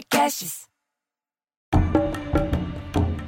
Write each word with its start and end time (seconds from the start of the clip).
Podcasts. 0.00 0.62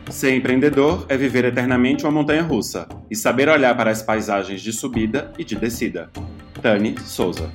Ser 0.08 0.34
empreendedor 0.34 1.04
é 1.08 1.18
viver 1.18 1.44
eternamente 1.44 2.04
uma 2.04 2.10
montanha 2.10 2.42
russa 2.42 2.88
e 3.10 3.16
saber 3.16 3.48
olhar 3.50 3.76
para 3.76 3.90
as 3.90 4.02
paisagens 4.02 4.62
de 4.62 4.72
subida 4.72 5.30
e 5.38 5.44
de 5.44 5.54
descida. 5.54 6.10
Tani 6.62 6.98
Souza. 7.00 7.52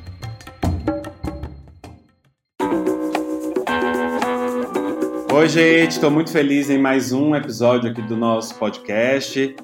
Oi, 5.33 5.49
gente, 5.49 5.91
estou 5.91 6.11
muito 6.11 6.31
feliz 6.31 6.69
em 6.69 6.77
mais 6.77 7.11
um 7.11 7.35
episódio 7.35 7.89
aqui 7.89 8.03
do 8.03 8.15
nosso 8.15 8.53
podcast. 8.55 9.55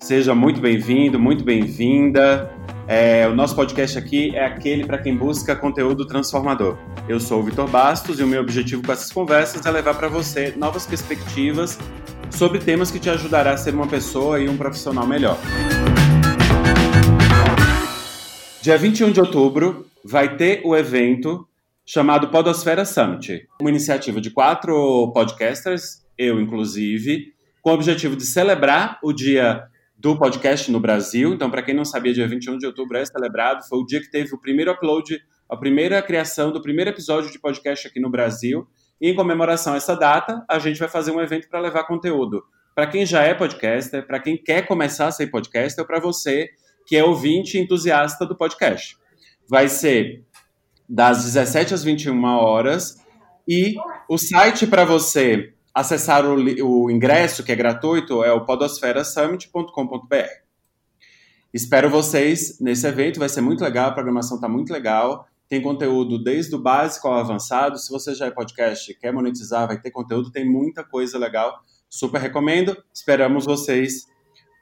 Seja 0.00 0.34
muito 0.34 0.60
bem-vindo, 0.60 1.18
muito 1.18 1.42
bem-vinda. 1.44 2.50
É, 2.90 3.28
o 3.28 3.34
nosso 3.34 3.54
podcast 3.54 3.98
aqui 3.98 4.34
é 4.34 4.46
aquele 4.46 4.86
para 4.86 4.96
quem 4.96 5.14
busca 5.14 5.54
conteúdo 5.54 6.06
transformador. 6.06 6.78
Eu 7.06 7.20
sou 7.20 7.40
o 7.40 7.42
Vitor 7.42 7.68
Bastos 7.68 8.18
e 8.18 8.22
o 8.22 8.26
meu 8.26 8.40
objetivo 8.40 8.82
com 8.82 8.90
essas 8.90 9.12
conversas 9.12 9.66
é 9.66 9.70
levar 9.70 9.92
para 9.92 10.08
você 10.08 10.54
novas 10.56 10.86
perspectivas 10.86 11.78
sobre 12.30 12.58
temas 12.60 12.90
que 12.90 12.98
te 12.98 13.10
ajudará 13.10 13.52
a 13.52 13.56
ser 13.58 13.74
uma 13.74 13.86
pessoa 13.86 14.40
e 14.40 14.48
um 14.48 14.56
profissional 14.56 15.06
melhor. 15.06 15.36
Dia 18.62 18.78
21 18.78 19.12
de 19.12 19.20
outubro 19.20 19.86
vai 20.02 20.38
ter 20.38 20.62
o 20.64 20.74
evento 20.74 21.46
chamado 21.84 22.28
Podosfera 22.28 22.86
Summit, 22.86 23.46
uma 23.60 23.68
iniciativa 23.68 24.18
de 24.18 24.30
quatro 24.30 25.12
podcasters, 25.12 26.06
eu 26.16 26.40
inclusive, 26.40 27.34
com 27.60 27.68
o 27.68 27.74
objetivo 27.74 28.16
de 28.16 28.24
celebrar 28.24 28.98
o 29.02 29.12
dia 29.12 29.68
do 29.98 30.16
podcast 30.16 30.70
no 30.70 30.78
Brasil. 30.78 31.34
Então, 31.34 31.50
para 31.50 31.62
quem 31.62 31.74
não 31.74 31.84
sabia, 31.84 32.14
dia 32.14 32.28
21 32.28 32.58
de 32.58 32.66
outubro 32.66 32.96
é 32.96 33.04
celebrado, 33.04 33.66
foi 33.68 33.78
o 33.78 33.84
dia 33.84 34.00
que 34.00 34.10
teve 34.10 34.34
o 34.34 34.40
primeiro 34.40 34.70
upload, 34.70 35.18
a 35.50 35.56
primeira 35.56 36.00
criação 36.00 36.52
do 36.52 36.62
primeiro 36.62 36.90
episódio 36.90 37.30
de 37.32 37.38
podcast 37.38 37.88
aqui 37.88 37.98
no 37.98 38.10
Brasil. 38.10 38.66
E 39.00 39.10
em 39.10 39.14
comemoração 39.14 39.74
a 39.74 39.76
essa 39.76 39.94
data, 39.94 40.44
a 40.48 40.58
gente 40.58 40.78
vai 40.78 40.88
fazer 40.88 41.10
um 41.10 41.20
evento 41.20 41.48
para 41.48 41.60
levar 41.60 41.84
conteúdo 41.84 42.42
para 42.78 42.86
quem 42.86 43.04
já 43.04 43.24
é 43.24 43.34
podcaster, 43.34 44.06
para 44.06 44.20
quem 44.20 44.36
quer 44.36 44.64
começar 44.64 45.08
a 45.08 45.10
ser 45.10 45.26
podcaster, 45.26 45.82
ou 45.82 45.84
para 45.84 45.98
você 45.98 46.48
que 46.86 46.96
é 46.96 47.02
ouvinte 47.02 47.58
entusiasta 47.58 48.24
do 48.24 48.36
podcast. 48.36 48.96
Vai 49.50 49.68
ser 49.68 50.24
das 50.88 51.24
17 51.24 51.74
às 51.74 51.82
21 51.82 52.22
horas 52.24 53.04
e 53.48 53.74
o 54.08 54.16
site 54.16 54.64
para 54.64 54.84
você 54.84 55.52
acessar 55.78 56.26
o, 56.26 56.34
o, 56.34 56.90
ingresso, 56.90 57.44
que 57.44 57.52
é 57.52 57.56
gratuito, 57.56 58.24
é 58.24 58.32
o 58.32 58.44
podosferasummit.com.br. 58.44 60.14
Espero 61.54 61.88
vocês 61.88 62.58
nesse 62.60 62.86
evento, 62.86 63.20
vai 63.20 63.28
ser 63.28 63.42
muito 63.42 63.62
legal, 63.62 63.90
a 63.90 63.92
programação 63.92 64.36
está 64.36 64.48
muito 64.48 64.72
legal. 64.72 65.28
Tem 65.48 65.62
conteúdo 65.62 66.22
desde 66.22 66.54
o 66.54 66.58
básico 66.58 67.06
ao 67.06 67.14
avançado. 67.14 67.78
Se 67.78 67.90
você 67.90 68.12
já 68.12 68.26
é 68.26 68.30
podcast, 68.30 68.92
quer 68.94 69.12
monetizar, 69.12 69.68
vai 69.68 69.80
ter 69.80 69.90
conteúdo, 69.90 70.32
tem 70.32 70.44
muita 70.44 70.84
coisa 70.84 71.16
legal. 71.16 71.60
Super 71.88 72.20
recomendo. 72.20 72.76
Esperamos 72.92 73.46
vocês 73.46 74.06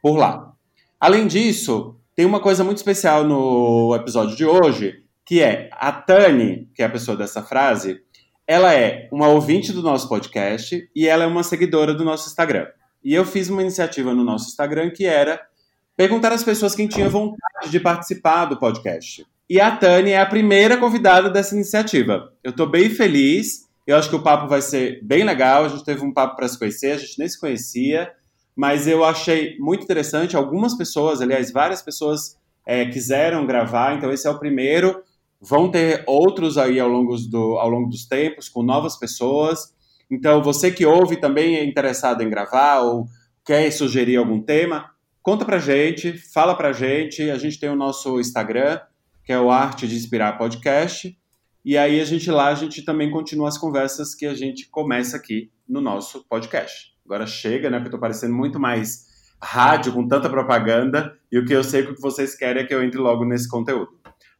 por 0.00 0.16
lá. 0.16 0.52
Além 1.00 1.26
disso, 1.26 1.96
tem 2.14 2.24
uma 2.24 2.40
coisa 2.40 2.62
muito 2.62 2.76
especial 2.76 3.24
no 3.24 3.96
episódio 3.96 4.36
de 4.36 4.44
hoje, 4.44 5.02
que 5.24 5.42
é 5.42 5.70
a 5.72 5.90
Tani, 5.90 6.70
que 6.72 6.82
é 6.82 6.84
a 6.84 6.90
pessoa 6.90 7.16
dessa 7.16 7.42
frase, 7.42 8.04
ela 8.46 8.72
é 8.72 9.08
uma 9.10 9.28
ouvinte 9.28 9.72
do 9.72 9.82
nosso 9.82 10.08
podcast 10.08 10.88
e 10.94 11.08
ela 11.08 11.24
é 11.24 11.26
uma 11.26 11.42
seguidora 11.42 11.92
do 11.92 12.04
nosso 12.04 12.28
Instagram. 12.28 12.66
E 13.02 13.12
eu 13.12 13.24
fiz 13.24 13.48
uma 13.48 13.62
iniciativa 13.62 14.14
no 14.14 14.22
nosso 14.22 14.48
Instagram 14.48 14.90
que 14.90 15.04
era 15.04 15.40
perguntar 15.96 16.32
às 16.32 16.44
pessoas 16.44 16.74
quem 16.74 16.86
tinha 16.86 17.08
vontade 17.08 17.70
de 17.70 17.80
participar 17.80 18.44
do 18.44 18.56
podcast. 18.56 19.26
E 19.48 19.60
a 19.60 19.74
Tani 19.74 20.10
é 20.10 20.20
a 20.20 20.26
primeira 20.26 20.76
convidada 20.76 21.30
dessa 21.30 21.54
iniciativa. 21.54 22.32
Eu 22.42 22.50
estou 22.50 22.68
bem 22.68 22.90
feliz. 22.90 23.66
Eu 23.86 23.96
acho 23.96 24.10
que 24.10 24.16
o 24.16 24.22
papo 24.22 24.48
vai 24.48 24.60
ser 24.60 25.00
bem 25.04 25.24
legal. 25.24 25.64
A 25.64 25.68
gente 25.68 25.84
teve 25.84 26.04
um 26.04 26.12
papo 26.12 26.36
para 26.36 26.48
se 26.48 26.58
conhecer, 26.58 26.92
a 26.92 26.98
gente 26.98 27.18
nem 27.18 27.28
se 27.28 27.38
conhecia, 27.38 28.12
mas 28.56 28.88
eu 28.88 29.04
achei 29.04 29.56
muito 29.58 29.84
interessante. 29.84 30.36
Algumas 30.36 30.74
pessoas, 30.76 31.20
aliás, 31.20 31.52
várias 31.52 31.82
pessoas 31.82 32.36
é, 32.66 32.84
quiseram 32.86 33.46
gravar, 33.46 33.94
então 33.94 34.12
esse 34.12 34.26
é 34.26 34.30
o 34.30 34.38
primeiro. 34.38 35.02
Vão 35.48 35.70
ter 35.70 36.02
outros 36.06 36.58
aí 36.58 36.80
ao 36.80 36.88
longo, 36.88 37.16
do, 37.28 37.56
ao 37.58 37.68
longo 37.68 37.88
dos 37.88 38.04
tempos, 38.04 38.48
com 38.48 38.64
novas 38.64 38.96
pessoas. 38.96 39.72
Então, 40.10 40.42
você 40.42 40.72
que 40.72 40.84
ouve 40.84 41.16
também 41.16 41.56
é 41.56 41.64
interessado 41.64 42.22
em 42.22 42.28
gravar 42.28 42.80
ou 42.80 43.06
quer 43.44 43.70
sugerir 43.70 44.16
algum 44.16 44.42
tema, 44.42 44.90
conta 45.22 45.44
pra 45.44 45.58
gente, 45.58 46.18
fala 46.32 46.56
pra 46.56 46.72
gente. 46.72 47.30
A 47.30 47.38
gente 47.38 47.60
tem 47.60 47.68
o 47.68 47.76
nosso 47.76 48.18
Instagram, 48.18 48.80
que 49.24 49.32
é 49.32 49.38
o 49.38 49.50
Arte 49.50 49.86
de 49.86 49.94
Inspirar 49.94 50.36
Podcast. 50.36 51.16
E 51.64 51.78
aí 51.78 52.00
a 52.00 52.04
gente 52.04 52.28
lá, 52.30 52.48
a 52.48 52.54
gente 52.54 52.84
também 52.84 53.10
continua 53.10 53.48
as 53.48 53.58
conversas 53.58 54.14
que 54.14 54.26
a 54.26 54.34
gente 54.34 54.68
começa 54.68 55.16
aqui 55.16 55.50
no 55.68 55.80
nosso 55.80 56.24
podcast. 56.28 56.92
Agora 57.04 57.26
chega, 57.26 57.70
né? 57.70 57.78
Porque 57.78 57.88
eu 57.88 57.92
tô 57.92 58.00
parecendo 58.00 58.34
muito 58.34 58.58
mais 58.58 59.06
rádio 59.40 59.92
com 59.92 60.08
tanta 60.08 60.28
propaganda 60.28 61.16
e 61.30 61.38
o 61.38 61.44
que 61.44 61.52
eu 61.52 61.62
sei 61.62 61.86
que 61.86 62.00
vocês 62.00 62.34
querem 62.34 62.62
é 62.62 62.66
que 62.66 62.74
eu 62.74 62.82
entre 62.82 62.98
logo 62.98 63.24
nesse 63.24 63.48
conteúdo. 63.48 63.92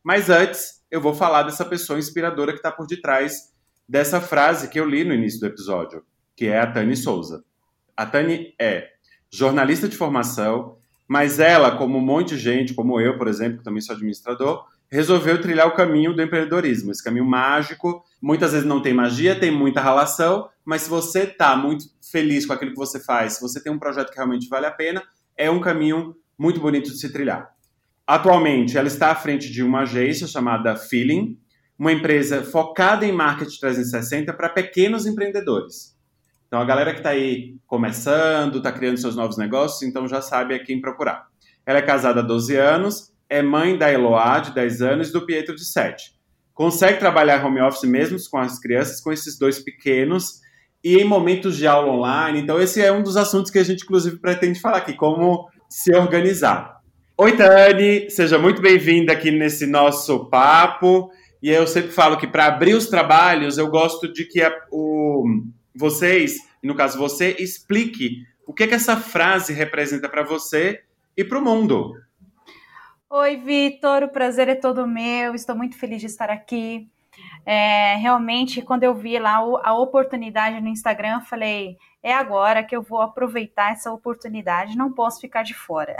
Mas 0.02 0.30
antes, 0.30 0.75
eu 0.90 1.00
vou 1.00 1.14
falar 1.14 1.42
dessa 1.42 1.64
pessoa 1.64 1.98
inspiradora 1.98 2.52
que 2.52 2.58
está 2.58 2.70
por 2.70 2.86
detrás 2.86 3.52
dessa 3.88 4.20
frase 4.20 4.68
que 4.68 4.78
eu 4.78 4.88
li 4.88 5.04
no 5.04 5.14
início 5.14 5.40
do 5.40 5.46
episódio, 5.46 6.04
que 6.34 6.46
é 6.46 6.60
a 6.60 6.66
Tani 6.66 6.96
Souza. 6.96 7.44
A 7.96 8.04
Tani 8.04 8.54
é 8.58 8.90
jornalista 9.30 9.88
de 9.88 9.96
formação, 9.96 10.76
mas 11.08 11.38
ela, 11.38 11.76
como 11.76 11.98
um 11.98 12.00
monte 12.00 12.30
de 12.30 12.38
gente, 12.38 12.74
como 12.74 13.00
eu, 13.00 13.16
por 13.16 13.28
exemplo, 13.28 13.58
que 13.58 13.64
também 13.64 13.80
sou 13.80 13.94
administrador, 13.94 14.64
resolveu 14.90 15.40
trilhar 15.40 15.66
o 15.66 15.74
caminho 15.74 16.14
do 16.14 16.22
empreendedorismo, 16.22 16.90
esse 16.90 17.02
caminho 17.02 17.24
mágico. 17.24 18.04
Muitas 18.20 18.52
vezes 18.52 18.66
não 18.66 18.80
tem 18.80 18.94
magia, 18.94 19.38
tem 19.38 19.50
muita 19.50 19.80
relação, 19.80 20.48
mas 20.64 20.82
se 20.82 20.90
você 20.90 21.24
está 21.24 21.56
muito 21.56 21.86
feliz 22.00 22.46
com 22.46 22.52
aquilo 22.52 22.72
que 22.72 22.76
você 22.76 23.00
faz, 23.00 23.34
se 23.34 23.40
você 23.40 23.62
tem 23.62 23.72
um 23.72 23.78
projeto 23.78 24.10
que 24.10 24.16
realmente 24.16 24.48
vale 24.48 24.66
a 24.66 24.70
pena, 24.70 25.02
é 25.36 25.50
um 25.50 25.60
caminho 25.60 26.16
muito 26.38 26.60
bonito 26.60 26.90
de 26.90 26.98
se 26.98 27.12
trilhar. 27.12 27.55
Atualmente, 28.06 28.78
ela 28.78 28.86
está 28.86 29.10
à 29.10 29.14
frente 29.14 29.50
de 29.50 29.62
uma 29.62 29.80
agência 29.80 30.26
chamada 30.26 30.76
Feeling, 30.76 31.38
uma 31.78 31.92
empresa 31.92 32.42
focada 32.44 33.04
em 33.04 33.12
marketing 33.12 33.58
360 33.58 34.32
para 34.32 34.48
pequenos 34.48 35.06
empreendedores. 35.06 35.96
Então, 36.46 36.60
a 36.60 36.64
galera 36.64 36.92
que 36.92 37.00
está 37.00 37.10
aí 37.10 37.56
começando, 37.66 38.58
está 38.58 38.70
criando 38.70 38.98
seus 38.98 39.16
novos 39.16 39.36
negócios, 39.36 39.82
então 39.82 40.06
já 40.06 40.22
sabe 40.22 40.54
a 40.54 40.62
quem 40.62 40.80
procurar. 40.80 41.26
Ela 41.66 41.78
é 41.78 41.82
casada 41.82 42.20
há 42.20 42.22
12 42.22 42.56
anos 42.56 43.16
é 43.28 43.42
mãe 43.42 43.76
da 43.76 43.92
Eloá, 43.92 44.38
de 44.38 44.52
10 44.54 44.82
anos, 44.82 45.08
e 45.08 45.12
do 45.12 45.26
Pietro, 45.26 45.54
de 45.54 45.64
7. 45.64 46.14
Consegue 46.54 46.98
trabalhar 46.98 47.44
home 47.44 47.60
office 47.60 47.88
mesmo 47.88 48.18
com 48.30 48.38
as 48.38 48.58
crianças, 48.58 49.00
com 49.00 49.12
esses 49.12 49.38
dois 49.38 49.58
pequenos, 49.58 50.40
e 50.82 50.96
em 50.96 51.04
momentos 51.04 51.56
de 51.56 51.66
aula 51.66 51.92
online. 51.92 52.40
Então, 52.40 52.60
esse 52.60 52.80
é 52.80 52.92
um 52.92 53.02
dos 53.02 53.16
assuntos 53.16 53.50
que 53.50 53.58
a 53.58 53.64
gente, 53.64 53.84
inclusive, 53.84 54.18
pretende 54.18 54.60
falar 54.60 54.78
aqui, 54.78 54.94
como 54.94 55.48
se 55.68 55.94
organizar. 55.94 56.75
Oi, 57.18 57.34
Tani, 57.34 58.10
seja 58.10 58.38
muito 58.38 58.60
bem-vinda 58.60 59.10
aqui 59.10 59.30
nesse 59.30 59.66
nosso 59.66 60.26
papo. 60.26 61.10
E 61.42 61.48
eu 61.48 61.66
sempre 61.66 61.90
falo 61.90 62.18
que 62.18 62.26
para 62.26 62.44
abrir 62.44 62.74
os 62.74 62.88
trabalhos, 62.88 63.56
eu 63.56 63.70
gosto 63.70 64.12
de 64.12 64.26
que 64.26 64.42
a, 64.42 64.54
o, 64.70 65.24
vocês, 65.74 66.36
no 66.62 66.74
caso 66.74 66.98
você, 66.98 67.34
explique 67.38 68.26
o 68.46 68.52
que, 68.52 68.66
que 68.66 68.74
essa 68.74 68.98
frase 68.98 69.54
representa 69.54 70.10
para 70.10 70.22
você 70.24 70.82
e 71.16 71.24
para 71.24 71.38
o 71.38 71.42
mundo. 71.42 71.94
Oi, 73.08 73.36
Vitor, 73.38 74.02
o 74.02 74.08
prazer 74.08 74.48
é 74.48 74.54
todo 74.54 74.86
meu, 74.86 75.34
estou 75.34 75.56
muito 75.56 75.78
feliz 75.78 76.02
de 76.02 76.08
estar 76.08 76.28
aqui. 76.28 76.86
É, 77.46 77.96
realmente, 77.96 78.60
quando 78.60 78.82
eu 78.82 78.94
vi 78.94 79.18
lá 79.18 79.36
a 79.36 79.74
oportunidade 79.74 80.60
no 80.60 80.68
Instagram, 80.68 81.22
falei: 81.22 81.78
é 82.06 82.12
agora 82.12 82.62
que 82.62 82.76
eu 82.76 82.82
vou 82.82 83.00
aproveitar 83.02 83.72
essa 83.72 83.92
oportunidade, 83.92 84.78
não 84.78 84.92
posso 84.92 85.20
ficar 85.20 85.42
de 85.42 85.54
fora. 85.54 85.96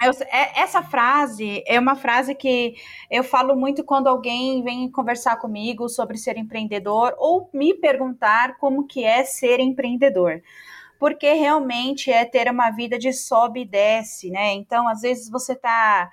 Eu, 0.00 0.12
é, 0.26 0.60
essa 0.60 0.82
frase 0.82 1.62
é 1.66 1.78
uma 1.78 1.96
frase 1.96 2.34
que 2.34 2.74
eu 3.10 3.24
falo 3.24 3.56
muito 3.56 3.82
quando 3.82 4.06
alguém 4.06 4.62
vem 4.62 4.90
conversar 4.90 5.36
comigo 5.36 5.88
sobre 5.88 6.16
ser 6.18 6.36
empreendedor 6.36 7.14
ou 7.18 7.48
me 7.52 7.74
perguntar 7.74 8.58
como 8.58 8.86
que 8.86 9.04
é 9.04 9.24
ser 9.24 9.58
empreendedor 9.58 10.40
porque 11.02 11.32
realmente 11.32 12.12
é 12.12 12.24
ter 12.24 12.48
uma 12.48 12.70
vida 12.70 12.96
de 12.96 13.12
sobe 13.12 13.62
e 13.62 13.64
desce, 13.64 14.30
né? 14.30 14.52
Então, 14.52 14.86
às 14.86 15.00
vezes 15.00 15.28
você 15.28 15.52
está 15.52 16.08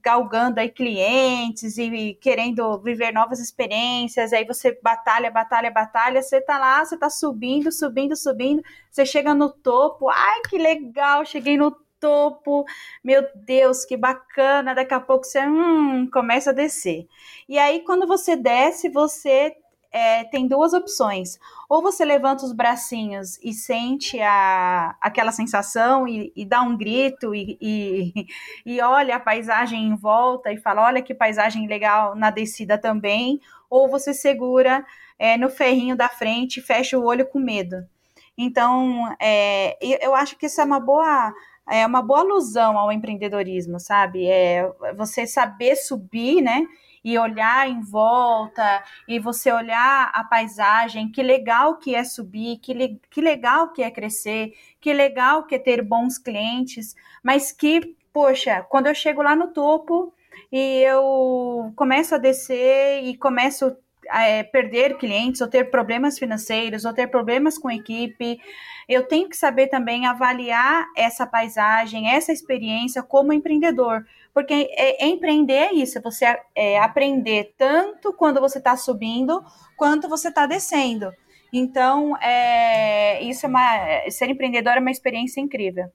galgando 0.00 0.60
aí 0.60 0.68
clientes 0.68 1.76
e 1.76 2.16
querendo 2.20 2.78
viver 2.78 3.12
novas 3.12 3.40
experiências, 3.40 4.32
aí 4.32 4.44
você 4.44 4.78
batalha, 4.80 5.28
batalha, 5.28 5.72
batalha, 5.72 6.22
você 6.22 6.40
tá 6.40 6.56
lá, 6.56 6.84
você 6.84 6.96
tá 6.96 7.10
subindo, 7.10 7.72
subindo, 7.72 8.14
subindo, 8.14 8.62
você 8.88 9.04
chega 9.04 9.34
no 9.34 9.50
topo, 9.50 10.08
ai 10.08 10.40
que 10.48 10.56
legal, 10.56 11.24
cheguei 11.24 11.56
no 11.56 11.72
topo, 11.98 12.64
meu 13.02 13.26
Deus, 13.34 13.84
que 13.84 13.96
bacana, 13.96 14.72
daqui 14.72 14.94
a 14.94 15.00
pouco 15.00 15.24
você 15.24 15.44
hum, 15.48 16.08
começa 16.12 16.50
a 16.50 16.54
descer. 16.54 17.08
E 17.48 17.58
aí, 17.58 17.80
quando 17.80 18.06
você 18.06 18.36
desce, 18.36 18.88
você 18.88 19.56
é, 19.90 20.24
tem 20.24 20.46
duas 20.46 20.72
opções. 20.72 21.38
Ou 21.68 21.82
você 21.82 22.04
levanta 22.04 22.44
os 22.44 22.52
bracinhos 22.52 23.38
e 23.42 23.52
sente 23.52 24.20
a, 24.20 24.96
aquela 25.00 25.32
sensação 25.32 26.06
e, 26.06 26.32
e 26.36 26.44
dá 26.44 26.62
um 26.62 26.76
grito 26.76 27.34
e, 27.34 27.58
e, 27.60 28.26
e, 28.64 28.80
olha 28.80 29.16
a 29.16 29.20
paisagem 29.20 29.86
em 29.86 29.96
volta 29.96 30.52
e 30.52 30.58
fala: 30.58 30.86
olha 30.86 31.02
que 31.02 31.14
paisagem 31.14 31.66
legal 31.66 32.14
na 32.14 32.30
descida 32.30 32.78
também. 32.78 33.40
Ou 33.70 33.88
você 33.88 34.14
segura 34.14 34.84
é, 35.18 35.36
no 35.36 35.50
ferrinho 35.50 35.96
da 35.96 36.08
frente 36.08 36.58
e 36.58 36.62
fecha 36.62 36.98
o 36.98 37.04
olho 37.04 37.26
com 37.26 37.38
medo. 37.38 37.86
Então, 38.36 39.14
é, 39.20 39.76
eu 39.80 40.14
acho 40.14 40.36
que 40.36 40.46
isso 40.46 40.60
é 40.60 40.64
uma 40.64 40.78
boa 40.78 41.34
é 41.70 41.86
uma 41.86 42.02
boa 42.02 42.20
alusão 42.20 42.78
ao 42.78 42.90
empreendedorismo, 42.90 43.78
sabe? 43.78 44.26
É 44.26 44.70
você 44.96 45.26
saber 45.26 45.76
subir, 45.76 46.40
né? 46.40 46.66
e 47.04 47.18
olhar 47.18 47.68
em 47.68 47.80
volta 47.80 48.82
e 49.06 49.18
você 49.18 49.52
olhar 49.52 50.10
a 50.12 50.24
paisagem, 50.24 51.10
que 51.10 51.22
legal 51.22 51.78
que 51.78 51.94
é 51.94 52.04
subir, 52.04 52.58
que, 52.58 52.74
le, 52.74 53.00
que 53.10 53.20
legal 53.20 53.72
que 53.72 53.82
é 53.82 53.90
crescer, 53.90 54.52
que 54.80 54.92
legal 54.92 55.44
que 55.44 55.54
é 55.54 55.58
ter 55.58 55.82
bons 55.82 56.18
clientes, 56.18 56.94
mas 57.22 57.52
que, 57.52 57.96
poxa, 58.12 58.62
quando 58.68 58.86
eu 58.86 58.94
chego 58.94 59.22
lá 59.22 59.34
no 59.34 59.48
topo 59.48 60.12
e 60.50 60.82
eu 60.82 61.72
começo 61.76 62.14
a 62.14 62.18
descer 62.18 63.02
e 63.04 63.16
começo 63.16 63.76
é, 64.12 64.42
perder 64.42 64.96
clientes, 64.96 65.40
ou 65.40 65.48
ter 65.48 65.70
problemas 65.70 66.18
financeiros, 66.18 66.84
ou 66.84 66.92
ter 66.92 67.06
problemas 67.08 67.58
com 67.58 67.70
equipe, 67.70 68.38
eu 68.88 69.06
tenho 69.06 69.28
que 69.28 69.36
saber 69.36 69.66
também 69.66 70.06
avaliar 70.06 70.86
essa 70.96 71.26
paisagem, 71.26 72.08
essa 72.08 72.32
experiência 72.32 73.02
como 73.02 73.34
empreendedor, 73.34 74.06
porque 74.32 74.70
é, 74.72 75.04
é 75.04 75.08
empreender 75.08 75.52
é 75.52 75.74
isso, 75.74 76.00
você 76.00 76.38
é, 76.54 76.78
aprender 76.78 77.52
tanto 77.58 78.12
quando 78.14 78.40
você 78.40 78.58
está 78.58 78.76
subindo 78.76 79.44
quanto 79.76 80.08
você 80.08 80.28
está 80.28 80.46
descendo. 80.46 81.12
Então, 81.52 82.16
é, 82.18 83.22
isso 83.22 83.46
é 83.46 83.48
uma, 83.48 84.10
ser 84.10 84.28
empreendedor 84.30 84.74
é 84.74 84.80
uma 84.80 84.90
experiência 84.90 85.40
incrível. 85.40 85.90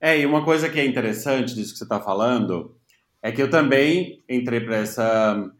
É, 0.00 0.18
e 0.18 0.26
uma 0.26 0.44
coisa 0.44 0.68
que 0.68 0.80
é 0.80 0.86
interessante 0.86 1.54
disso 1.54 1.72
que 1.72 1.78
você 1.78 1.84
está 1.84 2.00
falando 2.00 2.76
é 3.22 3.30
que 3.30 3.42
eu 3.42 3.50
também 3.50 4.22
entrei 4.28 4.60
para 4.60 4.76
essa 4.76 5.50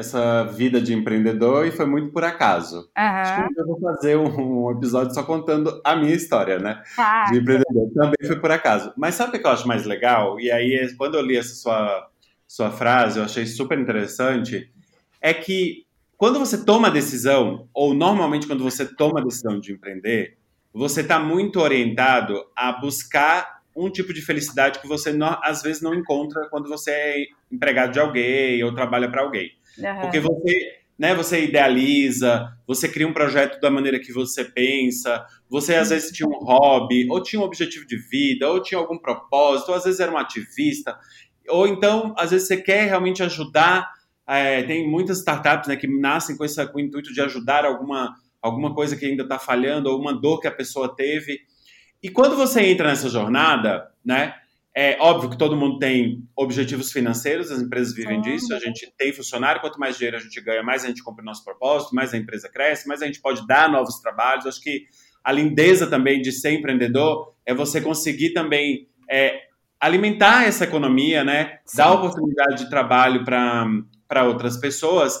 essa 0.00 0.44
vida 0.44 0.80
de 0.80 0.92
empreendedor 0.92 1.66
e 1.66 1.70
foi 1.70 1.86
muito 1.86 2.12
por 2.12 2.24
acaso. 2.24 2.78
Uhum. 2.78 2.90
Acho 2.96 3.54
que 3.54 3.60
eu 3.60 3.66
vou 3.66 3.80
fazer 3.80 4.16
um, 4.16 4.66
um, 4.66 4.70
episódio 4.72 5.14
só 5.14 5.22
contando 5.22 5.80
a 5.84 5.94
minha 5.96 6.14
história, 6.14 6.58
né? 6.58 6.82
Ah, 6.98 7.30
de 7.30 7.38
empreendedor. 7.38 7.90
Também 7.94 8.26
foi 8.26 8.40
por 8.40 8.50
acaso. 8.50 8.92
Mas 8.96 9.14
sabe 9.14 9.36
o 9.36 9.40
que 9.40 9.46
eu 9.46 9.50
acho 9.50 9.68
mais 9.68 9.84
legal? 9.86 10.40
E 10.40 10.50
aí, 10.50 10.92
quando 10.96 11.14
eu 11.14 11.22
li 11.22 11.36
essa 11.36 11.54
sua, 11.54 12.08
sua 12.46 12.70
frase, 12.70 13.18
eu 13.18 13.24
achei 13.24 13.46
super 13.46 13.78
interessante. 13.78 14.70
É 15.20 15.32
que 15.32 15.86
quando 16.16 16.38
você 16.38 16.64
toma 16.64 16.88
a 16.88 16.90
decisão, 16.90 17.68
ou 17.72 17.94
normalmente 17.94 18.46
quando 18.46 18.62
você 18.62 18.84
toma 18.84 19.20
a 19.20 19.24
decisão 19.24 19.58
de 19.58 19.72
empreender, 19.72 20.36
você 20.72 21.00
está 21.00 21.18
muito 21.18 21.60
orientado 21.60 22.44
a 22.54 22.72
buscar 22.72 23.59
um 23.76 23.90
tipo 23.90 24.12
de 24.12 24.20
felicidade 24.20 24.80
que 24.80 24.88
você 24.88 25.12
não, 25.12 25.38
às 25.42 25.62
vezes 25.62 25.82
não 25.82 25.94
encontra 25.94 26.48
quando 26.50 26.68
você 26.68 26.90
é 26.90 27.24
empregado 27.50 27.92
de 27.92 28.00
alguém 28.00 28.62
ou 28.64 28.74
trabalha 28.74 29.10
para 29.10 29.22
alguém. 29.22 29.50
Uhum. 29.78 30.00
Porque 30.00 30.20
você, 30.20 30.80
né, 30.98 31.14
você 31.14 31.44
idealiza, 31.44 32.52
você 32.66 32.88
cria 32.88 33.06
um 33.06 33.12
projeto 33.12 33.60
da 33.60 33.70
maneira 33.70 33.98
que 33.98 34.12
você 34.12 34.44
pensa, 34.44 35.24
você 35.48 35.74
às 35.76 35.90
vezes 35.90 36.10
tinha 36.12 36.28
um 36.28 36.44
hobby, 36.44 37.06
ou 37.10 37.22
tinha 37.22 37.40
um 37.40 37.44
objetivo 37.44 37.86
de 37.86 37.96
vida, 37.96 38.48
ou 38.50 38.60
tinha 38.60 38.78
algum 38.78 38.98
propósito, 38.98 39.70
ou 39.70 39.74
às 39.74 39.84
vezes 39.84 40.00
era 40.00 40.12
um 40.12 40.18
ativista, 40.18 40.98
ou 41.48 41.66
então, 41.66 42.14
às 42.16 42.30
vezes 42.30 42.48
você 42.48 42.56
quer 42.56 42.86
realmente 42.86 43.22
ajudar. 43.22 43.90
É, 44.26 44.62
tem 44.62 44.88
muitas 44.88 45.18
startups 45.18 45.68
né, 45.68 45.76
que 45.76 45.88
nascem 45.88 46.36
com, 46.36 46.44
essa, 46.44 46.66
com 46.66 46.78
o 46.78 46.80
intuito 46.80 47.12
de 47.12 47.20
ajudar 47.20 47.64
alguma, 47.64 48.14
alguma 48.40 48.72
coisa 48.74 48.96
que 48.96 49.04
ainda 49.04 49.24
está 49.24 49.38
falhando, 49.38 49.90
ou 49.90 50.00
uma 50.00 50.12
dor 50.12 50.40
que 50.40 50.46
a 50.46 50.52
pessoa 50.52 50.94
teve. 50.94 51.40
E 52.02 52.08
quando 52.08 52.36
você 52.36 52.62
entra 52.62 52.88
nessa 52.88 53.08
jornada, 53.08 53.90
né, 54.04 54.34
é 54.74 54.96
óbvio 55.00 55.30
que 55.30 55.36
todo 55.36 55.56
mundo 55.56 55.78
tem 55.78 56.22
objetivos 56.36 56.92
financeiros, 56.92 57.50
as 57.50 57.60
empresas 57.60 57.92
vivem 57.94 58.20
disso, 58.20 58.54
a 58.54 58.58
gente 58.58 58.92
tem 58.96 59.12
funcionário, 59.12 59.60
quanto 59.60 59.80
mais 59.80 59.96
dinheiro 59.96 60.16
a 60.16 60.20
gente 60.20 60.40
ganha, 60.40 60.62
mais 60.62 60.84
a 60.84 60.86
gente 60.86 61.02
compra 61.02 61.22
o 61.22 61.24
nosso 61.24 61.44
propósito, 61.44 61.94
mais 61.94 62.14
a 62.14 62.16
empresa 62.16 62.48
cresce, 62.48 62.86
mais 62.86 63.02
a 63.02 63.06
gente 63.06 63.20
pode 63.20 63.46
dar 63.46 63.70
novos 63.70 64.00
trabalhos. 64.00 64.46
Acho 64.46 64.60
que 64.60 64.84
a 65.24 65.32
lindeza 65.32 65.86
também 65.86 66.22
de 66.22 66.32
ser 66.32 66.52
empreendedor 66.52 67.34
é 67.44 67.52
você 67.52 67.80
conseguir 67.80 68.30
também 68.30 68.88
é, 69.10 69.40
alimentar 69.80 70.44
essa 70.44 70.64
economia, 70.64 71.24
né? 71.24 71.58
Sim. 71.64 71.78
Dar 71.78 71.92
oportunidade 71.92 72.64
de 72.64 72.70
trabalho 72.70 73.24
para 73.24 74.24
outras 74.24 74.56
pessoas. 74.56 75.18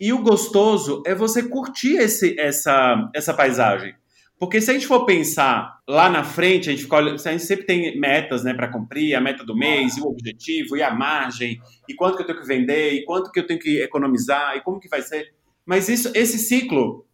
E 0.00 0.12
o 0.12 0.22
gostoso 0.22 1.02
é 1.06 1.14
você 1.14 1.48
curtir 1.48 1.96
esse, 1.96 2.38
essa, 2.38 3.10
essa 3.14 3.32
paisagem. 3.32 3.94
Porque 4.38 4.60
se 4.60 4.70
a 4.70 4.74
gente 4.74 4.86
for 4.86 5.04
pensar 5.04 5.80
lá 5.86 6.08
na 6.08 6.22
frente, 6.22 6.68
a 6.68 6.72
gente, 6.72 6.84
fica, 6.84 6.98
a 6.98 7.16
gente 7.16 7.42
sempre 7.42 7.66
tem 7.66 7.98
metas 7.98 8.44
né, 8.44 8.54
para 8.54 8.68
cumprir, 8.68 9.14
a 9.14 9.20
meta 9.20 9.44
do 9.44 9.56
mês, 9.56 9.96
e 9.96 10.00
o 10.00 10.06
objetivo, 10.06 10.76
e 10.76 10.82
a 10.82 10.94
margem, 10.94 11.60
e 11.88 11.94
quanto 11.94 12.16
que 12.16 12.22
eu 12.22 12.26
tenho 12.26 12.40
que 12.40 12.46
vender, 12.46 12.92
e 12.92 13.04
quanto 13.04 13.32
que 13.32 13.40
eu 13.40 13.46
tenho 13.46 13.58
que 13.58 13.82
economizar, 13.82 14.56
e 14.56 14.60
como 14.60 14.78
que 14.78 14.88
vai 14.88 15.02
ser. 15.02 15.34
Mas 15.66 15.88
isso, 15.88 16.12
esse 16.14 16.38
ciclo, 16.38 17.04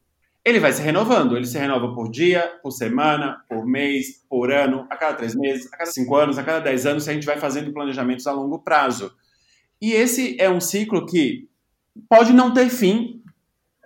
ele 0.45 0.61
vai 0.61 0.73
se 0.73 0.83
renovando. 0.83 1.37
Ele 1.37 1.47
se 1.47 1.57
renova 1.57 1.95
por 1.95 2.11
dia, 2.11 2.59
por 2.63 2.71
semana, 2.71 3.43
por 3.49 3.67
mês, 3.67 4.23
por 4.29 4.53
ano, 4.53 4.87
a 4.91 4.97
cada 4.97 5.15
três 5.15 5.35
meses, 5.35 5.73
a 5.73 5.77
cada 5.77 5.91
cinco 5.91 6.15
anos, 6.15 6.37
a 6.37 6.43
cada 6.43 6.61
dez 6.61 6.85
anos, 6.85 7.09
a 7.09 7.13
gente 7.15 7.27
vai 7.27 7.39
fazendo 7.39 7.73
planejamentos 7.73 8.27
a 8.27 8.33
longo 8.33 8.59
prazo. 8.59 9.11
E 9.81 9.93
esse 9.93 10.37
é 10.39 10.51
um 10.51 10.61
ciclo 10.61 11.07
que 11.07 11.49
pode 12.09 12.33
não 12.33 12.53
ter 12.53 12.69
fim 12.69 13.23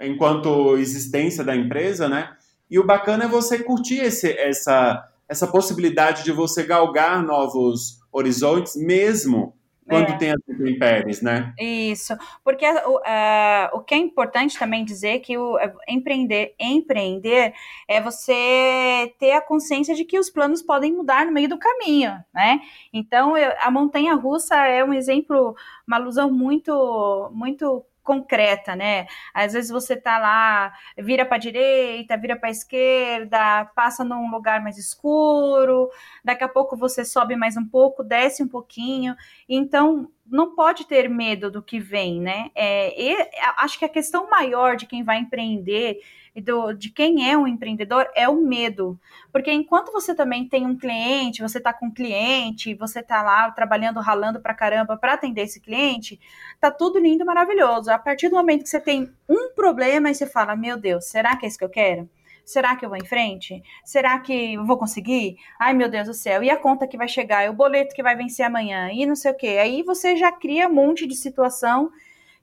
enquanto 0.00 0.76
existência 0.76 1.44
da 1.44 1.55
empresa, 1.55 2.08
né? 2.08 2.37
E 2.70 2.79
o 2.79 2.85
bacana 2.85 3.25
é 3.25 3.29
você 3.29 3.62
curtir 3.62 4.00
esse, 4.00 4.31
essa, 4.32 5.09
essa 5.29 5.47
possibilidade 5.47 6.25
de 6.25 6.32
você 6.32 6.65
galgar 6.65 7.23
novos 7.23 8.00
horizontes, 8.12 8.76
mesmo 8.76 9.55
quando 9.88 10.11
é. 10.11 10.17
tem 10.19 10.31
as 10.31 10.49
intempéries, 10.49 11.23
né? 11.23 11.55
Isso, 11.59 12.15
porque 12.44 12.67
uh, 12.70 13.69
o 13.73 13.81
que 13.81 13.94
é 13.94 13.97
importante 13.97 14.59
também 14.59 14.85
dizer 14.85 15.20
que 15.20 15.37
o 15.38 15.59
é, 15.59 15.73
empreender, 15.88 16.55
empreender 16.61 17.55
é 17.88 18.00
você 18.00 19.15
ter 19.19 19.32
a 19.32 19.41
consciência 19.41 19.94
de 19.94 20.05
que 20.05 20.19
os 20.19 20.29
planos 20.29 20.61
podem 20.61 20.93
mudar 20.93 21.25
no 21.25 21.32
meio 21.32 21.49
do 21.49 21.59
caminho, 21.59 22.12
né? 22.35 22.61
Então, 22.93 23.37
eu, 23.37 23.50
a 23.61 23.70
montanha 23.70 24.15
russa 24.15 24.55
é 24.56 24.85
um 24.85 24.93
exemplo, 24.93 25.56
uma 25.87 25.97
alusão 25.97 26.31
muito, 26.31 27.31
muito 27.32 27.85
concreta, 28.08 28.75
né? 28.75 29.06
Às 29.34 29.52
vezes 29.52 29.70
você 29.70 29.94
tá 29.94 30.19
lá, 30.19 30.72
vira 30.96 31.26
para 31.26 31.37
direita, 31.37 32.16
vira 32.16 32.34
para 32.37 32.49
esquerda, 32.49 33.66
passa 33.76 34.02
num 34.02 34.31
lugar 34.31 34.62
mais 34.62 34.78
escuro, 34.78 35.90
daqui 36.25 36.43
a 36.43 36.49
pouco 36.49 36.75
você 36.75 37.05
sobe 37.05 37.37
mais 37.37 37.55
um 37.58 37.66
pouco, 37.69 38.02
desce 38.02 38.43
um 38.43 38.49
pouquinho. 38.49 39.14
Então, 39.46 40.10
não 40.30 40.54
pode 40.54 40.86
ter 40.86 41.08
medo 41.08 41.50
do 41.50 41.62
que 41.62 41.80
vem, 41.80 42.20
né? 42.20 42.50
É, 42.54 43.28
acho 43.56 43.78
que 43.78 43.84
a 43.84 43.88
questão 43.88 44.28
maior 44.28 44.76
de 44.76 44.86
quem 44.86 45.02
vai 45.02 45.19
empreender 45.19 46.00
do, 46.41 46.72
de 46.72 46.91
quem 46.91 47.29
é 47.29 47.36
um 47.36 47.46
empreendedor 47.46 48.08
é 48.14 48.29
o 48.29 48.41
medo. 48.41 48.98
Porque 49.32 49.50
enquanto 49.50 49.93
você 49.93 50.14
também 50.14 50.48
tem 50.48 50.67
um 50.67 50.76
cliente, 50.76 51.43
você 51.43 51.58
está 51.58 51.72
com 51.72 51.86
um 51.86 51.94
cliente, 51.94 52.74
você 52.74 53.00
está 53.00 53.22
lá 53.22 53.50
trabalhando, 53.50 54.00
ralando 54.00 54.41
para 54.41 54.55
caramba 54.55 54.96
para 54.96 55.14
atender 55.14 55.43
esse 55.43 55.60
cliente, 55.60 56.20
tá 56.60 56.70
tudo 56.70 56.98
lindo, 56.98 57.24
maravilhoso. 57.24 57.91
A 57.91 57.98
partir 57.98 58.29
do 58.29 58.36
momento 58.36 58.62
que 58.62 58.69
você 58.69 58.81
tem 58.81 59.12
um 59.29 59.53
problema 59.55 60.10
e 60.10 60.14
você 60.14 60.26
fala, 60.26 60.56
meu 60.56 60.76
Deus, 60.76 61.06
será 61.06 61.36
que 61.36 61.46
é 61.46 61.48
isso 61.48 61.58
que 61.58 61.64
eu 61.64 61.70
quero? 61.70 62.08
Será 62.48 62.74
que 62.74 62.82
eu 62.82 62.88
vou 62.88 62.96
em 62.96 63.05
frente? 63.05 63.62
Será 63.84 64.19
que 64.19 64.55
eu 64.55 64.64
vou 64.64 64.78
conseguir? 64.78 65.36
Ai, 65.60 65.74
meu 65.74 65.86
Deus 65.86 66.06
do 66.06 66.14
céu. 66.14 66.43
E 66.43 66.48
a 66.48 66.56
conta 66.56 66.86
que 66.86 66.96
vai 66.96 67.06
chegar? 67.06 67.44
E 67.44 67.50
o 67.50 67.52
boleto 67.52 67.94
que 67.94 68.02
vai 68.02 68.17
vencer 68.17 68.46
amanhã? 68.46 68.90
E 68.90 69.05
não 69.05 69.14
sei 69.14 69.32
o 69.32 69.34
quê. 69.34 69.58
Aí 69.60 69.82
você 69.82 70.17
já 70.17 70.32
cria 70.32 70.67
um 70.67 70.72
monte 70.72 71.06
de 71.06 71.14
situação 71.14 71.90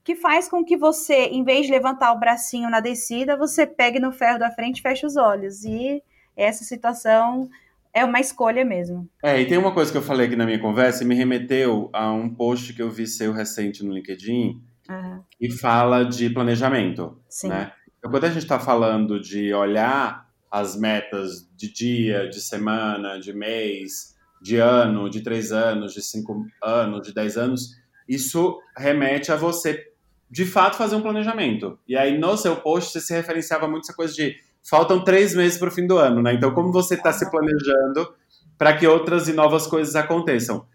que 0.04 0.16
faz 0.16 0.48
com 0.48 0.64
que 0.64 0.78
você, 0.78 1.30
em 1.32 1.44
vez 1.44 1.66
de 1.66 1.72
levantar 1.72 2.14
o 2.14 2.20
bracinho 2.20 2.70
na 2.70 2.82
descida, 2.82 3.36
você 3.36 3.66
pegue 3.66 4.00
no 4.00 4.12
ferro 4.12 4.38
da 4.38 4.52
frente 4.52 4.78
e 4.78 4.82
feche 4.84 5.08
os 5.08 5.18
olhos. 5.18 5.66
E 5.66 6.04
essa 6.38 6.64
situação 6.64 7.50
é 7.92 8.06
uma 8.06 8.20
escolha 8.20 8.64
mesmo. 8.64 9.10
É, 9.24 9.42
e 9.42 9.48
tem 9.48 9.58
uma 9.58 9.74
coisa 9.74 9.92
que 9.92 9.98
eu 9.98 10.04
falei 10.04 10.28
aqui 10.28 10.36
na 10.36 10.46
minha 10.46 10.60
conversa 10.60 11.04
e 11.04 11.08
me 11.08 11.16
remeteu 11.16 11.90
a 11.92 12.12
um 12.12 12.30
post 12.30 12.76
que 12.76 12.82
eu 12.84 12.92
vi 12.92 13.08
seu 13.08 13.34
recente 13.34 13.84
no 13.84 13.92
LinkedIn 13.92 14.62
uhum. 14.88 15.24
e 15.42 15.52
fala 15.52 16.06
de 16.06 16.30
planejamento. 16.30 17.18
Sim. 17.28 17.48
Né? 17.50 17.72
Então, 18.06 18.12
quando 18.12 18.26
a 18.26 18.30
gente 18.30 18.44
está 18.44 18.60
falando 18.60 19.20
de 19.20 19.52
olhar 19.52 20.30
as 20.52 20.80
metas 20.80 21.50
de 21.58 21.74
dia, 21.74 22.30
de 22.30 22.40
semana, 22.40 23.20
de 23.20 23.34
mês, 23.34 24.14
de 24.40 24.58
ano, 24.58 25.10
de 25.10 25.22
três 25.22 25.52
anos, 25.52 25.92
de 25.92 26.04
cinco 26.04 26.46
anos, 26.62 27.02
de 27.02 27.12
dez 27.12 27.36
anos, 27.36 27.72
isso 28.08 28.60
remete 28.78 29.32
a 29.32 29.36
você 29.36 29.88
de 30.30 30.46
fato 30.46 30.78
fazer 30.78 30.96
um 30.96 31.02
planejamento. 31.02 31.80
E 31.88 31.98
aí 31.98 32.16
no 32.16 32.38
seu 32.38 32.56
post 32.58 32.92
você 32.92 33.02
se 33.02 33.12
referenciava 33.12 33.68
muito 33.68 33.86
essa 33.86 33.96
coisa 33.96 34.14
de 34.14 34.36
faltam 34.62 35.04
três 35.04 35.34
meses 35.34 35.58
para 35.58 35.70
o 35.70 35.72
fim 35.72 35.88
do 35.88 35.98
ano, 35.98 36.22
né? 36.22 36.36
Então 36.36 36.54
como 36.54 36.72
você 36.72 36.94
está 36.94 37.12
se 37.12 37.28
planejando 37.32 38.14
para 38.56 38.78
que 38.78 38.86
outras 38.86 39.28
e 39.28 39.34
novas 39.34 39.66
coisas 39.66 39.96
aconteçam? 39.96 40.68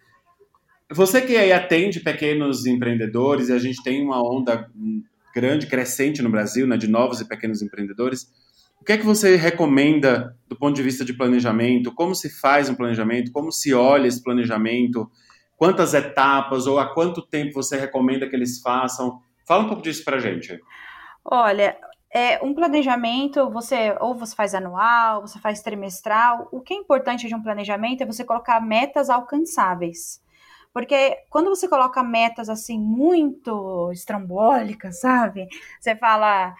Você 0.90 1.22
que 1.22 1.37
aí 1.37 1.52
atende 1.52 2.00
pequenos 2.00 2.66
empreendedores 2.66 3.50
e 3.50 3.52
a 3.52 3.58
gente 3.60 3.80
tem 3.84 4.02
uma 4.02 4.20
onda 4.20 4.68
grande, 5.34 5.66
crescente 5.66 6.22
no 6.22 6.30
Brasil, 6.30 6.66
né, 6.66 6.76
de 6.76 6.88
novos 6.88 7.20
e 7.20 7.28
pequenos 7.28 7.62
empreendedores. 7.62 8.28
O 8.80 8.84
que 8.84 8.92
é 8.92 8.99
que 8.99 9.04
você 9.04 9.37
recomenda 9.37 10.37
do 10.49 10.56
ponto 10.56 10.75
de 10.75 10.82
vista 10.82 11.04
de 11.04 11.12
planejamento? 11.12 11.94
Como 11.94 12.14
se 12.14 12.30
faz 12.30 12.70
um 12.70 12.75
planejamento? 12.75 13.30
Como 13.30 13.52
se 13.52 13.75
olha 13.75 14.08
esse 14.08 14.22
planejamento? 14.22 15.10
Quantas 15.56 15.92
etapas 15.92 16.66
ou 16.66 16.78
há 16.78 16.94
quanto 16.94 17.20
tempo 17.20 17.52
você 17.52 17.76
recomenda 17.76 18.26
que 18.26 18.34
eles 18.34 18.60
façam? 18.60 19.20
Fala 19.46 19.64
um 19.64 19.68
pouco 19.68 19.82
disso 19.82 20.02
para 20.02 20.18
gente. 20.18 20.58
Olha, 21.22 21.76
é, 22.12 22.42
um 22.42 22.54
planejamento, 22.54 23.50
você 23.50 23.94
ou 24.00 24.14
você 24.14 24.34
faz 24.34 24.54
anual, 24.54 25.20
você 25.20 25.38
faz 25.38 25.60
trimestral. 25.60 26.49
O 26.50 26.60
que 26.60 26.72
é 26.72 26.76
importante 26.76 27.28
de 27.28 27.34
um 27.34 27.42
planejamento 27.42 28.02
é 28.02 28.06
você 28.06 28.25
colocar 28.25 28.60
metas 28.60 29.10
alcançáveis. 29.10 30.20
Porque 30.72 31.18
quando 31.28 31.48
você 31.50 31.68
coloca 31.68 32.02
metas 32.02 32.48
assim 32.48 32.78
muito 32.78 33.90
estrambólicas, 33.92 35.00
sabe? 35.00 35.48
Você 35.80 35.96
fala, 35.96 36.54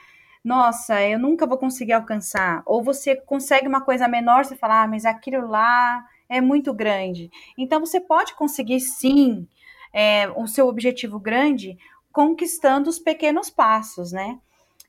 nossa, 0.45 1.01
eu 1.03 1.19
nunca 1.19 1.47
vou 1.47 1.59
conseguir 1.59 1.93
alcançar. 1.93 2.63
Ou 2.67 2.83
você 2.83 3.15
consegue 3.15 3.69
uma 3.69 3.81
coisa 3.81 4.09
menor, 4.09 4.45
você 4.45 4.57
fala, 4.57 4.83
ah, 4.83 4.89
mas 4.89 5.05
aquilo 5.05 5.47
lá 5.47 6.05
é 6.29 6.41
muito 6.41 6.73
grande. 6.73 7.31
Então 7.57 7.81
você 7.81 8.01
pode 8.01 8.35
conseguir 8.35 8.81
sim 8.81 9.47
é, 9.93 10.29
o 10.31 10.47
seu 10.47 10.67
objetivo 10.67 11.19
grande 11.19 11.79
conquistando 12.13 12.91
os 12.91 12.99
pequenos 12.99 13.51
passos, 13.51 14.13
né? 14.13 14.39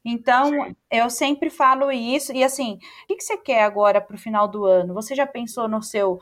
Então, 0.04 0.50
Sim. 0.50 0.76
eu 0.90 1.10
sempre 1.10 1.50
falo 1.50 1.92
isso. 1.92 2.34
E 2.34 2.44
assim, 2.44 2.80
o 3.04 3.08
que, 3.08 3.18
que 3.18 3.24
você 3.24 3.38
quer 3.38 3.64
agora 3.64 4.02
para 4.02 4.16
o 4.16 4.20
final 4.20 4.48
do 4.48 4.66
ano? 4.66 4.94
Você 4.96 5.14
já 5.14 5.28
pensou 5.28 5.68
no 5.68 5.82
seu 5.84 6.20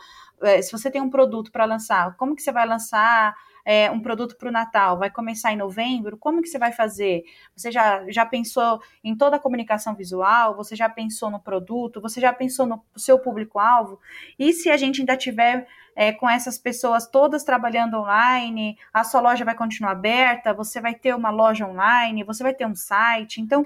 se 0.62 0.72
você 0.72 0.90
tem 0.90 1.02
um 1.02 1.10
produto 1.10 1.52
para 1.52 1.66
lançar, 1.66 2.16
como 2.18 2.36
que 2.36 2.42
você 2.42 2.52
vai 2.52 2.66
lançar 2.66 3.36
é, 3.66 3.92
um 3.92 4.00
produto 4.00 4.36
para 4.38 4.50
o 4.50 4.52
Natal? 4.52 4.98
Vai 4.98 5.10
começar 5.10 5.52
em 5.52 5.58
novembro? 5.58 6.18
Como 6.18 6.42
que 6.42 6.48
você 6.48 6.58
vai 6.58 6.72
fazer? 6.72 7.24
Você 7.56 7.72
já, 7.72 8.04
já 8.10 8.26
pensou 8.26 8.82
em 9.04 9.16
toda 9.16 9.36
a 9.36 9.40
comunicação 9.40 9.96
visual? 9.96 10.56
Você 10.56 10.76
já 10.76 10.90
pensou 10.90 11.30
no 11.30 11.40
produto? 11.40 12.02
Você 12.02 12.20
já 12.20 12.34
pensou 12.34 12.66
no 12.66 12.84
seu 12.96 13.20
público-alvo? 13.20 14.00
E 14.38 14.54
se 14.54 14.70
a 14.70 14.78
gente 14.78 15.02
ainda 15.02 15.16
tiver 15.16 15.68
é, 15.96 16.12
com 16.12 16.30
essas 16.30 16.58
pessoas 16.58 17.08
todas 17.08 17.44
trabalhando 17.44 17.98
online, 17.98 18.78
a 18.94 19.04
sua 19.04 19.22
loja 19.22 19.46
vai 19.46 19.56
continuar 19.56 19.92
aberta? 19.92 20.54
Você 20.54 20.82
vai 20.82 20.96
ter 20.96 21.14
uma 21.16 21.30
loja 21.30 21.68
online? 21.68 22.24
Você 22.24 22.42
vai 22.42 22.54
ter 22.54 22.66
um 22.66 22.76
site? 22.76 23.42
Então, 23.42 23.66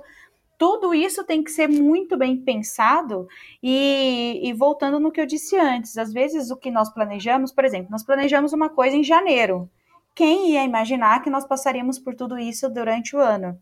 tudo 0.57 0.93
isso 0.93 1.23
tem 1.23 1.43
que 1.43 1.51
ser 1.51 1.67
muito 1.67 2.17
bem 2.17 2.37
pensado 2.37 3.27
e, 3.61 4.39
e, 4.43 4.53
voltando 4.53 4.99
no 4.99 5.11
que 5.11 5.19
eu 5.19 5.25
disse 5.25 5.57
antes, 5.57 5.97
às 5.97 6.13
vezes 6.13 6.51
o 6.51 6.57
que 6.57 6.71
nós 6.71 6.93
planejamos, 6.93 7.51
por 7.51 7.65
exemplo, 7.65 7.91
nós 7.91 8.03
planejamos 8.03 8.53
uma 8.53 8.69
coisa 8.69 8.95
em 8.95 9.03
janeiro. 9.03 9.69
Quem 10.15 10.51
ia 10.51 10.63
imaginar 10.63 11.21
que 11.21 11.29
nós 11.29 11.45
passaríamos 11.45 11.97
por 11.97 12.15
tudo 12.15 12.37
isso 12.37 12.69
durante 12.69 13.15
o 13.15 13.19
ano? 13.19 13.59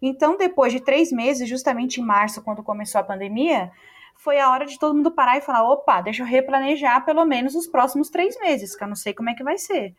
Então, 0.00 0.36
depois 0.36 0.72
de 0.72 0.80
três 0.80 1.12
meses, 1.12 1.48
justamente 1.48 2.00
em 2.00 2.04
março, 2.04 2.42
quando 2.42 2.62
começou 2.62 3.00
a 3.00 3.04
pandemia, 3.04 3.70
foi 4.16 4.40
a 4.40 4.50
hora 4.50 4.66
de 4.66 4.78
todo 4.78 4.94
mundo 4.94 5.10
parar 5.10 5.38
e 5.38 5.42
falar: 5.42 5.62
opa, 5.70 6.00
deixa 6.00 6.22
eu 6.22 6.26
replanejar 6.26 7.04
pelo 7.04 7.24
menos 7.24 7.54
os 7.54 7.66
próximos 7.66 8.08
três 8.08 8.38
meses, 8.40 8.74
que 8.74 8.82
eu 8.82 8.88
não 8.88 8.96
sei 8.96 9.12
como 9.12 9.30
é 9.30 9.34
que 9.34 9.44
vai 9.44 9.58
ser. 9.58 9.94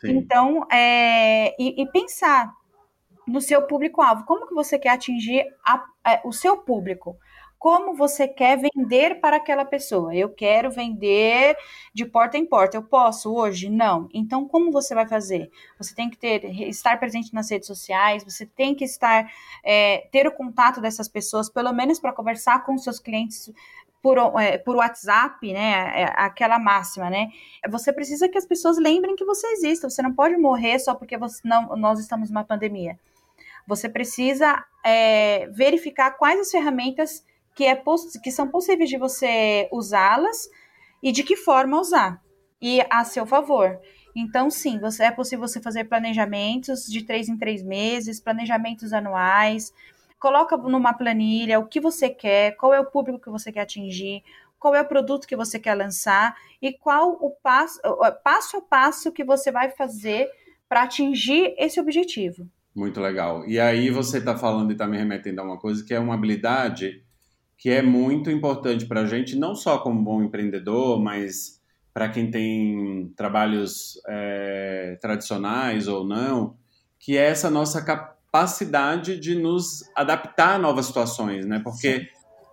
Sim. 0.00 0.16
Então, 0.16 0.66
é, 0.70 1.54
e, 1.60 1.82
e 1.82 1.86
pensar 1.90 2.52
no 3.26 3.40
seu 3.40 3.62
público-alvo. 3.62 4.24
Como 4.24 4.46
que 4.46 4.54
você 4.54 4.78
quer 4.78 4.90
atingir 4.90 5.44
a, 5.64 5.84
a, 6.04 6.20
o 6.24 6.32
seu 6.32 6.56
público? 6.56 7.16
Como 7.62 7.94
você 7.94 8.26
quer 8.26 8.58
vender 8.58 9.20
para 9.20 9.36
aquela 9.36 9.64
pessoa? 9.64 10.12
Eu 10.12 10.28
quero 10.30 10.68
vender 10.68 11.56
de 11.94 12.04
porta 12.04 12.36
em 12.36 12.44
porta. 12.44 12.76
Eu 12.76 12.82
posso 12.82 13.32
hoje? 13.32 13.70
Não. 13.70 14.08
Então, 14.12 14.48
como 14.48 14.72
você 14.72 14.96
vai 14.96 15.06
fazer? 15.06 15.48
Você 15.78 15.94
tem 15.94 16.10
que 16.10 16.18
ter, 16.18 16.44
estar 16.68 16.98
presente 16.98 17.32
nas 17.32 17.48
redes 17.48 17.68
sociais, 17.68 18.24
você 18.24 18.44
tem 18.44 18.74
que 18.74 18.84
estar, 18.84 19.30
é, 19.62 20.08
ter 20.10 20.26
o 20.26 20.32
contato 20.32 20.80
dessas 20.80 21.06
pessoas, 21.06 21.48
pelo 21.48 21.72
menos 21.72 22.00
para 22.00 22.12
conversar 22.12 22.64
com 22.64 22.76
seus 22.76 22.98
clientes 22.98 23.52
por, 24.02 24.18
é, 24.40 24.58
por 24.58 24.74
WhatsApp, 24.74 25.52
né? 25.52 26.02
É, 26.02 26.04
aquela 26.16 26.58
máxima, 26.58 27.08
né? 27.08 27.28
Você 27.70 27.92
precisa 27.92 28.28
que 28.28 28.36
as 28.36 28.44
pessoas 28.44 28.76
lembrem 28.76 29.14
que 29.14 29.24
você 29.24 29.46
existe. 29.52 29.88
Você 29.88 30.02
não 30.02 30.12
pode 30.12 30.36
morrer 30.36 30.80
só 30.80 30.96
porque 30.96 31.16
você 31.16 31.40
não, 31.44 31.76
nós 31.76 32.00
estamos 32.00 32.28
numa 32.28 32.42
pandemia. 32.42 32.98
Você 33.66 33.88
precisa 33.88 34.64
é, 34.84 35.46
verificar 35.48 36.12
quais 36.12 36.40
as 36.40 36.50
ferramentas 36.50 37.24
que, 37.54 37.64
é 37.64 37.80
que 38.22 38.30
são 38.30 38.48
possíveis 38.48 38.88
de 38.88 38.96
você 38.96 39.68
usá-las 39.72 40.48
e 41.02 41.12
de 41.12 41.22
que 41.22 41.36
forma 41.36 41.80
usar, 41.80 42.22
e 42.60 42.80
a 42.88 43.04
seu 43.04 43.26
favor. 43.26 43.78
Então, 44.14 44.50
sim, 44.50 44.78
você, 44.78 45.04
é 45.04 45.10
possível 45.10 45.46
você 45.46 45.60
fazer 45.60 45.84
planejamentos 45.84 46.86
de 46.86 47.04
três 47.04 47.28
em 47.28 47.36
três 47.36 47.62
meses, 47.62 48.20
planejamentos 48.20 48.92
anuais, 48.92 49.72
coloca 50.18 50.56
numa 50.56 50.94
planilha 50.94 51.58
o 51.58 51.66
que 51.66 51.80
você 51.80 52.08
quer, 52.08 52.56
qual 52.56 52.72
é 52.72 52.80
o 52.80 52.86
público 52.86 53.20
que 53.20 53.30
você 53.30 53.50
quer 53.50 53.62
atingir, 53.62 54.22
qual 54.58 54.74
é 54.74 54.80
o 54.80 54.86
produto 54.86 55.26
que 55.26 55.34
você 55.34 55.58
quer 55.58 55.74
lançar 55.74 56.36
e 56.60 56.72
qual 56.72 57.18
o 57.20 57.30
passo, 57.30 57.80
passo 58.22 58.58
a 58.58 58.60
passo 58.60 59.10
que 59.10 59.24
você 59.24 59.50
vai 59.50 59.70
fazer 59.70 60.30
para 60.68 60.82
atingir 60.82 61.54
esse 61.58 61.80
objetivo. 61.80 62.48
Muito 62.74 63.00
legal. 63.00 63.46
E 63.46 63.60
aí 63.60 63.90
você 63.90 64.18
está 64.18 64.36
falando 64.36 64.70
e 64.70 64.72
está 64.72 64.86
me 64.86 64.96
remetendo 64.96 65.40
a 65.40 65.44
uma 65.44 65.58
coisa 65.58 65.84
que 65.84 65.92
é 65.92 65.98
uma 65.98 66.14
habilidade 66.14 67.02
que 67.58 67.70
é 67.70 67.80
muito 67.80 68.28
importante 68.28 68.86
para 68.86 69.02
a 69.02 69.06
gente, 69.06 69.36
não 69.36 69.54
só 69.54 69.78
como 69.78 70.02
bom 70.02 70.20
empreendedor, 70.22 71.00
mas 71.00 71.60
para 71.94 72.08
quem 72.08 72.30
tem 72.30 73.12
trabalhos 73.16 74.00
é, 74.08 74.98
tradicionais 75.00 75.86
ou 75.86 76.04
não, 76.04 76.56
que 76.98 77.16
é 77.16 77.26
essa 77.26 77.48
nossa 77.50 77.80
capacidade 77.84 79.20
de 79.20 79.36
nos 79.36 79.84
adaptar 79.94 80.54
a 80.54 80.58
novas 80.58 80.86
situações, 80.86 81.46
né? 81.46 81.60
Porque 81.62 82.08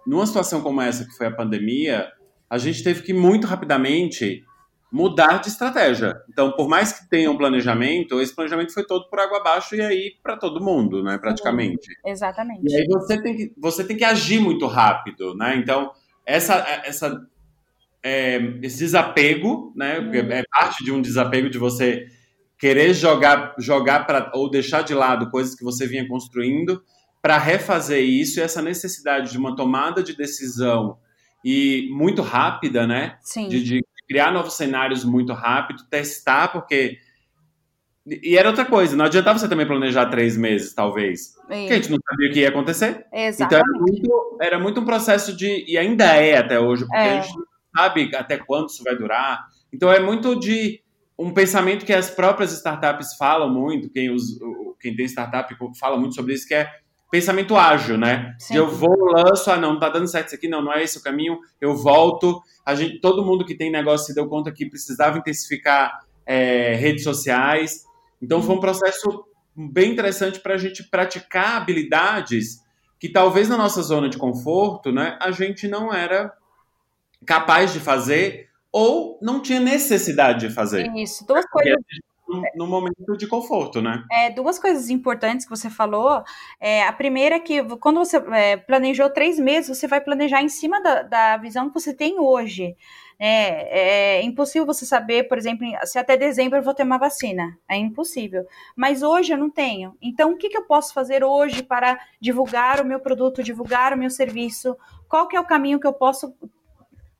numa 0.05 0.27
situação 0.27 0.61
como 0.61 0.81
essa 0.81 1.05
que 1.05 1.15
foi 1.17 1.27
a 1.27 1.35
pandemia, 1.35 2.07
a 2.49 2.57
gente 2.57 2.83
teve 2.83 3.01
que 3.01 3.13
muito 3.13 3.47
rapidamente 3.47 4.43
mudar 4.91 5.39
de 5.39 5.50
estratégia. 5.50 6.19
Então, 6.29 6.51
por 6.51 6.67
mais 6.67 6.91
que 6.91 7.08
tenha 7.10 7.29
um 7.29 7.38
planejamento, 7.38 8.19
esse 8.19 8.34
planejamento 8.34 8.74
foi 8.74 8.84
todo 8.86 9.08
por 9.10 9.19
água 9.19 9.39
abaixo 9.39 9.75
e 9.75 9.81
aí 9.81 10.13
para 10.24 10.36
todo 10.36 10.63
mundo, 10.63 11.03
né, 11.03 11.17
praticamente. 11.17 11.88
Exatamente. 12.05 12.62
E 12.63 12.75
aí 12.75 12.86
você 12.88 13.22
tem 13.22 13.36
que, 13.36 13.53
você 13.58 13.84
tem 13.84 13.98
que 13.98 14.03
agir 14.03 14.39
muito 14.39 14.65
rápido, 14.65 15.36
né? 15.36 15.55
Então, 15.55 15.91
essa, 16.25 16.55
essa, 16.84 17.27
é, 18.01 18.38
esse 18.63 18.79
desapego, 18.79 19.72
né, 19.75 20.00
uhum. 20.00 20.31
é 20.31 20.43
parte 20.50 20.84
de 20.84 20.91
um 20.91 21.01
desapego 21.01 21.50
de 21.50 21.60
você 21.60 22.08
querer 22.58 22.93
jogar, 22.93 23.55
jogar 23.60 24.05
para 24.05 24.31
ou 24.34 24.50
deixar 24.50 24.81
de 24.81 24.93
lado 24.93 25.29
coisas 25.29 25.55
que 25.55 25.63
você 25.63 25.88
vinha 25.88 26.08
construindo 26.08 26.84
para 27.22 27.38
refazer 27.38 28.03
isso 28.03 28.39
e 28.39 28.43
essa 28.43 28.62
necessidade 28.62 29.31
de 29.31 29.38
uma 29.38 29.55
tomada 29.55 30.01
de 30.01 30.15
decisão 30.15 30.98
e 31.43 31.89
muito 31.91 32.22
rápida, 32.22 32.86
né? 32.86 33.17
Sim. 33.22 33.48
De, 33.48 33.63
de 33.63 33.86
criar 34.09 34.31
novos 34.31 34.55
cenários 34.55 35.05
muito 35.05 35.31
rápido, 35.33 35.83
testar, 35.89 36.47
porque. 36.47 36.97
E 38.07 38.35
era 38.35 38.49
outra 38.49 38.65
coisa, 38.65 38.95
não 38.95 39.05
adiantava 39.05 39.37
você 39.37 39.47
também 39.47 39.67
planejar 39.67 40.07
três 40.07 40.35
meses, 40.35 40.73
talvez. 40.73 41.35
Porque 41.41 41.71
a 41.71 41.75
gente 41.75 41.91
não 41.91 41.99
sabia 42.09 42.29
o 42.29 42.33
que 42.33 42.39
ia 42.39 42.49
acontecer. 42.49 43.05
Exatamente. 43.13 43.43
Então 43.43 43.59
era 43.59 43.79
muito, 43.79 44.37
era 44.41 44.59
muito 44.59 44.81
um 44.81 44.85
processo 44.85 45.35
de. 45.35 45.63
E 45.67 45.77
ainda 45.77 46.05
é 46.15 46.37
até 46.37 46.59
hoje, 46.59 46.85
porque 46.85 46.97
é. 46.97 47.19
a 47.19 47.21
gente 47.21 47.37
não 47.37 47.45
sabe 47.77 48.15
até 48.15 48.37
quando 48.37 48.69
isso 48.69 48.83
vai 48.83 48.97
durar. 48.97 49.45
Então 49.71 49.91
é 49.91 49.99
muito 49.99 50.39
de 50.39 50.81
um 51.17 51.31
pensamento 51.31 51.85
que 51.85 51.93
as 51.93 52.09
próprias 52.09 52.51
startups 52.53 53.15
falam 53.15 53.53
muito, 53.53 53.91
quem, 53.91 54.09
os, 54.09 54.39
quem 54.79 54.95
tem 54.95 55.05
startup 55.05 55.53
fala 55.79 55.97
muito 55.97 56.15
sobre 56.15 56.33
isso, 56.33 56.47
que 56.47 56.55
é 56.55 56.67
pensamento 57.09 57.55
ágil, 57.55 57.97
né? 57.97 58.35
Sim. 58.37 58.53
De 58.53 58.59
eu 58.59 58.69
vou, 58.69 59.11
lanço, 59.11 59.49
ah, 59.49 59.57
não, 59.57 59.73
não 59.73 59.79
tá 59.79 59.89
dando 59.89 60.07
certo 60.07 60.27
isso 60.27 60.35
aqui, 60.35 60.47
não, 60.47 60.61
não 60.61 60.73
é 60.73 60.83
esse 60.83 60.97
o 60.97 61.01
caminho, 61.01 61.39
eu 61.59 61.75
volto. 61.75 62.41
A 62.65 62.75
gente, 62.75 62.99
todo 62.99 63.25
mundo 63.25 63.45
que 63.45 63.55
tem 63.55 63.71
negócio 63.71 64.07
se 64.07 64.13
deu 64.13 64.27
conta 64.27 64.51
que 64.51 64.69
precisava 64.69 65.17
intensificar 65.17 66.05
é, 66.25 66.75
redes 66.75 67.03
sociais. 67.03 67.83
Então 68.21 68.41
foi 68.41 68.55
um 68.55 68.59
processo 68.59 69.25
bem 69.55 69.91
interessante 69.91 70.39
para 70.39 70.53
a 70.53 70.57
gente 70.57 70.83
praticar 70.83 71.57
habilidades 71.57 72.59
que 72.99 73.09
talvez 73.09 73.47
na 73.49 73.57
nossa 73.57 73.81
zona 73.81 74.09
de 74.09 74.17
conforto, 74.17 74.91
né, 74.91 75.17
a 75.21 75.31
gente 75.31 75.67
não 75.67 75.93
era 75.93 76.33
capaz 77.25 77.71
de 77.71 77.79
fazer 77.79 78.49
ou 78.71 79.17
não 79.21 79.41
tinha 79.41 79.59
necessidade 79.59 80.47
de 80.47 80.53
fazer. 80.53 80.85
Isso, 80.95 81.25
duas 81.25 81.45
coisas 81.49 81.75
no, 82.55 82.67
momento 82.67 83.17
de 83.17 83.27
conforto, 83.27 83.81
né? 83.81 84.03
É, 84.12 84.29
duas 84.29 84.59
coisas 84.59 84.89
importantes 84.89 85.45
que 85.45 85.50
você 85.50 85.69
falou. 85.69 86.24
É, 86.59 86.83
a 86.83 86.93
primeira 86.93 87.36
é 87.36 87.39
que 87.39 87.63
quando 87.77 87.98
você 87.98 88.17
é, 88.17 88.57
planejou 88.57 89.09
três 89.09 89.39
meses, 89.39 89.77
você 89.77 89.88
vai 89.88 90.00
planejar 90.00 90.41
em 90.41 90.50
cima 90.50 90.81
da, 90.81 91.01
da 91.01 91.38
visão 91.38 91.69
que 91.69 91.74
você 91.74 91.93
tem 91.93 92.19
hoje. 92.19 92.75
É, 93.21 94.19
é, 94.19 94.24
impossível 94.24 94.65
você 94.65 94.86
saber, 94.86 95.27
por 95.27 95.38
exemplo, 95.38 95.67
se 95.83 96.00
até 96.00 96.15
dezembro 96.15 96.57
eu 96.57 96.63
vou 96.63 96.74
ter 96.74 96.83
uma 96.83 96.98
vacina. 96.98 97.57
É 97.67 97.75
impossível. 97.75 98.45
Mas 98.75 99.03
hoje 99.03 99.33
eu 99.33 99.38
não 99.38 99.50
tenho. 99.50 99.95
Então, 100.01 100.31
o 100.31 100.38
que, 100.38 100.50
que 100.50 100.57
eu 100.57 100.63
posso 100.63 100.93
fazer 100.93 101.24
hoje 101.24 101.62
para 101.62 102.00
divulgar 102.21 102.79
o 102.79 102.86
meu 102.86 103.00
produto, 103.00 103.43
divulgar 103.43 103.93
o 103.93 103.98
meu 103.98 104.09
serviço? 104.09 104.77
Qual 105.09 105.27
que 105.27 105.36
é 105.36 105.39
o 105.39 105.45
caminho 105.45 105.79
que 105.79 105.88
eu 105.88 105.93
posso 105.93 106.33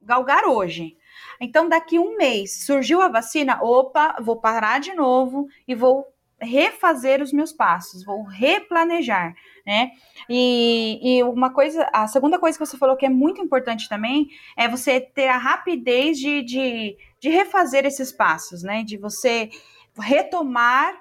galgar 0.02 0.46
hoje? 0.46 0.96
Então, 1.40 1.70
daqui 1.70 1.98
um 1.98 2.18
mês, 2.18 2.66
surgiu 2.66 3.02
a 3.02 3.08
vacina, 3.08 3.60
opa, 3.62 4.16
vou 4.22 4.36
parar 4.36 4.80
de 4.80 4.94
novo 4.94 5.48
e 5.68 5.74
vou 5.74 6.06
refazer 6.42 7.22
os 7.22 7.34
meus 7.34 7.52
passos, 7.52 8.04
vou 8.04 8.24
replanejar, 8.24 9.36
né? 9.66 9.92
E, 10.30 11.00
e, 11.02 11.24
uma 11.24 11.52
coisa, 11.52 11.90
a 11.94 12.08
segunda 12.08 12.40
coisa 12.40 12.58
que 12.58 12.66
você 12.66 12.78
falou 12.78 12.96
que 12.96 13.06
é 13.06 13.10
muito 13.10 13.42
importante 13.42 13.90
também 13.90 14.30
é 14.56 14.68
você 14.68 15.02
ter 15.02 15.28
a 15.28 15.38
rapidez 15.38 16.18
de, 16.18 16.42
de, 16.44 16.98
de 17.20 17.30
refazer 17.30 17.86
esses 17.86 18.12
passos, 18.12 18.64
né? 18.64 18.84
De 18.84 18.98
você 18.98 19.50
retomar 19.98 20.98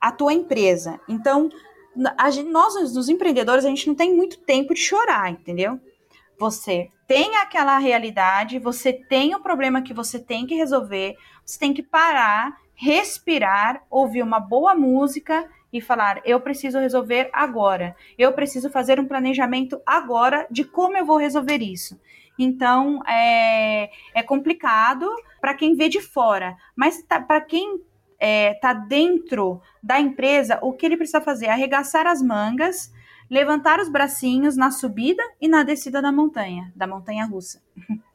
a 0.00 0.10
tua 0.10 0.32
empresa. 0.32 0.98
Então, 1.08 1.50
a 2.18 2.30
gente, 2.30 2.50
nós, 2.50 2.74
os 2.74 3.08
empreendedores, 3.08 3.64
a 3.64 3.68
gente 3.68 3.86
não 3.86 3.94
tem 3.94 4.14
muito 4.14 4.38
tempo 4.40 4.72
de 4.74 4.80
chorar, 4.80 5.30
entendeu? 5.30 5.78
Você 6.38 6.88
tem 7.12 7.36
aquela 7.36 7.76
realidade, 7.76 8.58
você 8.58 8.90
tem 8.90 9.34
o 9.34 9.40
problema 9.42 9.82
que 9.82 9.92
você 9.92 10.18
tem 10.18 10.46
que 10.46 10.54
resolver, 10.54 11.14
você 11.44 11.58
tem 11.58 11.74
que 11.74 11.82
parar, 11.82 12.56
respirar, 12.74 13.84
ouvir 13.90 14.22
uma 14.22 14.40
boa 14.40 14.74
música 14.74 15.46
e 15.70 15.78
falar: 15.78 16.22
eu 16.24 16.40
preciso 16.40 16.78
resolver 16.78 17.28
agora. 17.30 17.94
Eu 18.16 18.32
preciso 18.32 18.70
fazer 18.70 18.98
um 18.98 19.06
planejamento 19.06 19.78
agora 19.84 20.46
de 20.50 20.64
como 20.64 20.96
eu 20.96 21.04
vou 21.04 21.18
resolver 21.18 21.58
isso. 21.58 22.00
Então 22.38 23.02
é, 23.06 23.90
é 24.14 24.22
complicado 24.22 25.06
para 25.38 25.52
quem 25.52 25.74
vê 25.74 25.90
de 25.90 26.00
fora, 26.00 26.56
mas 26.74 27.02
tá, 27.02 27.20
para 27.20 27.42
quem 27.42 27.74
está 27.74 27.84
é, 28.20 28.54
tá 28.54 28.72
dentro 28.72 29.60
da 29.82 30.00
empresa, 30.00 30.58
o 30.62 30.72
que 30.72 30.86
ele 30.86 30.96
precisa 30.96 31.20
fazer? 31.20 31.48
Arregaçar 31.48 32.06
as 32.06 32.22
mangas, 32.22 32.90
levantar 33.32 33.80
os 33.80 33.88
bracinhos 33.88 34.58
na 34.58 34.70
subida 34.70 35.22
e 35.40 35.48
na 35.48 35.62
descida 35.62 36.02
da 36.02 36.12
montanha, 36.12 36.70
da 36.76 36.86
montanha 36.86 37.24
russa. 37.24 37.62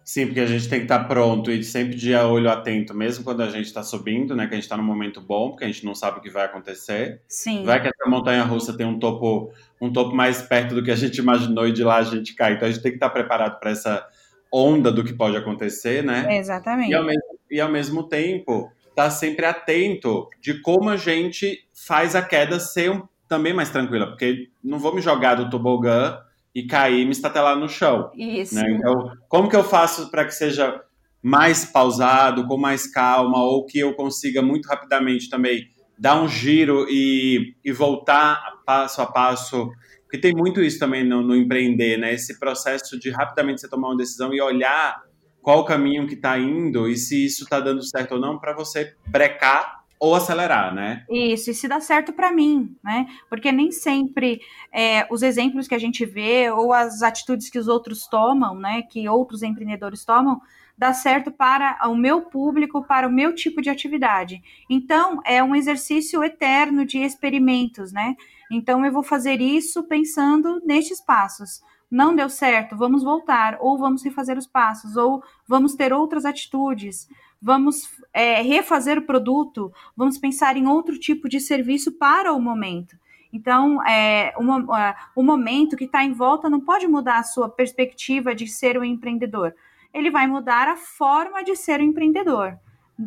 Sim, 0.04 0.28
porque 0.28 0.40
a 0.40 0.46
gente 0.46 0.70
tem 0.70 0.78
que 0.78 0.86
estar 0.86 1.06
pronto 1.06 1.52
e 1.52 1.64
sempre 1.64 1.96
de 1.96 2.14
olho 2.14 2.50
atento, 2.52 2.94
mesmo 2.94 3.24
quando 3.24 3.42
a 3.42 3.50
gente 3.50 3.66
está 3.66 3.82
subindo, 3.82 4.36
né? 4.36 4.46
Que 4.46 4.54
a 4.54 4.56
gente 4.56 4.64
está 4.64 4.78
num 4.78 4.84
momento 4.84 5.20
bom, 5.20 5.50
porque 5.50 5.66
a 5.66 5.68
gente 5.68 5.84
não 5.84 5.96
sabe 5.96 6.20
o 6.20 6.22
que 6.22 6.30
vai 6.30 6.46
acontecer. 6.46 7.20
Sim. 7.28 7.66
Vai 7.66 7.82
que 7.82 7.88
essa 7.88 8.08
montanha 8.08 8.44
russa 8.44 8.78
tem 8.78 8.86
um 8.86 9.00
topo, 9.00 9.52
um 9.82 9.92
topo 9.92 10.16
mais 10.16 10.44
perto 10.44 10.76
do 10.76 10.84
que 10.84 10.92
a 10.92 10.96
gente 10.96 11.18
imaginou 11.18 11.68
e 11.68 11.74
de 11.74 11.84
lá 11.84 11.98
a 11.98 12.04
gente 12.04 12.36
cai. 12.36 12.54
Então 12.54 12.68
a 12.68 12.72
gente 12.72 12.84
tem 12.84 12.92
que 12.92 12.98
estar 12.98 13.10
preparado 13.10 13.60
para 13.60 13.72
essa 13.72 14.08
onda 14.54 14.92
do 14.92 15.04
que 15.04 15.14
pode 15.14 15.36
acontecer, 15.36 16.04
né? 16.04 16.38
Exatamente. 16.38 16.92
E 16.92 16.94
ao 16.94 17.04
mesmo, 17.04 17.40
e 17.50 17.60
ao 17.60 17.72
mesmo 17.72 18.04
tempo, 18.04 18.72
estar 18.90 19.06
tá 19.06 19.10
sempre 19.10 19.48
atento 19.48 20.30
de 20.40 20.62
como 20.62 20.90
a 20.90 20.96
gente 20.96 21.68
faz 21.74 22.16
a 22.16 22.22
queda 22.22 22.60
ser 22.60 22.92
um, 22.92 23.02
também 23.28 23.54
mais 23.54 23.70
tranquila, 23.70 24.08
porque 24.08 24.50
não 24.64 24.80
vou 24.80 24.94
me 24.94 25.02
jogar 25.02 25.36
do 25.36 25.50
tobogã 25.50 26.18
e 26.54 26.66
cair 26.66 27.02
e 27.02 27.06
me 27.06 27.12
estatelar 27.12 27.56
no 27.56 27.70
chão. 27.70 28.12
Isso. 28.16 28.56
Né? 28.56 28.64
Então, 28.72 29.12
como 29.28 29.50
que 29.50 29.56
eu 29.56 29.64
faço 29.64 30.10
para 30.10 30.26
que 30.26 30.32
seja 30.32 30.82
mais 31.22 31.66
pausado, 31.66 32.48
com 32.48 32.58
mais 32.58 32.92
calma, 32.92 33.44
ou 33.44 33.66
que 33.66 33.80
eu 33.80 33.94
consiga 33.94 34.42
muito 34.42 34.68
rapidamente 34.68 35.30
também 35.30 35.68
dar 36.00 36.22
um 36.22 36.28
giro 36.28 36.88
e, 36.90 37.56
e 37.64 37.72
voltar 37.72 38.42
passo 38.66 39.02
a 39.02 39.06
passo? 39.06 39.70
Porque 40.04 40.18
tem 40.18 40.34
muito 40.34 40.62
isso 40.62 40.80
também 40.80 41.04
no, 41.04 41.22
no 41.22 41.36
empreender, 41.36 41.98
né? 41.98 42.14
Esse 42.14 42.40
processo 42.40 42.98
de 42.98 43.10
rapidamente 43.10 43.62
você 43.62 43.70
tomar 43.70 43.90
uma 43.90 43.98
decisão 43.98 44.34
e 44.34 44.42
olhar 44.42 45.04
qual 45.42 45.60
o 45.60 45.66
caminho 45.66 46.08
que 46.08 46.14
está 46.14 46.40
indo 46.40 46.88
e 46.88 46.98
se 46.98 47.26
isso 47.26 47.44
está 47.44 47.60
dando 47.60 47.84
certo 47.84 48.14
ou 48.14 48.20
não 48.20 48.40
para 48.40 48.54
você 48.54 48.96
brecar 49.06 49.77
ou 50.00 50.16
acelerar, 50.16 50.74
né? 50.74 51.04
Isso, 51.10 51.50
e 51.50 51.54
se 51.54 51.68
dá 51.68 51.80
certo 51.80 52.14
para 52.14 52.32
mim, 52.32 52.76
né? 52.84 53.08
Porque 53.30 53.52
nem 53.52 53.72
sempre 53.72 54.42
é, 54.72 55.08
os 55.10 55.24
exemplos 55.24 55.68
que 55.68 55.76
a 55.76 55.80
gente 55.80 56.06
vê 56.06 56.52
ou 56.52 56.72
as 56.72 57.02
atitudes 57.02 57.50
que 57.50 57.58
os 57.58 57.68
outros 57.68 58.08
tomam, 58.08 58.56
né? 58.56 58.84
Que 58.84 59.10
outros 59.10 59.42
empreendedores 59.42 60.06
tomam, 60.06 60.40
dá 60.78 60.94
certo 60.94 61.32
para 61.32 61.80
o 61.88 61.96
meu 61.96 62.22
público, 62.22 62.84
para 62.84 63.08
o 63.08 63.12
meu 63.12 63.34
tipo 63.34 63.62
de 63.62 63.70
atividade. 63.70 64.42
Então, 64.70 65.20
é 65.26 65.44
um 65.44 65.56
exercício 65.56 66.24
eterno 66.24 66.86
de 66.86 67.00
experimentos, 67.00 67.92
né? 67.92 68.16
Então, 68.52 68.86
eu 68.86 68.92
vou 68.92 69.04
fazer 69.04 69.42
isso 69.42 69.84
pensando 69.84 70.62
nestes 70.64 71.02
passos. 71.02 71.62
Não 71.90 72.16
deu 72.16 72.30
certo, 72.30 72.76
vamos 72.76 73.02
voltar, 73.02 73.58
ou 73.62 73.78
vamos 73.78 74.04
refazer 74.04 74.38
os 74.38 74.46
passos, 74.46 74.96
ou 74.98 75.24
vamos 75.48 75.74
ter 75.74 75.92
outras 75.94 76.26
atitudes 76.26 77.08
vamos 77.42 77.90
é, 78.14 78.42
refazer 78.42 78.98
o 78.98 79.06
produto, 79.06 79.72
vamos 79.96 80.18
pensar 80.18 80.58
em 80.58 80.68
outro 80.68 81.00
tipo 81.00 81.30
de 81.30 81.40
serviço 81.40 81.92
para 81.94 82.34
o 82.34 82.42
momento. 82.42 82.98
Então, 83.32 83.86
é, 83.86 84.34
uma, 84.38 84.96
o 85.16 85.22
momento 85.22 85.76
que 85.76 85.84
está 85.84 86.04
em 86.04 86.14
volta 86.14 86.50
não 86.50 86.62
pode 86.62 86.88
mudar 86.88 87.20
a 87.20 87.24
sua 87.24 87.50
perspectiva 87.50 88.34
de 88.34 88.48
ser 88.48 88.78
um 88.78 88.84
empreendedor. 88.84 89.54
Ele 89.94 90.10
vai 90.10 90.28
mudar 90.28 90.68
a 90.68 90.78
forma 90.78 91.44
de 91.44 91.56
ser 91.56 91.80
um 91.80 91.84
empreendedor, 91.84 92.58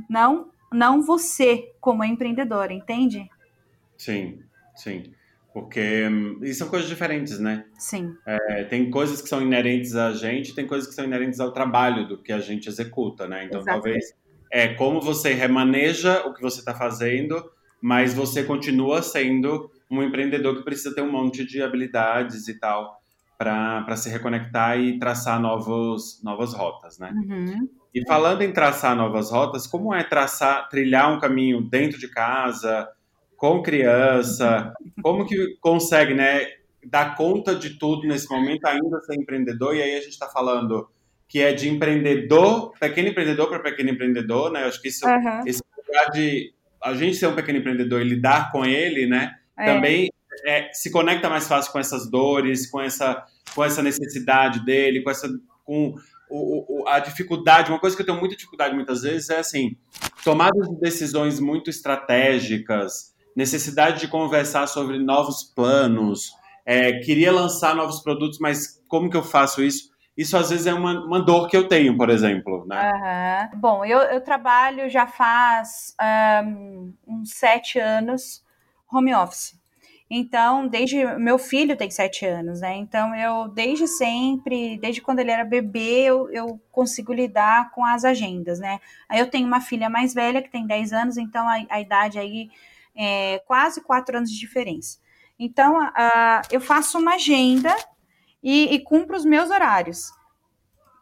não, 0.09 0.51
não 0.73 1.03
você 1.03 1.73
como 1.81 2.05
empreendedor, 2.05 2.71
entende? 2.71 3.29
Sim, 3.97 4.41
sim. 4.75 5.13
Porque 5.53 6.07
hum, 6.09 6.39
e 6.43 6.55
são 6.55 6.69
coisas 6.69 6.89
diferentes, 6.89 7.41
né? 7.41 7.65
Sim. 7.77 8.15
É, 8.25 8.65
tem 8.65 8.91
coisas 8.91 9.21
que 9.21 9.29
são 9.29 9.43
inerentes 9.43 9.97
a 9.97 10.13
gente, 10.13 10.55
tem 10.55 10.67
coisas 10.67 10.89
que 10.89 10.95
são 10.95 11.05
inerentes 11.05 11.41
ao 11.41 11.53
trabalho 11.53 12.07
do 12.07 12.17
que 12.17 12.33
a 12.33 12.39
gente 12.39 12.69
executa, 12.69 13.27
né? 13.27 13.45
Então, 13.45 13.61
Exatamente. 13.61 13.83
talvez 13.83 14.15
é 14.51 14.75
como 14.75 15.01
você 15.01 15.33
remaneja 15.33 16.27
o 16.27 16.35
que 16.35 16.43
você 16.43 16.59
está 16.61 16.75
fazendo, 16.75 17.43
mas 17.81 18.13
você 18.13 18.43
continua 18.43 19.03
sendo 19.03 19.71
um 19.91 20.03
empreendedor 20.03 20.57
que 20.57 20.65
precisa 20.65 20.95
ter 20.95 21.03
um 21.03 21.11
monte 21.11 21.45
de 21.45 21.63
habilidades 21.63 22.49
e 22.49 22.59
tal 22.59 23.01
para 23.39 23.97
se 23.97 24.11
reconectar 24.11 24.79
e 24.79 24.99
traçar 24.99 25.41
novos, 25.41 26.23
novas 26.23 26.53
rotas, 26.53 26.99
né? 26.99 27.11
Uhum. 27.15 27.69
E 27.95 28.07
falando 28.07 28.43
em 28.43 28.53
traçar 28.53 28.95
novas 28.95 29.31
rotas, 29.31 29.67
como 29.67 29.95
é 29.95 30.05
traçar, 30.05 30.69
trilhar 30.69 31.11
um 31.11 31.19
caminho 31.19 31.63
dentro 31.63 31.99
de 31.99 32.09
casa, 32.09 32.87
com 33.41 33.63
criança? 33.63 34.75
Como 35.03 35.27
que 35.27 35.57
consegue, 35.59 36.13
né, 36.13 36.47
dar 36.85 37.17
conta 37.17 37.55
de 37.55 37.79
tudo 37.79 38.07
nesse 38.07 38.31
momento, 38.31 38.67
ainda 38.67 39.01
ser 39.01 39.15
empreendedor? 39.15 39.75
E 39.75 39.83
aí 39.83 39.97
a 39.97 40.01
gente 40.01 40.11
está 40.11 40.29
falando 40.29 40.89
que 41.31 41.41
é 41.41 41.53
de 41.53 41.69
empreendedor, 41.69 42.73
pequeno 42.79 43.09
empreendedor 43.09 43.49
para 43.49 43.61
pequeno 43.61 43.91
empreendedor, 43.91 44.51
né? 44.51 44.65
Eu 44.65 44.67
acho 44.67 44.83
que 44.83 44.89
isso, 44.89 45.07
uhum. 45.07 45.47
esse 45.47 45.63
lugar 45.79 46.11
de 46.11 46.53
a 46.83 46.93
gente 46.93 47.17
ser 47.17 47.29
um 47.29 47.37
pequeno 47.37 47.59
empreendedor 47.59 48.01
e 48.03 48.05
lidar 48.05 48.51
com 48.51 48.65
ele, 48.65 49.07
né? 49.07 49.37
É. 49.57 49.65
Também 49.65 50.11
é, 50.45 50.71
se 50.73 50.91
conecta 50.91 51.29
mais 51.29 51.47
fácil 51.47 51.71
com 51.71 51.79
essas 51.79 52.11
dores, 52.11 52.69
com 52.69 52.81
essa, 52.81 53.25
com 53.55 53.63
essa 53.63 53.81
necessidade 53.81 54.65
dele, 54.65 55.03
com 55.03 55.11
essa 55.11 55.29
com 55.65 55.95
o, 56.29 56.83
o, 56.83 56.89
a 56.89 56.99
dificuldade. 56.99 57.71
Uma 57.71 57.79
coisa 57.79 57.95
que 57.95 58.03
eu 58.03 58.07
tenho 58.07 58.19
muita 58.19 58.35
dificuldade 58.35 58.75
muitas 58.75 59.03
vezes 59.03 59.31
é 59.31 59.39
assim, 59.39 59.77
tomadas 60.25 60.69
de 60.69 60.81
decisões 60.81 61.39
muito 61.39 61.71
estratégicas, 61.71 63.15
necessidade 63.37 64.01
de 64.01 64.09
conversar 64.09 64.67
sobre 64.67 64.99
novos 64.99 65.45
planos, 65.55 66.33
é, 66.67 66.95
queria 67.01 67.31
lançar 67.31 67.77
novos 67.77 68.01
produtos, 68.01 68.41
mas 68.41 68.81
como 68.89 69.09
que 69.09 69.17
eu 69.17 69.23
faço 69.23 69.63
isso? 69.63 69.90
Isso 70.21 70.37
às 70.37 70.51
vezes 70.51 70.67
é 70.67 70.75
uma, 70.75 71.03
uma 71.03 71.23
dor 71.23 71.49
que 71.49 71.57
eu 71.57 71.67
tenho, 71.67 71.97
por 71.97 72.11
exemplo. 72.11 72.67
Né? 72.67 73.49
Uhum. 73.55 73.59
Bom, 73.59 73.85
eu, 73.87 74.01
eu 74.01 74.21
trabalho 74.21 74.91
já 74.91 75.07
faz 75.07 75.97
um, 76.45 76.93
uns 77.09 77.31
sete 77.33 77.79
anos 77.79 78.45
home 78.93 79.15
office. 79.15 79.59
Então, 80.11 80.69
desde 80.69 81.07
meu 81.17 81.39
filho 81.39 81.75
tem 81.75 81.91
sete 81.91 82.27
anos, 82.27 82.61
né? 82.61 82.77
Então, 82.77 83.15
eu 83.15 83.49
desde 83.49 83.87
sempre, 83.87 84.77
desde 84.77 85.01
quando 85.01 85.21
ele 85.21 85.31
era 85.31 85.43
bebê, 85.43 86.03
eu, 86.03 86.31
eu 86.31 86.61
consigo 86.71 87.15
lidar 87.15 87.71
com 87.71 87.83
as 87.83 88.05
agendas, 88.05 88.59
né? 88.61 88.79
Aí 89.09 89.21
eu 89.21 89.31
tenho 89.31 89.47
uma 89.47 89.63
filha 89.63 89.89
mais 89.89 90.13
velha 90.13 90.43
que 90.43 90.51
tem 90.51 90.67
10 90.67 90.93
anos, 90.93 91.17
então 91.17 91.49
a, 91.49 91.65
a 91.71 91.81
idade 91.81 92.19
aí 92.19 92.51
é 92.95 93.41
quase 93.47 93.81
quatro 93.81 94.19
anos 94.19 94.31
de 94.31 94.39
diferença. 94.39 94.99
Então, 95.39 95.79
eu 96.51 96.61
faço 96.61 96.99
uma 96.99 97.15
agenda 97.15 97.75
e, 98.43 98.75
e 98.75 98.81
cumpro 98.81 99.17
os 99.17 99.25
meus 99.25 99.51
horários. 99.51 100.13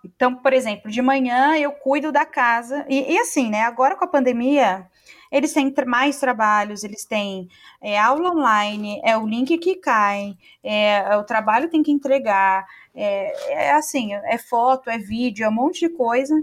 Então, 0.05 0.35
por 0.35 0.53
exemplo, 0.53 0.90
de 0.90 1.03
manhã 1.03 1.57
eu 1.57 1.72
cuido 1.72 2.12
da 2.12 2.24
casa, 2.24 2.85
e, 2.88 3.12
e 3.12 3.18
assim, 3.18 3.51
né? 3.51 3.62
Agora 3.62 3.96
com 3.96 4.05
a 4.05 4.09
pandemia, 4.09 4.87
eles 5.31 5.53
têm 5.53 5.72
mais 5.87 6.18
trabalhos, 6.18 6.85
eles 6.85 7.05
têm 7.05 7.48
é, 7.81 7.98
aula 7.98 8.31
online, 8.31 9.01
é 9.05 9.16
o 9.16 9.27
link 9.27 9.59
que 9.59 9.77
cai, 9.77 10.37
é, 10.62 10.98
é 10.98 11.16
o 11.16 11.24
trabalho 11.24 11.68
tem 11.68 11.83
que 11.83 11.92
entregar, 11.92 12.66
é, 12.94 13.53
é, 13.53 13.72
assim, 13.72 14.14
é 14.14 14.38
foto, 14.38 14.88
é 14.88 14.98
vídeo, 14.98 15.44
é 15.44 15.48
um 15.48 15.53
monte 15.53 15.81
de 15.81 15.88
coisa. 15.88 16.35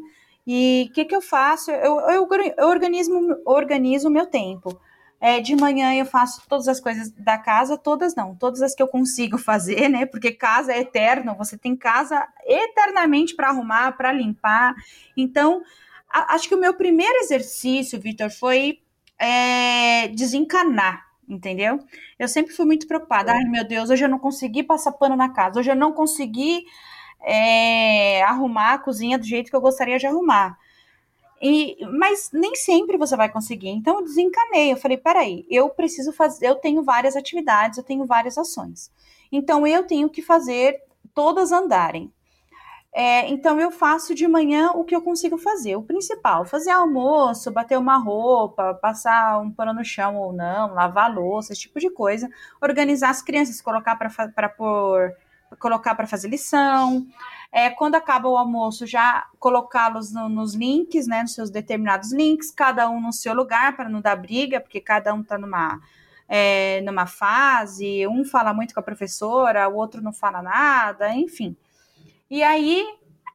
E 0.48 0.88
o 0.90 0.94
que, 0.94 1.06
que 1.06 1.16
eu 1.16 1.22
faço? 1.22 1.72
Eu, 1.72 2.00
eu, 2.02 2.28
eu 2.58 2.68
organizo, 2.68 3.12
organizo 3.46 4.08
o 4.08 4.12
meu 4.12 4.28
tempo. 4.28 4.80
É, 5.20 5.40
de 5.40 5.56
manhã 5.56 5.94
eu 5.96 6.06
faço 6.06 6.44
todas 6.48 6.68
as 6.68 6.80
coisas 6.80 7.10
da 7.12 7.38
casa, 7.38 7.78
todas 7.78 8.16
não, 8.16 8.36
todas 8.36 8.62
as 8.62 8.76
que 8.76 8.84
eu 8.84 8.88
consigo 8.88 9.38
fazer, 9.38 9.90
né? 9.90 10.06
Porque 10.06 10.32
casa 10.32 10.74
é 10.74 10.80
eterno, 10.80 11.36
você 11.36 11.58
tem 11.58 11.76
casa 11.76 12.28
eternamente 12.46 13.36
para 13.36 13.50
arrumar, 13.50 13.94
para 13.94 14.12
limpar. 14.12 14.76
Então, 15.16 15.64
a, 16.10 16.36
acho 16.36 16.48
que 16.48 16.56
o 16.56 16.60
meu 16.60 16.74
primeiro 16.74 17.18
exercício, 17.20 18.00
Vitor, 18.00 18.30
foi 18.30 18.80
é, 19.20 20.10
desencanar, 20.10 21.06
entendeu? 21.28 21.80
Eu 22.20 22.28
sempre 22.28 22.54
fui 22.54 22.66
muito 22.66 22.88
preocupada. 22.88 23.32
Ai, 23.32 23.44
meu 23.46 23.66
Deus, 23.66 23.90
hoje 23.90 24.04
eu 24.06 24.10
não 24.10 24.20
consegui 24.20 24.64
passar 24.64 24.92
pano 24.92 25.16
na 25.16 25.30
casa, 25.30 25.60
hoje 25.60 25.72
eu 25.72 25.76
não 25.76 25.94
consegui 25.94 26.66
é, 27.26 28.22
arrumar 28.24 28.74
a 28.74 28.80
cozinha 28.80 29.18
do 29.18 29.26
jeito 29.26 29.50
que 29.50 29.56
eu 29.56 29.62
gostaria 29.62 29.98
de 29.98 30.06
arrumar. 30.06 30.58
E, 31.42 31.78
mas 32.00 32.30
nem 32.34 32.56
sempre 32.56 32.98
você 32.98 33.16
vai 33.16 33.30
conseguir. 33.30 33.70
Então 33.70 33.98
eu 33.98 34.04
desencanei. 34.04 34.72
Eu 34.72 34.78
falei, 34.78 34.98
peraí, 34.98 35.46
eu 35.50 35.70
preciso 35.70 36.12
fazer, 36.12 36.48
eu 36.48 36.56
tenho 36.56 36.84
várias 36.84 37.16
atividades, 37.16 37.78
eu 37.78 37.84
tenho 37.84 38.06
várias 38.06 38.38
ações. 38.38 38.92
Então 39.32 39.66
eu 39.68 39.86
tenho 39.86 40.10
que 40.10 40.22
fazer 40.22 40.82
todas 41.14 41.52
andarem. 41.52 42.12
É, 42.98 43.28
então 43.28 43.60
eu 43.60 43.72
faço 43.72 44.16
de 44.16 44.26
manhã 44.26 44.72
o 44.72 44.86
que 44.86 44.96
eu 44.96 45.02
consigo 45.02 45.38
fazer. 45.38 45.76
O 45.76 45.84
principal, 45.84 46.46
fazer 46.46 46.72
almoço, 46.72 47.52
bater 47.52 47.78
uma 47.78 47.98
roupa, 47.98 48.74
passar 48.76 49.42
um 49.42 49.52
pano 49.52 49.74
no 49.74 49.84
chão 49.84 50.16
ou 50.16 50.32
não, 50.32 50.74
lavar 50.74 51.14
louça, 51.14 51.52
esse 51.52 51.64
tipo 51.64 51.78
de 51.78 51.90
coisa. 51.90 52.30
Organizar 52.62 53.10
as 53.10 53.22
crianças, 53.22 53.62
colocar 53.62 53.98
para 53.98 54.50
colocar 55.60 55.94
para 55.94 56.08
fazer 56.08 56.30
lição. 56.30 57.06
É, 57.56 57.70
quando 57.70 57.96
acaba 57.96 58.28
o 58.28 58.36
almoço, 58.36 58.86
já 58.86 59.28
colocá-los 59.40 60.12
no, 60.12 60.28
nos 60.28 60.54
links, 60.54 61.08
né, 61.08 61.22
nos 61.22 61.34
seus 61.34 61.50
determinados 61.50 62.12
links, 62.12 62.52
cada 62.52 62.90
um 62.90 63.00
no 63.00 63.14
seu 63.14 63.34
lugar 63.34 63.78
para 63.78 63.88
não 63.88 64.02
dar 64.02 64.18
briga, 64.18 64.60
porque 64.60 64.82
cada 64.82 65.14
um 65.14 65.22
está 65.22 65.38
numa 65.38 65.80
é, 66.28 66.82
numa 66.82 67.06
fase, 67.08 68.06
um 68.08 68.26
fala 68.26 68.54
muito 68.54 68.74
com 68.74 68.82
a 68.82 68.84
professora, 68.84 69.70
o 69.70 69.76
outro 69.76 70.02
não 70.02 70.12
fala 70.12 70.42
nada, 70.42 71.16
enfim. 71.16 71.56
E 72.30 72.44
aí 72.44 72.84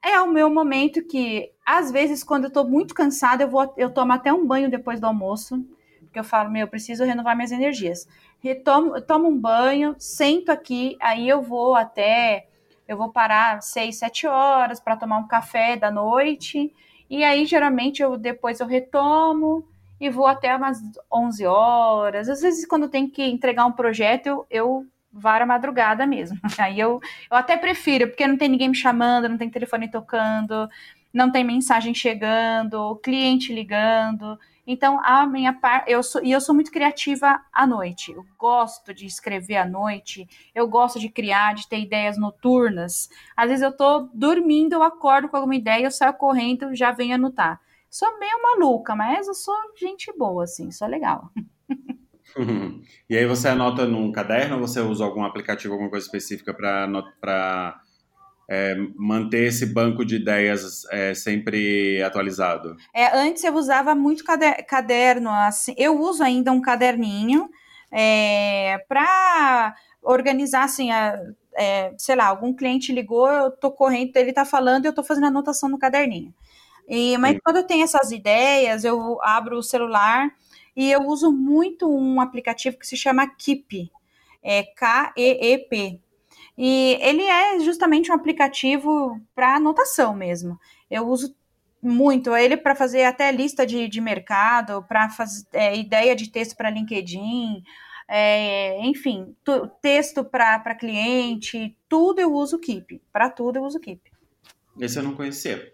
é 0.03 0.21
o 0.21 0.31
meu 0.31 0.51
momento 0.51 1.03
que, 1.03 1.51
às 1.65 1.91
vezes, 1.91 2.23
quando 2.23 2.45
eu 2.45 2.51
tô 2.51 2.63
muito 2.63 2.95
cansada, 2.95 3.45
eu 3.45 3.49
vou, 3.49 3.73
eu 3.79 3.89
tomo 3.89 4.13
até 4.13 4.31
um 4.31 4.47
banho 4.47 4.71
depois 4.71 5.01
do 5.01 5.07
almoço, 5.07 5.65
porque 6.03 6.19
eu 6.19 6.25
falo, 6.25 6.51
meu, 6.51 6.63
eu 6.63 6.69
preciso 6.69 7.05
renovar 7.05 7.35
minhas 7.35 7.53
energias. 7.53 8.07
Retomo, 8.39 8.97
eu 8.97 9.01
tomo 9.01 9.29
um 9.29 9.39
banho, 9.39 9.97
sento 9.99 10.51
aqui, 10.51 10.99
aí 11.01 11.27
eu 11.27 11.41
vou 11.41 11.75
até, 11.75 12.50
eu 12.91 12.97
vou 12.97 13.09
parar 13.13 13.63
seis, 13.63 14.01
sete 14.01 14.27
horas 14.27 14.81
para 14.81 14.97
tomar 14.97 15.19
um 15.19 15.29
café 15.29 15.77
da 15.77 15.93
noite, 15.93 16.75
e 17.09 17.23
aí 17.23 17.47
geralmente 17.47 18.03
eu 18.03 18.17
depois 18.19 18.59
eu 18.59 18.67
retomo 18.67 19.65
e 20.01 20.11
vou 20.11 20.27
até 20.27 20.57
umas 20.57 20.81
11 21.13 21.47
horas. 21.47 22.29
Às 22.29 22.41
vezes, 22.41 22.67
quando 22.67 22.89
tem 22.89 23.09
que 23.09 23.23
entregar 23.23 23.65
um 23.65 23.71
projeto, 23.73 24.27
eu, 24.27 24.47
eu 24.51 24.87
vara 25.13 25.47
madrugada 25.47 26.05
mesmo. 26.05 26.39
Aí 26.59 26.81
eu, 26.81 27.01
eu 27.31 27.37
até 27.37 27.57
prefiro, 27.57 28.09
porque 28.09 28.27
não 28.27 28.37
tem 28.37 28.49
ninguém 28.49 28.71
me 28.71 28.75
chamando, 28.75 29.29
não 29.29 29.37
tem 29.37 29.51
telefone 29.51 29.89
tocando, 29.91 30.69
não 31.13 31.31
tem 31.31 31.45
mensagem 31.45 31.95
chegando, 31.95 32.97
cliente 33.05 33.53
ligando. 33.53 34.39
Então, 34.71 35.01
a 35.03 35.27
minha 35.27 35.53
parte, 35.53 35.91
eu 35.91 36.01
sou, 36.01 36.23
e 36.23 36.31
eu 36.31 36.41
sou 36.41 36.55
muito 36.55 36.71
criativa 36.71 37.43
à 37.53 37.67
noite. 37.67 38.13
Eu 38.13 38.25
gosto 38.39 38.95
de 38.95 39.05
escrever 39.05 39.57
à 39.57 39.67
noite, 39.67 40.29
eu 40.55 40.69
gosto 40.69 41.01
de 41.01 41.09
criar, 41.09 41.55
de 41.55 41.69
ter 41.69 41.81
ideias 41.81 42.17
noturnas. 42.17 43.11
Às 43.37 43.49
vezes 43.49 43.65
eu 43.65 43.77
tô 43.77 44.09
dormindo, 44.15 44.75
eu 44.75 44.83
acordo 44.83 45.29
com 45.29 45.37
alguma 45.37 45.57
ideia, 45.57 45.87
eu 45.87 45.91
saio 45.91 46.15
correndo, 46.15 46.73
já 46.75 46.93
venho 46.93 47.17
anotar. 47.17 47.61
Sou 47.91 48.17
meio 48.21 48.41
maluca, 48.43 48.95
mas 48.95 49.27
eu 49.27 49.35
sou 49.35 49.57
gente 49.77 50.13
boa, 50.17 50.45
assim, 50.45 50.71
sou 50.71 50.87
legal. 50.87 51.33
E 53.09 53.17
aí 53.17 53.27
você 53.27 53.49
anota 53.49 53.87
num 53.87 54.13
caderno 54.13 54.55
ou 54.55 54.61
você 54.61 54.81
usa 54.81 55.05
algum 55.05 55.25
aplicativo, 55.25 55.75
alguma 55.75 55.91
coisa 55.91 56.07
específica 56.07 56.55
para 56.55 57.81
é, 58.53 58.75
manter 58.97 59.47
esse 59.47 59.65
banco 59.65 60.05
de 60.05 60.17
ideias 60.17 60.85
é, 60.91 61.15
sempre 61.15 62.03
atualizado? 62.03 62.77
É, 62.93 63.17
antes 63.17 63.45
eu 63.45 63.55
usava 63.55 63.95
muito 63.95 64.25
caderno, 64.67 65.31
assim, 65.31 65.73
eu 65.79 66.01
uso 66.01 66.25
ainda 66.25 66.51
um 66.51 66.61
caderninho 66.61 67.49
é, 67.93 68.85
para 68.89 69.77
organizar 70.03 70.65
assim, 70.65 70.91
a, 70.91 71.17
é, 71.55 71.95
sei 71.97 72.17
lá, 72.17 72.27
algum 72.27 72.53
cliente 72.53 72.93
ligou, 72.93 73.29
eu 73.29 73.53
tô 73.53 73.71
correndo, 73.71 74.17
ele 74.17 74.33
tá 74.33 74.45
falando 74.45 74.85
e 74.85 74.89
eu 74.89 74.95
tô 74.95 75.05
fazendo 75.05 75.29
anotação 75.29 75.69
no 75.69 75.79
caderninho. 75.79 76.35
E, 76.89 77.17
mas 77.19 77.35
Sim. 77.35 77.41
quando 77.45 77.59
eu 77.59 77.67
tenho 77.67 77.85
essas 77.85 78.11
ideias, 78.11 78.83
eu 78.83 79.23
abro 79.23 79.59
o 79.59 79.63
celular 79.63 80.29
e 80.75 80.91
eu 80.91 81.03
uso 81.07 81.31
muito 81.31 81.89
um 81.89 82.21
aplicativo 82.21 82.77
que 82.77 82.87
se 82.87 82.97
chama 82.97 83.29
Keep, 83.29 83.93
é 84.43 84.65
K-E-E-P. 84.65 86.01
E 86.63 86.99
ele 87.01 87.23
é 87.23 87.59
justamente 87.61 88.13
um 88.13 88.15
aplicativo 88.15 89.19
para 89.35 89.57
anotação 89.57 90.15
mesmo. 90.15 90.61
Eu 90.91 91.09
uso 91.09 91.35
muito 91.83 92.37
ele 92.37 92.55
para 92.55 92.75
fazer 92.75 93.05
até 93.05 93.33
lista 93.33 93.65
de, 93.65 93.89
de 93.89 93.99
mercado, 93.99 94.85
para 94.87 95.09
fazer 95.09 95.47
é, 95.55 95.75
ideia 95.75 96.15
de 96.15 96.31
texto 96.31 96.55
para 96.55 96.69
LinkedIn, 96.69 97.63
é, 98.07 98.79
enfim, 98.85 99.35
tu, 99.43 99.69
texto 99.81 100.23
para 100.23 100.75
cliente, 100.75 101.75
tudo 101.89 102.21
eu 102.21 102.35
uso 102.35 102.57
o 102.57 102.61
Keep. 102.61 103.01
Para 103.11 103.31
tudo 103.31 103.57
eu 103.57 103.65
uso 103.65 103.79
o 103.79 103.81
Keep. 103.81 104.13
Esse 104.79 104.99
eu 104.99 105.03
não 105.03 105.15
conhecia. 105.15 105.73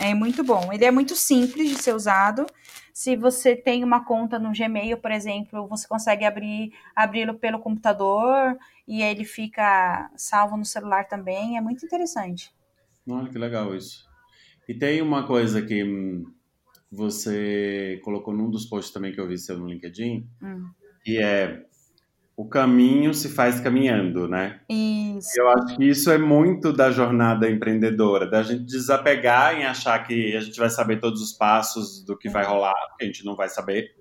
É 0.00 0.12
muito 0.12 0.42
bom. 0.42 0.72
Ele 0.72 0.84
é 0.84 0.90
muito 0.90 1.14
simples 1.14 1.68
de 1.68 1.80
ser 1.80 1.94
usado. 1.94 2.46
Se 2.92 3.16
você 3.16 3.56
tem 3.56 3.84
uma 3.84 4.04
conta 4.04 4.38
no 4.38 4.52
Gmail, 4.52 4.98
por 4.98 5.10
exemplo, 5.10 5.66
você 5.68 5.86
consegue 5.86 6.24
abrir 6.24 6.72
abri-lo 6.94 7.34
pelo 7.34 7.58
computador 7.58 8.56
e 8.86 9.02
ele 9.02 9.24
fica 9.24 10.10
salvo 10.16 10.56
no 10.56 10.64
celular 10.64 11.06
também. 11.08 11.56
É 11.56 11.60
muito 11.60 11.84
interessante. 11.84 12.52
Olha 13.08 13.28
que 13.28 13.38
legal 13.38 13.74
isso. 13.74 14.08
E 14.68 14.74
tem 14.74 15.02
uma 15.02 15.26
coisa 15.26 15.62
que 15.62 15.82
hum, 15.82 16.24
você 16.90 18.00
colocou 18.04 18.34
num 18.34 18.50
dos 18.50 18.66
posts 18.66 18.92
também 18.92 19.12
que 19.12 19.20
eu 19.20 19.28
vi 19.28 19.38
seu 19.38 19.58
no 19.58 19.68
LinkedIn, 19.68 20.28
hum. 20.42 20.70
que 21.04 21.18
é 21.18 21.64
o 22.40 22.48
caminho 22.48 23.12
se 23.12 23.28
faz 23.28 23.60
caminhando, 23.60 24.26
né? 24.26 24.60
Isso. 24.66 25.38
Eu 25.38 25.46
acho 25.50 25.76
que 25.76 25.84
isso 25.84 26.10
é 26.10 26.16
muito 26.16 26.72
da 26.72 26.90
jornada 26.90 27.50
empreendedora, 27.50 28.26
da 28.26 28.42
gente 28.42 28.64
desapegar 28.64 29.60
em 29.60 29.64
achar 29.64 29.98
que 30.06 30.34
a 30.34 30.40
gente 30.40 30.58
vai 30.58 30.70
saber 30.70 31.00
todos 31.00 31.20
os 31.20 31.34
passos 31.34 32.02
do 32.02 32.16
que 32.16 32.30
vai 32.30 32.42
rolar, 32.42 32.72
porque 32.88 33.04
a 33.04 33.06
gente 33.08 33.26
não 33.26 33.36
vai 33.36 33.50
saber. 33.50 33.94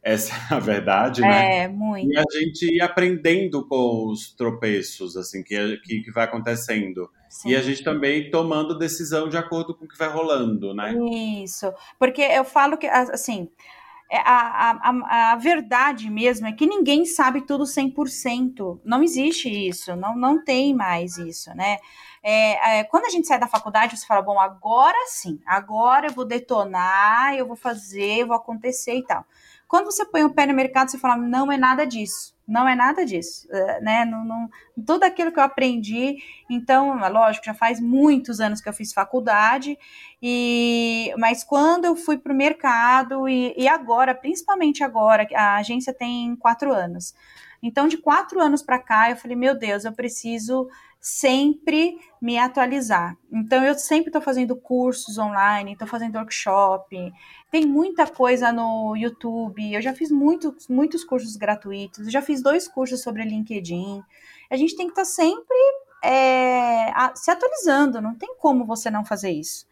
Essa 0.00 0.32
é 0.32 0.54
a 0.54 0.60
verdade, 0.60 1.22
né? 1.22 1.64
É, 1.64 1.68
muito. 1.68 2.08
E 2.08 2.16
a 2.16 2.22
gente 2.32 2.72
ir 2.72 2.80
aprendendo 2.80 3.66
com 3.66 4.12
os 4.12 4.32
tropeços, 4.32 5.16
assim, 5.16 5.42
que, 5.42 5.76
que, 5.78 6.02
que 6.02 6.12
vai 6.12 6.22
acontecendo. 6.22 7.10
Sim. 7.28 7.48
E 7.50 7.56
a 7.56 7.62
gente 7.62 7.82
também 7.82 8.30
tomando 8.30 8.78
decisão 8.78 9.28
de 9.28 9.36
acordo 9.36 9.74
com 9.74 9.86
o 9.86 9.88
que 9.88 9.98
vai 9.98 10.08
rolando, 10.08 10.72
né? 10.72 10.94
Isso. 11.42 11.72
Porque 11.98 12.22
eu 12.22 12.44
falo 12.44 12.76
que, 12.76 12.86
assim, 12.86 13.48
é, 13.48 13.81
a, 14.18 14.90
a, 14.90 15.32
a, 15.32 15.36
verdade 15.36 16.10
mesmo 16.10 16.46
é 16.46 16.52
que 16.52 16.66
ninguém 16.66 17.04
sabe 17.04 17.46
tudo 17.46 17.64
100%. 17.64 18.80
Não 18.84 19.02
existe 19.02 19.48
isso, 19.48 19.96
não, 19.96 20.16
não 20.16 20.44
tem 20.44 20.74
mais 20.74 21.16
isso, 21.16 21.54
né? 21.54 21.78
É, 22.22 22.78
é, 22.78 22.84
quando 22.84 23.06
a 23.06 23.08
gente 23.08 23.26
sai 23.26 23.38
da 23.38 23.48
faculdade, 23.48 23.96
você 23.96 24.06
fala, 24.06 24.22
bom, 24.22 24.38
agora 24.38 24.96
sim, 25.08 25.40
agora 25.46 26.06
eu 26.06 26.12
vou 26.12 26.24
detonar, 26.24 27.34
eu 27.34 27.46
vou 27.46 27.56
fazer, 27.56 28.18
eu 28.18 28.28
vou 28.28 28.36
acontecer 28.36 28.94
e 28.94 29.04
tal. 29.04 29.24
Quando 29.72 29.86
você 29.86 30.04
põe 30.04 30.22
o 30.22 30.28
pé 30.28 30.44
no 30.44 30.52
mercado, 30.52 30.90
você 30.90 30.98
fala, 30.98 31.16
não 31.16 31.50
é 31.50 31.56
nada 31.56 31.86
disso, 31.86 32.36
não 32.46 32.68
é 32.68 32.74
nada 32.74 33.06
disso, 33.06 33.48
é, 33.50 33.80
né? 33.80 34.04
Não, 34.04 34.22
não, 34.22 34.50
tudo 34.86 35.04
aquilo 35.04 35.32
que 35.32 35.38
eu 35.38 35.42
aprendi, 35.42 36.18
então, 36.50 37.02
é 37.02 37.08
lógico, 37.08 37.46
já 37.46 37.54
faz 37.54 37.80
muitos 37.80 38.38
anos 38.38 38.60
que 38.60 38.68
eu 38.68 38.72
fiz 38.74 38.92
faculdade, 38.92 39.78
e 40.20 41.10
mas 41.16 41.42
quando 41.42 41.86
eu 41.86 41.96
fui 41.96 42.18
para 42.18 42.34
o 42.34 42.36
mercado, 42.36 43.26
e, 43.26 43.54
e 43.56 43.66
agora, 43.66 44.14
principalmente 44.14 44.84
agora, 44.84 45.26
a 45.34 45.56
agência 45.56 45.94
tem 45.94 46.36
quatro 46.36 46.70
anos. 46.70 47.14
Então, 47.62 47.88
de 47.88 47.96
quatro 47.96 48.42
anos 48.42 48.60
para 48.62 48.78
cá, 48.78 49.08
eu 49.08 49.16
falei, 49.16 49.38
meu 49.38 49.58
Deus, 49.58 49.86
eu 49.86 49.92
preciso 49.92 50.68
sempre 51.00 51.96
me 52.20 52.36
atualizar. 52.36 53.16
Então, 53.32 53.64
eu 53.64 53.74
sempre 53.74 54.10
estou 54.10 54.20
fazendo 54.20 54.54
cursos 54.54 55.16
online, 55.16 55.72
estou 55.72 55.88
fazendo 55.88 56.16
workshop, 56.16 57.12
tem 57.52 57.66
muita 57.66 58.06
coisa 58.06 58.50
no 58.50 58.96
YouTube. 58.96 59.74
Eu 59.74 59.82
já 59.82 59.92
fiz 59.92 60.10
muitos, 60.10 60.66
muitos 60.68 61.04
cursos 61.04 61.36
gratuitos, 61.36 62.06
eu 62.06 62.10
já 62.10 62.22
fiz 62.22 62.42
dois 62.42 62.66
cursos 62.66 63.02
sobre 63.02 63.22
LinkedIn. 63.24 64.02
A 64.50 64.56
gente 64.56 64.74
tem 64.74 64.86
que 64.86 64.92
estar 64.92 65.02
tá 65.02 65.06
sempre 65.06 65.56
é, 66.02 66.90
a, 66.94 67.12
se 67.14 67.30
atualizando, 67.30 68.00
não 68.00 68.14
tem 68.14 68.34
como 68.38 68.64
você 68.64 68.90
não 68.90 69.04
fazer 69.04 69.30
isso. 69.30 69.66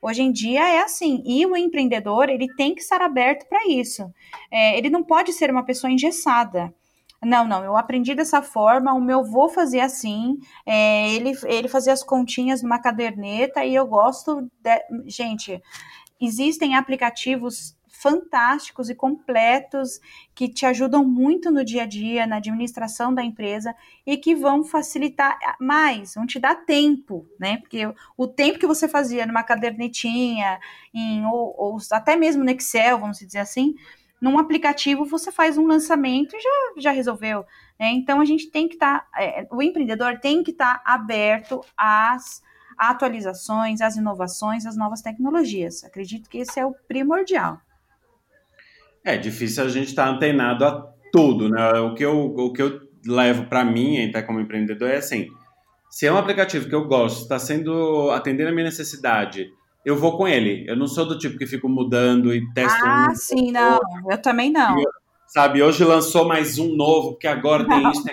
Hoje 0.00 0.22
em 0.22 0.32
dia 0.32 0.66
é 0.66 0.80
assim, 0.80 1.22
e 1.26 1.44
o 1.44 1.54
empreendedor 1.54 2.30
ele 2.30 2.48
tem 2.54 2.74
que 2.74 2.80
estar 2.80 3.02
aberto 3.02 3.46
para 3.48 3.66
isso. 3.68 4.10
É, 4.50 4.78
ele 4.78 4.88
não 4.88 5.04
pode 5.04 5.32
ser 5.34 5.50
uma 5.50 5.64
pessoa 5.64 5.90
engessada. 5.90 6.74
Não, 7.22 7.46
não, 7.46 7.64
eu 7.64 7.76
aprendi 7.76 8.14
dessa 8.14 8.40
forma, 8.40 8.94
o 8.94 9.00
meu 9.00 9.22
vou 9.22 9.48
fazer 9.48 9.80
assim. 9.80 10.38
É, 10.64 11.12
ele, 11.12 11.32
ele 11.44 11.68
fazia 11.68 11.92
as 11.92 12.02
continhas 12.02 12.62
numa 12.62 12.78
caderneta 12.78 13.64
e 13.64 13.74
eu 13.74 13.86
gosto. 13.86 14.48
De... 14.62 14.80
Gente, 15.06 15.60
existem 16.20 16.74
aplicativos 16.74 17.76
fantásticos 17.88 18.90
e 18.90 18.94
completos 18.94 20.00
que 20.34 20.48
te 20.48 20.66
ajudam 20.66 21.04
muito 21.04 21.50
no 21.50 21.64
dia 21.64 21.84
a 21.84 21.86
dia, 21.86 22.26
na 22.26 22.36
administração 22.36 23.12
da 23.12 23.22
empresa 23.22 23.74
e 24.04 24.16
que 24.16 24.34
vão 24.34 24.62
facilitar 24.62 25.38
mais, 25.58 26.14
vão 26.14 26.26
te 26.26 26.38
dar 26.38 26.54
tempo, 26.66 27.26
né? 27.40 27.56
Porque 27.58 27.90
o 28.16 28.26
tempo 28.26 28.58
que 28.58 28.66
você 28.66 28.86
fazia 28.86 29.24
numa 29.26 29.42
cadernetinha, 29.42 30.60
em, 30.92 31.24
ou, 31.24 31.54
ou 31.56 31.78
até 31.90 32.16
mesmo 32.16 32.44
no 32.44 32.50
Excel, 32.50 32.98
vamos 32.98 33.18
dizer 33.18 33.38
assim, 33.38 33.74
num 34.20 34.38
aplicativo 34.38 35.04
você 35.04 35.32
faz 35.32 35.56
um 35.56 35.66
lançamento 35.66 36.36
e 36.36 36.40
já, 36.40 36.50
já 36.78 36.90
resolveu. 36.90 37.44
Né? 37.78 37.92
Então 37.92 38.20
a 38.20 38.24
gente 38.24 38.50
tem 38.50 38.68
que 38.68 38.74
estar, 38.74 39.00
tá, 39.00 39.22
é, 39.22 39.46
o 39.50 39.62
empreendedor 39.62 40.18
tem 40.20 40.42
que 40.42 40.50
estar 40.50 40.82
tá 40.82 40.92
aberto 40.92 41.62
às, 41.76 42.42
atualizações, 42.78 43.80
as 43.80 43.96
inovações, 43.96 44.66
as 44.66 44.76
novas 44.76 45.02
tecnologias. 45.02 45.84
Acredito 45.84 46.28
que 46.28 46.38
esse 46.38 46.58
é 46.58 46.66
o 46.66 46.74
primordial. 46.86 47.60
É 49.04 49.16
difícil 49.16 49.64
a 49.64 49.68
gente 49.68 49.88
estar 49.88 50.06
tá 50.06 50.10
antenado 50.10 50.64
a 50.64 50.92
tudo, 51.12 51.48
né? 51.48 51.72
O 51.80 51.94
que 51.94 52.04
eu, 52.04 52.34
o 52.34 52.52
que 52.52 52.60
eu 52.60 52.80
levo 53.06 53.46
para 53.46 53.64
mim, 53.64 54.08
até 54.08 54.20
como 54.20 54.40
empreendedor, 54.40 54.90
é 54.90 54.96
assim: 54.96 55.28
se 55.88 56.06
é 56.06 56.12
um 56.12 56.18
aplicativo 56.18 56.68
que 56.68 56.74
eu 56.74 56.86
gosto, 56.86 57.22
está 57.22 57.38
sendo 57.38 58.10
atendendo 58.10 58.50
a 58.50 58.52
minha 58.52 58.66
necessidade, 58.66 59.48
eu 59.84 59.96
vou 59.96 60.16
com 60.16 60.26
ele. 60.26 60.64
Eu 60.68 60.76
não 60.76 60.88
sou 60.88 61.06
do 61.06 61.16
tipo 61.16 61.38
que 61.38 61.46
fico 61.46 61.68
mudando 61.68 62.34
e 62.34 62.52
testo. 62.52 62.84
Ah, 62.84 63.08
um, 63.10 63.14
sim, 63.14 63.52
não. 63.52 63.78
Eu 64.10 64.20
também 64.20 64.50
não. 64.50 64.78
Eu, 64.78 64.90
sabe, 65.28 65.62
hoje 65.62 65.84
lançou 65.84 66.26
mais 66.26 66.58
um 66.58 66.74
novo, 66.74 67.12
porque 67.12 67.28
agora 67.28 67.62
não. 67.62 67.68
tem 67.68 67.90
isso. 67.90 68.04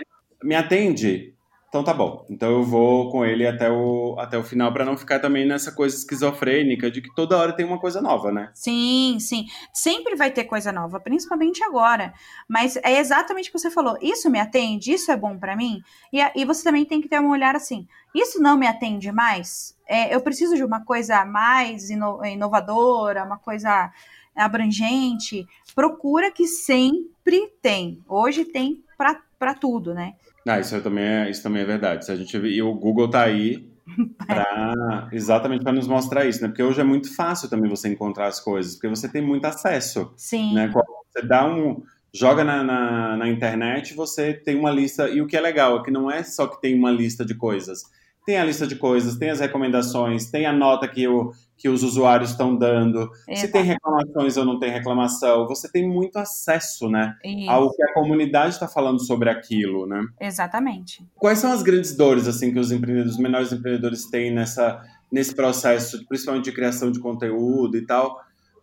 Me 0.44 0.56
atende. 0.56 1.33
Então 1.74 1.84
tá 1.84 1.92
bom. 1.92 2.24
Então 2.30 2.52
eu 2.52 2.64
vou 2.64 3.10
com 3.10 3.26
ele 3.26 3.48
até 3.48 3.68
o, 3.68 4.16
até 4.20 4.38
o 4.38 4.44
final 4.44 4.72
para 4.72 4.86
não 4.86 4.96
ficar 4.96 5.18
também 5.18 5.44
nessa 5.44 5.72
coisa 5.72 5.96
esquizofrênica 5.96 6.92
de 6.92 7.02
que 7.02 7.12
toda 7.16 7.36
hora 7.36 7.52
tem 7.52 7.66
uma 7.66 7.80
coisa 7.80 8.00
nova, 8.00 8.32
né? 8.32 8.52
Sim, 8.54 9.18
sim. 9.20 9.48
Sempre 9.74 10.16
vai 10.16 10.30
ter 10.30 10.44
coisa 10.44 10.72
nova, 10.72 11.00
principalmente 11.00 11.64
agora. 11.64 12.14
Mas 12.48 12.78
é 12.78 13.00
exatamente 13.00 13.50
o 13.50 13.52
que 13.52 13.58
você 13.58 13.72
falou. 13.72 13.98
Isso 14.04 14.30
me 14.30 14.40
atende? 14.40 14.94
Isso 14.94 15.12
é 15.12 15.18
bom 15.18 15.36
para 15.36 15.56
mim? 15.56 15.82
E, 16.14 16.20
e 16.36 16.46
você 16.46 16.64
também 16.64 16.86
tem 16.86 17.02
que 17.02 17.10
ter 17.10 17.20
um 17.20 17.32
olhar 17.32 17.56
assim. 17.56 17.88
Isso 18.14 18.40
não 18.40 18.56
me 18.56 18.68
atende 18.68 19.12
mais? 19.12 19.76
É, 19.88 20.14
eu 20.14 20.22
preciso 20.22 20.56
de 20.56 20.64
uma 20.64 20.86
coisa 20.86 21.26
mais 21.26 21.90
ino 21.90 22.24
inovadora, 22.24 23.24
uma 23.24 23.40
coisa 23.40 23.92
abrangente. 24.36 25.48
Procura 25.74 26.30
que 26.30 26.46
sempre 26.46 27.48
tem. 27.64 28.00
Hoje 28.08 28.46
tem 28.46 28.84
para 28.96 29.56
tudo, 29.56 29.96
né? 29.96 30.14
Ah, 30.48 30.60
isso 30.60 30.80
também 30.82 31.04
é, 31.04 31.30
isso 31.30 31.42
também 31.42 31.62
é 31.62 31.66
verdade. 31.66 32.06
Se 32.06 32.12
a 32.12 32.16
gente 32.16 32.36
e 32.38 32.62
o 32.62 32.74
Google 32.74 33.10
tá 33.10 33.24
aí 33.24 33.68
para 34.28 35.08
exatamente 35.12 35.64
para 35.64 35.74
nos 35.74 35.88
mostrar 35.88 36.26
isso, 36.26 36.42
né? 36.42 36.48
Porque 36.48 36.64
hoje 36.64 36.82
é 36.82 36.84
muito 36.84 37.14
fácil 37.16 37.50
também 37.50 37.70
você 37.70 37.88
encontrar 37.90 38.28
as 38.28 38.40
coisas, 38.40 38.74
porque 38.74 38.88
você 38.88 39.10
tem 39.10 39.22
muito 39.22 39.46
acesso. 39.46 40.14
Sim. 40.18 40.54
Né? 40.54 40.72
Você 41.14 41.26
dá 41.26 41.46
um 41.46 41.82
joga 42.14 42.44
na, 42.44 42.64
na, 42.64 43.18
na 43.18 43.28
internet, 43.28 43.96
você 43.96 44.34
tem 44.34 44.56
uma 44.56 44.70
lista 44.70 45.10
e 45.10 45.20
o 45.22 45.26
que 45.26 45.36
é 45.36 45.42
legal 45.42 45.80
é 45.80 45.84
que 45.84 45.90
não 45.90 46.12
é 46.12 46.24
só 46.24 46.46
que 46.46 46.62
tem 46.62 46.78
uma 46.78 46.92
lista 46.92 47.26
de 47.26 47.34
coisas 47.34 47.84
tem 48.26 48.38
a 48.38 48.46
lista 48.46 48.66
de 48.66 48.76
coisas, 48.76 49.18
tem 49.18 49.30
as 49.30 49.40
recomendações, 49.40 50.30
tem 50.30 50.46
a 50.46 50.54
nota 50.54 50.88
que, 50.88 51.08
o, 51.08 51.32
que 51.58 51.68
os 51.68 51.84
usuários 51.84 52.32
estão 52.32 52.56
dando, 52.56 53.10
Exato. 53.28 53.40
se 53.40 53.52
tem 53.52 53.64
reclamações 53.64 54.38
ou 54.38 54.46
não 54.46 54.60
tem 54.60 54.72
reclamação, 54.72 55.48
você 55.48 55.70
tem 55.70 55.88
muito 55.88 56.18
acesso, 56.18 56.90
né, 56.90 57.16
Isso. 57.24 57.50
ao 57.50 57.74
que 57.74 57.84
a 57.84 57.94
comunidade 57.94 58.54
está 58.54 58.68
falando 58.68 59.00
sobre 59.00 59.30
aquilo, 59.30 59.86
né? 59.86 60.02
Exatamente. 60.20 61.06
Quais 61.16 61.40
são 61.40 61.52
as 61.52 61.62
grandes 61.62 61.96
dores, 61.96 62.28
assim, 62.28 62.54
que 62.54 62.60
os 62.60 62.72
empreendedores, 62.72 63.14
os 63.14 63.20
menores 63.20 63.52
empreendedores 63.52 64.10
têm 64.10 64.34
nessa, 64.34 64.82
nesse 65.12 65.36
processo, 65.36 66.06
principalmente 66.08 66.46
de 66.46 66.52
criação 66.52 66.92
de 66.92 67.00
conteúdo 67.00 67.78
e 67.78 67.86
tal? 67.86 68.22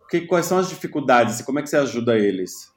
Que, 0.09 0.21
quais 0.21 0.45
são 0.45 0.57
as 0.57 0.67
dificuldades 0.67 1.39
e 1.39 1.45
como 1.45 1.59
é 1.59 1.61
que 1.61 1.69
você 1.69 1.77
ajuda 1.77 2.17
eles? 2.17 2.71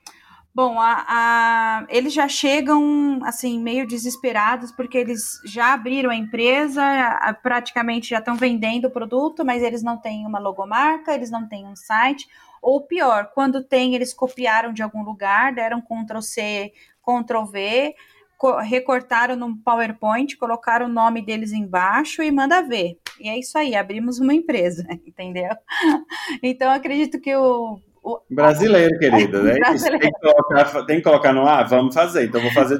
Bom, 0.54 0.78
a, 0.78 1.04
a, 1.08 1.86
eles 1.88 2.12
já 2.12 2.28
chegam 2.28 3.18
assim 3.24 3.58
meio 3.58 3.84
desesperados 3.84 4.70
porque 4.70 4.96
eles 4.96 5.40
já 5.44 5.72
abriram 5.74 6.10
a 6.10 6.14
empresa, 6.16 6.80
a, 6.80 7.34
praticamente 7.34 8.10
já 8.10 8.20
estão 8.20 8.36
vendendo 8.36 8.84
o 8.84 8.90
produto, 8.90 9.44
mas 9.44 9.64
eles 9.64 9.82
não 9.82 9.96
têm 9.96 10.24
uma 10.24 10.38
logomarca, 10.38 11.12
eles 11.12 11.28
não 11.28 11.48
têm 11.48 11.66
um 11.66 11.74
site, 11.74 12.28
ou 12.62 12.86
pior, 12.86 13.32
quando 13.34 13.64
tem, 13.64 13.96
eles 13.96 14.14
copiaram 14.14 14.72
de 14.72 14.80
algum 14.80 15.02
lugar, 15.02 15.52
deram 15.52 15.82
Ctrl 15.82 16.20
C, 16.20 16.72
Ctrl 17.02 17.46
V, 17.46 17.94
recortaram 18.62 19.34
no 19.34 19.56
PowerPoint, 19.56 20.36
colocaram 20.36 20.86
o 20.86 20.88
nome 20.88 21.20
deles 21.20 21.52
embaixo 21.52 22.22
e 22.22 22.30
manda 22.30 22.62
ver. 22.62 22.96
E 23.18 23.28
é 23.28 23.36
isso 23.36 23.58
aí, 23.58 23.74
abrimos 23.74 24.20
uma 24.20 24.32
empresa, 24.32 24.86
entendeu? 25.04 25.50
Então 26.40 26.70
acredito 26.70 27.20
que 27.20 27.34
o 27.34 27.80
o, 28.04 28.20
brasileiro, 28.30 28.96
querida, 29.00 29.42
né? 29.42 29.54
Brasileiro. 29.54 30.00
Tem, 30.00 30.12
que 30.12 30.20
colocar, 30.20 30.84
tem 30.84 30.96
que 30.98 31.02
colocar 31.02 31.32
no 31.32 31.46
ar? 31.46 31.66
Vamos 31.66 31.94
fazer. 31.94 32.26
Então, 32.26 32.40
vou 32.40 32.52
fazer. 32.52 32.78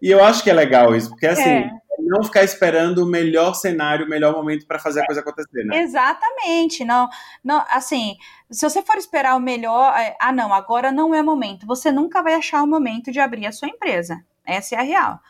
E 0.00 0.10
eu 0.10 0.24
acho 0.24 0.42
que 0.42 0.50
é 0.50 0.54
legal 0.54 0.96
isso, 0.96 1.10
porque 1.10 1.26
assim, 1.26 1.42
é. 1.42 1.70
não 1.98 2.24
ficar 2.24 2.42
esperando 2.42 3.04
o 3.04 3.06
melhor 3.06 3.54
cenário, 3.54 4.06
o 4.06 4.08
melhor 4.08 4.32
momento 4.32 4.66
para 4.66 4.78
fazer 4.78 5.02
a 5.02 5.06
coisa 5.06 5.20
acontecer, 5.20 5.64
né? 5.64 5.82
Exatamente. 5.82 6.84
Não, 6.84 7.08
não, 7.44 7.64
assim, 7.70 8.16
se 8.50 8.68
você 8.68 8.82
for 8.82 8.96
esperar 8.96 9.36
o 9.36 9.40
melhor, 9.40 9.94
é, 9.96 10.16
ah, 10.20 10.32
não, 10.32 10.52
agora 10.52 10.90
não 10.90 11.14
é 11.14 11.22
momento. 11.22 11.66
Você 11.66 11.92
nunca 11.92 12.22
vai 12.22 12.34
achar 12.34 12.62
o 12.62 12.66
momento 12.66 13.12
de 13.12 13.20
abrir 13.20 13.46
a 13.46 13.52
sua 13.52 13.68
empresa. 13.68 14.24
Essa 14.44 14.74
é 14.74 14.78
a 14.78 14.82
real. 14.82 15.20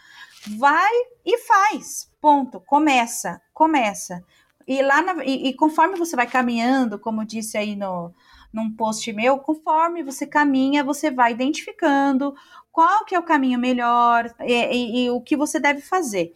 Vai 0.58 0.92
e 1.26 1.36
faz. 1.38 2.10
Ponto. 2.20 2.60
Começa, 2.60 3.42
começa. 3.52 4.24
E 4.66 4.80
lá 4.80 5.02
na, 5.02 5.24
e, 5.24 5.48
e 5.48 5.54
conforme 5.54 5.96
você 5.96 6.16
vai 6.16 6.26
caminhando, 6.26 6.98
como 6.98 7.24
disse 7.24 7.58
aí 7.58 7.74
no, 7.76 8.14
num 8.52 8.70
post 8.70 9.10
meu, 9.12 9.38
conforme 9.38 10.02
você 10.02 10.26
caminha, 10.26 10.84
você 10.84 11.10
vai 11.10 11.32
identificando 11.32 12.34
qual 12.70 13.04
que 13.04 13.14
é 13.14 13.18
o 13.18 13.24
caminho 13.24 13.58
melhor 13.58 14.32
e, 14.40 14.52
e, 14.52 15.04
e 15.04 15.10
o 15.10 15.20
que 15.20 15.36
você 15.36 15.58
deve 15.58 15.80
fazer. 15.80 16.32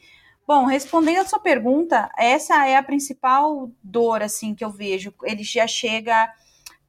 Bom, 0.46 0.64
respondendo 0.64 1.18
a 1.18 1.24
sua 1.26 1.40
pergunta, 1.40 2.10
essa 2.16 2.66
é 2.66 2.76
a 2.76 2.82
principal 2.82 3.70
dor 3.82 4.22
assim 4.22 4.54
que 4.54 4.64
eu 4.64 4.70
vejo. 4.70 5.12
Ele 5.24 5.42
já 5.42 5.66
chega 5.66 6.32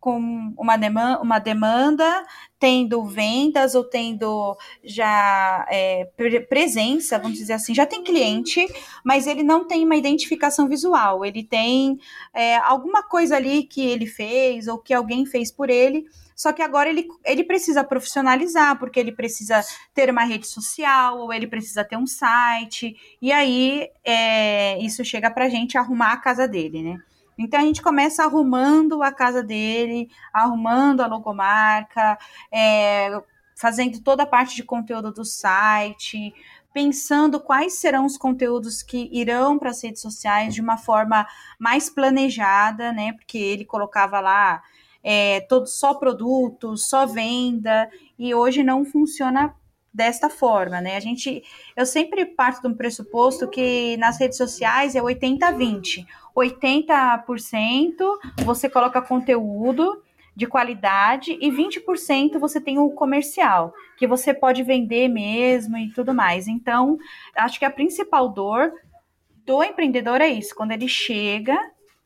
com 0.07 0.53
uma 0.57 0.77
demanda, 0.77 1.21
uma 1.21 1.37
demanda 1.37 2.25
tendo 2.57 3.03
vendas 3.03 3.75
ou 3.75 3.83
tendo 3.83 4.55
já 4.81 5.67
é, 5.69 6.09
presença, 6.47 7.19
vamos 7.19 7.37
dizer 7.37 7.51
assim, 7.51 7.75
já 7.75 7.85
tem 7.85 8.01
cliente, 8.01 8.65
mas 9.03 9.27
ele 9.27 9.43
não 9.43 9.67
tem 9.67 9.83
uma 9.83 9.97
identificação 9.97 10.65
visual, 10.65 11.25
ele 11.25 11.43
tem 11.43 11.99
é, 12.33 12.55
alguma 12.55 13.03
coisa 13.03 13.35
ali 13.35 13.63
que 13.63 13.85
ele 13.85 14.05
fez 14.05 14.69
ou 14.69 14.77
que 14.77 14.93
alguém 14.93 15.25
fez 15.25 15.51
por 15.51 15.69
ele, 15.69 16.05
só 16.33 16.53
que 16.53 16.61
agora 16.61 16.87
ele, 16.87 17.05
ele 17.25 17.43
precisa 17.43 17.83
profissionalizar, 17.83 18.79
porque 18.79 19.01
ele 19.01 19.11
precisa 19.11 19.61
ter 19.93 20.09
uma 20.09 20.23
rede 20.23 20.47
social, 20.47 21.19
ou 21.19 21.33
ele 21.33 21.47
precisa 21.47 21.83
ter 21.83 21.97
um 21.97 22.07
site, 22.07 22.95
e 23.21 23.29
aí 23.29 23.89
é, 24.05 24.79
isso 24.79 25.03
chega 25.03 25.29
para 25.29 25.43
a 25.43 25.49
gente 25.49 25.77
arrumar 25.77 26.13
a 26.13 26.17
casa 26.17 26.47
dele, 26.47 26.81
né? 26.81 26.97
Então 27.37 27.59
a 27.59 27.63
gente 27.63 27.81
começa 27.81 28.23
arrumando 28.23 29.03
a 29.03 29.11
casa 29.11 29.43
dele, 29.43 30.09
arrumando 30.33 31.01
a 31.01 31.07
logomarca, 31.07 32.17
é, 32.51 33.21
fazendo 33.55 34.01
toda 34.01 34.23
a 34.23 34.27
parte 34.27 34.55
de 34.55 34.63
conteúdo 34.63 35.11
do 35.11 35.25
site, 35.25 36.33
pensando 36.73 37.39
quais 37.39 37.73
serão 37.73 38.05
os 38.05 38.17
conteúdos 38.17 38.83
que 38.83 39.09
irão 39.11 39.57
para 39.57 39.71
as 39.71 39.83
redes 39.83 40.01
sociais 40.01 40.53
de 40.53 40.61
uma 40.61 40.77
forma 40.77 41.27
mais 41.59 41.89
planejada, 41.89 42.91
né? 42.91 43.13
Porque 43.13 43.37
ele 43.37 43.65
colocava 43.65 44.19
lá 44.19 44.61
é, 45.03 45.41
todo, 45.41 45.67
só 45.67 45.95
produto, 45.95 46.77
só 46.77 47.05
venda, 47.05 47.89
e 48.17 48.35
hoje 48.35 48.63
não 48.63 48.85
funciona 48.85 49.55
desta 49.93 50.29
forma, 50.29 50.79
né? 50.79 50.95
A 50.95 50.99
gente, 50.99 51.41
eu 51.75 51.83
sempre 51.83 52.23
parto 52.23 52.61
de 52.61 52.67
um 52.67 52.75
pressuposto 52.75 53.47
que 53.47 53.97
nas 53.97 54.19
redes 54.19 54.37
sociais 54.37 54.95
é 54.95 55.01
80-20. 55.01 56.05
80% 56.37 57.97
você 58.43 58.69
coloca 58.69 59.01
conteúdo 59.01 60.03
de 60.35 60.45
qualidade 60.45 61.35
e 61.41 61.49
20% 61.51 62.37
você 62.37 62.61
tem 62.61 62.77
o 62.77 62.91
comercial, 62.91 63.73
que 63.97 64.05
você 64.05 64.35
pode 64.35 64.61
vender 64.61 65.07
mesmo 65.07 65.75
e 65.77 65.91
tudo 65.91 66.13
mais. 66.13 66.47
Então, 66.47 66.99
acho 67.35 67.57
que 67.57 67.65
a 67.65 67.71
principal 67.71 68.29
dor 68.29 68.71
do 69.43 69.63
empreendedor 69.63 70.21
é 70.21 70.27
isso, 70.27 70.53
quando 70.55 70.73
ele 70.73 70.87
chega 70.87 71.57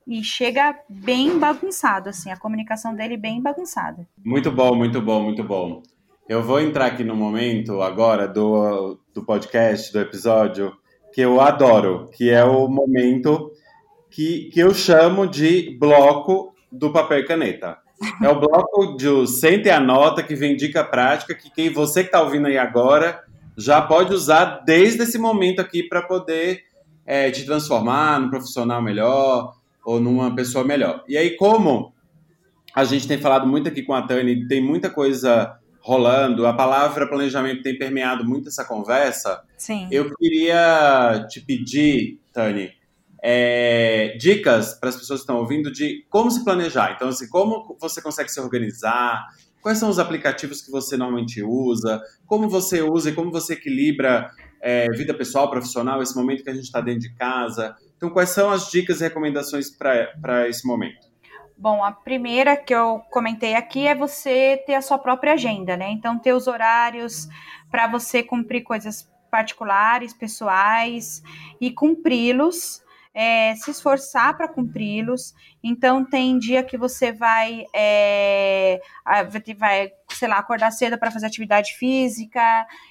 e 0.07 0.23
chega 0.23 0.79
bem 0.89 1.37
bagunçado, 1.37 2.09
assim, 2.09 2.31
a 2.31 2.37
comunicação 2.37 2.95
dele 2.95 3.17
bem 3.17 3.41
bagunçada. 3.41 4.07
Muito 4.23 4.49
bom, 4.49 4.75
muito 4.75 5.01
bom, 5.01 5.21
muito 5.21 5.43
bom. 5.43 5.83
Eu 6.29 6.41
vou 6.41 6.61
entrar 6.61 6.85
aqui 6.85 7.03
no 7.03 7.15
momento 7.15 7.81
agora 7.81 8.27
do, 8.27 8.97
do 9.13 9.25
podcast, 9.25 9.91
do 9.91 9.99
episódio, 9.99 10.73
que 11.13 11.19
eu 11.19 11.41
adoro, 11.41 12.09
que 12.13 12.29
é 12.29 12.43
o 12.45 12.69
momento 12.69 13.51
que, 14.11 14.49
que 14.53 14.59
eu 14.59 14.73
chamo 14.73 15.25
de 15.25 15.75
bloco 15.79 16.53
do 16.71 16.91
papel 16.91 17.19
e 17.19 17.25
caneta. 17.25 17.77
É 18.21 18.29
o 18.29 18.39
bloco 18.39 18.97
de 18.97 19.27
sente 19.27 19.69
a 19.69 19.79
nota, 19.79 20.21
que 20.21 20.35
vem 20.35 20.55
dica 20.55 20.83
prática, 20.83 21.33
que 21.33 21.49
quem 21.49 21.71
você 21.71 22.01
que 22.01 22.09
está 22.09 22.21
ouvindo 22.21 22.47
aí 22.47 22.57
agora 22.57 23.23
já 23.57 23.81
pode 23.81 24.13
usar 24.13 24.63
desde 24.65 25.03
esse 25.03 25.17
momento 25.17 25.61
aqui 25.61 25.83
para 25.83 26.01
poder 26.01 26.63
é, 27.05 27.29
te 27.31 27.45
transformar 27.45 28.19
num 28.19 28.29
profissional 28.29 28.81
melhor 28.81 29.55
ou 29.85 29.99
numa 29.99 30.33
pessoa 30.35 30.63
melhor. 30.63 31.03
E 31.07 31.17
aí, 31.17 31.35
como 31.35 31.93
a 32.73 32.83
gente 32.83 33.07
tem 33.07 33.19
falado 33.19 33.45
muito 33.45 33.67
aqui 33.67 33.83
com 33.83 33.93
a 33.93 34.01
Tani, 34.01 34.47
tem 34.47 34.61
muita 34.61 34.89
coisa 34.89 35.57
rolando, 35.79 36.45
a 36.45 36.53
palavra 36.53 37.07
planejamento 37.07 37.63
tem 37.63 37.77
permeado 37.77 38.25
muito 38.25 38.49
essa 38.49 38.65
conversa. 38.65 39.41
Sim. 39.57 39.87
Eu 39.91 40.13
queria 40.15 41.25
te 41.29 41.41
pedir, 41.41 42.19
Tani, 42.33 42.71
é, 43.21 44.15
dicas 44.17 44.73
para 44.73 44.89
as 44.89 44.95
pessoas 44.95 45.19
que 45.19 45.23
estão 45.23 45.37
ouvindo 45.37 45.71
de 45.71 46.05
como 46.09 46.31
se 46.31 46.43
planejar. 46.43 46.93
Então, 46.95 47.09
assim, 47.09 47.29
como 47.29 47.77
você 47.79 48.01
consegue 48.01 48.29
se 48.29 48.39
organizar, 48.39 49.27
quais 49.61 49.77
são 49.77 49.89
os 49.89 49.99
aplicativos 49.99 50.61
que 50.61 50.71
você 50.71 50.97
normalmente 50.97 51.43
usa, 51.43 52.01
como 52.25 52.49
você 52.49 52.81
usa 52.81 53.11
e 53.11 53.13
como 53.13 53.31
você 53.31 53.53
equilibra 53.53 54.31
é, 54.59 54.87
vida 54.91 55.13
pessoal, 55.13 55.49
profissional, 55.49 56.01
esse 56.01 56.15
momento 56.15 56.43
que 56.43 56.49
a 56.49 56.53
gente 56.53 56.65
está 56.65 56.81
dentro 56.81 57.01
de 57.01 57.13
casa. 57.15 57.75
Então, 57.95 58.09
quais 58.09 58.29
são 58.29 58.49
as 58.49 58.69
dicas 58.69 58.99
e 58.99 59.03
recomendações 59.03 59.69
para 59.69 60.49
esse 60.49 60.67
momento? 60.67 61.11
Bom, 61.55 61.83
a 61.83 61.91
primeira 61.91 62.57
que 62.57 62.73
eu 62.73 62.99
comentei 63.11 63.53
aqui 63.53 63.85
é 63.85 63.93
você 63.93 64.57
ter 64.65 64.73
a 64.73 64.81
sua 64.81 64.97
própria 64.97 65.33
agenda, 65.33 65.77
né? 65.77 65.91
Então, 65.91 66.17
ter 66.17 66.33
os 66.33 66.47
horários 66.47 67.27
para 67.69 67.87
você 67.87 68.23
cumprir 68.23 68.63
coisas 68.63 69.07
particulares, 69.29 70.11
pessoais 70.11 71.21
e 71.59 71.71
cumpri-los 71.71 72.81
é, 73.13 73.55
se 73.55 73.71
esforçar 73.71 74.35
para 74.35 74.47
cumpri-los. 74.47 75.33
Então, 75.63 76.03
tem 76.03 76.39
dia 76.39 76.63
que 76.63 76.77
você 76.77 77.11
vai, 77.11 77.65
é, 77.73 78.81
vai, 79.57 79.91
sei 80.09 80.27
lá, 80.27 80.37
acordar 80.37 80.71
cedo 80.71 80.97
para 80.97 81.11
fazer 81.11 81.25
atividade 81.25 81.73
física 81.73 82.41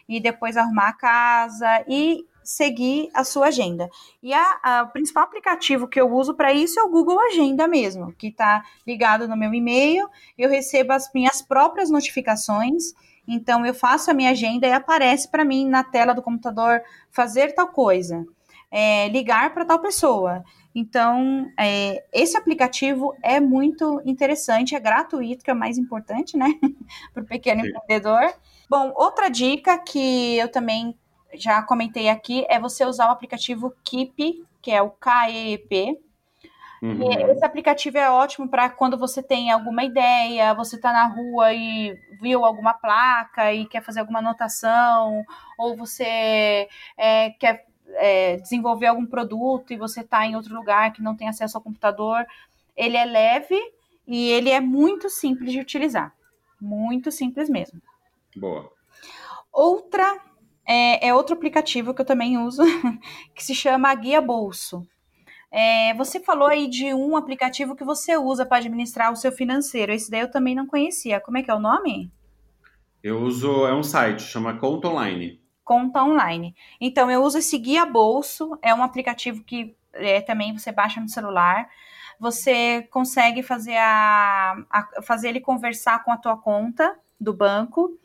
e 0.09 0.21
depois 0.21 0.57
arrumar 0.57 0.89
a 0.89 0.93
casa 0.93 1.85
e 1.89 2.25
seguir 2.43 3.11
a 3.15 3.23
sua 3.23 3.47
agenda. 3.47 3.89
E 4.23 4.33
a, 4.35 4.61
a, 4.63 4.83
o 4.83 4.89
principal 4.89 5.25
aplicativo 5.25 5.87
que 5.87 6.01
eu 6.01 6.13
uso 6.13 6.35
para 6.35 6.53
isso 6.53 6.81
é 6.81 6.83
o 6.83 6.91
Google 6.91 7.21
Agenda 7.21 7.67
mesmo, 7.69 8.13
que 8.13 8.29
está 8.29 8.65
ligado 8.87 9.29
no 9.29 9.37
meu 9.37 9.55
e-mail. 9.55 10.09
Eu 10.37 10.51
recebo 10.51 10.93
as 10.93 11.11
minhas 11.15 11.41
próprias 11.41 11.91
notificações. 11.91 12.93
Então, 13.29 13.65
eu 13.65 13.73
faço 13.73 14.11
a 14.11 14.15
minha 14.15 14.31
agenda 14.31 14.67
e 14.67 14.73
aparece 14.73 15.31
para 15.31 15.45
mim 15.45 15.69
na 15.69 15.85
tela 15.85 16.13
do 16.13 16.23
computador 16.23 16.83
fazer 17.11 17.55
tal 17.55 17.69
coisa 17.69 18.27
é, 18.71 19.09
ligar 19.09 19.53
para 19.53 19.65
tal 19.65 19.81
pessoa. 19.81 20.45
Então, 20.75 21.51
é, 21.59 22.05
esse 22.13 22.37
aplicativo 22.37 23.15
é 23.23 23.41
muito 23.41 24.01
interessante, 24.05 24.75
é 24.75 24.81
gratuito, 24.81 25.43
que 25.43 25.51
é 25.51 25.55
o 25.55 25.59
mais 25.59 25.77
importante, 25.77 26.37
né, 26.37 26.47
para 27.13 27.23
o 27.23 27.27
pequeno 27.27 27.63
Sim. 27.63 27.69
empreendedor. 27.69 28.33
Bom, 28.69 28.93
outra 28.95 29.29
dica 29.29 29.79
que 29.79 30.37
eu 30.39 30.49
também 30.49 30.97
já 31.35 31.63
comentei 31.63 32.09
aqui 32.09 32.47
é 32.49 32.59
você 32.59 32.85
usar 32.85 33.09
o 33.09 33.13
aplicativo 33.13 33.75
Keep, 33.85 34.45
que 34.63 34.71
é 34.71 34.81
o 34.81 34.91
KEP. 34.91 35.99
Uhum. 36.83 37.13
esse 37.13 37.45
aplicativo 37.45 37.99
é 37.99 38.11
ótimo 38.11 38.49
para 38.49 38.71
quando 38.71 38.97
você 38.97 39.23
tem 39.23 39.51
alguma 39.51 39.85
ideia, 39.85 40.55
você 40.55 40.77
está 40.77 40.91
na 40.91 41.09
rua 41.09 41.53
e 41.53 41.95
viu 42.23 42.43
alguma 42.43 42.73
placa 42.73 43.53
e 43.53 43.67
quer 43.67 43.83
fazer 43.83 44.01
alguma 44.01 44.21
anotação, 44.21 45.23
ou 45.59 45.77
você 45.77 46.67
é, 46.97 47.31
quer 47.39 47.67
é, 47.95 48.37
desenvolver 48.37 48.87
algum 48.87 49.07
produto 49.07 49.73
e 49.73 49.77
você 49.77 50.01
está 50.01 50.27
em 50.27 50.37
outro 50.37 50.55
lugar 50.55 50.93
que 50.93 51.03
não 51.03 51.17
tem 51.17 51.29
acesso 51.29 51.57
ao 51.57 51.63
computador, 51.63 52.25
ele 52.77 52.97
é 52.97 53.05
leve 53.05 53.59
e 54.07 54.31
ele 54.31 54.51
é 54.51 54.61
muito 54.61 55.09
simples 55.09 55.53
de 55.53 55.61
utilizar. 55.61 56.15
Muito 56.61 57.11
simples 57.11 57.49
mesmo. 57.49 57.81
Boa. 58.37 58.71
Outra 59.53 60.21
é, 60.67 61.09
é 61.09 61.15
outro 61.15 61.35
aplicativo 61.35 61.95
que 61.95 62.01
eu 62.01 62.07
também 62.07 62.39
uso, 62.39 62.63
que 63.35 63.43
se 63.43 63.55
chama 63.55 63.95
Guia 63.95 64.21
Bolso. 64.21 64.87
É, 65.51 65.93
você 65.95 66.21
falou 66.21 66.47
aí 66.47 66.69
de 66.69 66.95
um 66.95 67.17
aplicativo 67.17 67.75
que 67.75 67.83
você 67.83 68.17
usa 68.17 68.47
para 68.47 68.59
administrar 68.59 69.13
o 69.13 69.17
seu 69.17 69.33
financeiro. 69.33 69.93
Esse 69.93 70.11
daí 70.11 70.21
eu 70.21 70.31
também 70.31 70.55
não 70.55 70.67
conhecia. 70.67 71.21
Como 71.21 71.39
é 71.39 71.43
que 71.43 71.51
é 71.51 71.55
o 71.55 71.59
nome? 71.59 72.13
Eu 73.03 73.21
uso, 73.23 73.67
é 73.67 73.75
um 73.75 73.83
site, 73.83 74.23
chama 74.23 74.59
Conta 74.59 74.89
Online 74.89 75.41
conta 75.71 76.03
online. 76.03 76.53
Então, 76.81 77.09
eu 77.09 77.23
uso 77.23 77.39
esse 77.39 77.57
Guia 77.57 77.87
Bolso, 77.87 78.59
é 78.61 78.75
um 78.75 78.83
aplicativo 78.83 79.45
que 79.45 79.77
é, 79.93 80.21
também 80.21 80.53
você 80.53 80.73
baixa 80.73 81.01
no 81.01 81.09
celular. 81.09 81.71
Você 82.19 82.89
consegue 82.91 83.41
fazer, 83.41 83.77
a, 83.77 84.57
a, 84.69 85.03
fazer 85.03 85.29
ele 85.29 85.39
conversar 85.39 86.03
com 86.03 86.11
a 86.11 86.17
tua 86.17 86.37
conta 86.37 86.99
do 87.21 87.33
banco. 87.33 87.97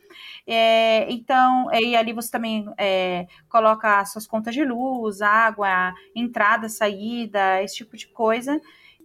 É, 0.46 1.12
então, 1.12 1.74
e 1.74 1.96
ali 1.96 2.14
você 2.14 2.30
também 2.30 2.72
é, 2.78 3.26
coloca 3.50 4.06
suas 4.06 4.28
contas 4.28 4.54
de 4.54 4.64
luz, 4.64 5.24
água, 5.24 5.92
entrada, 6.16 6.70
saída, 6.70 7.64
esse 7.64 7.78
tipo 7.78 7.98
de 7.98 8.08
coisa. 8.10 8.62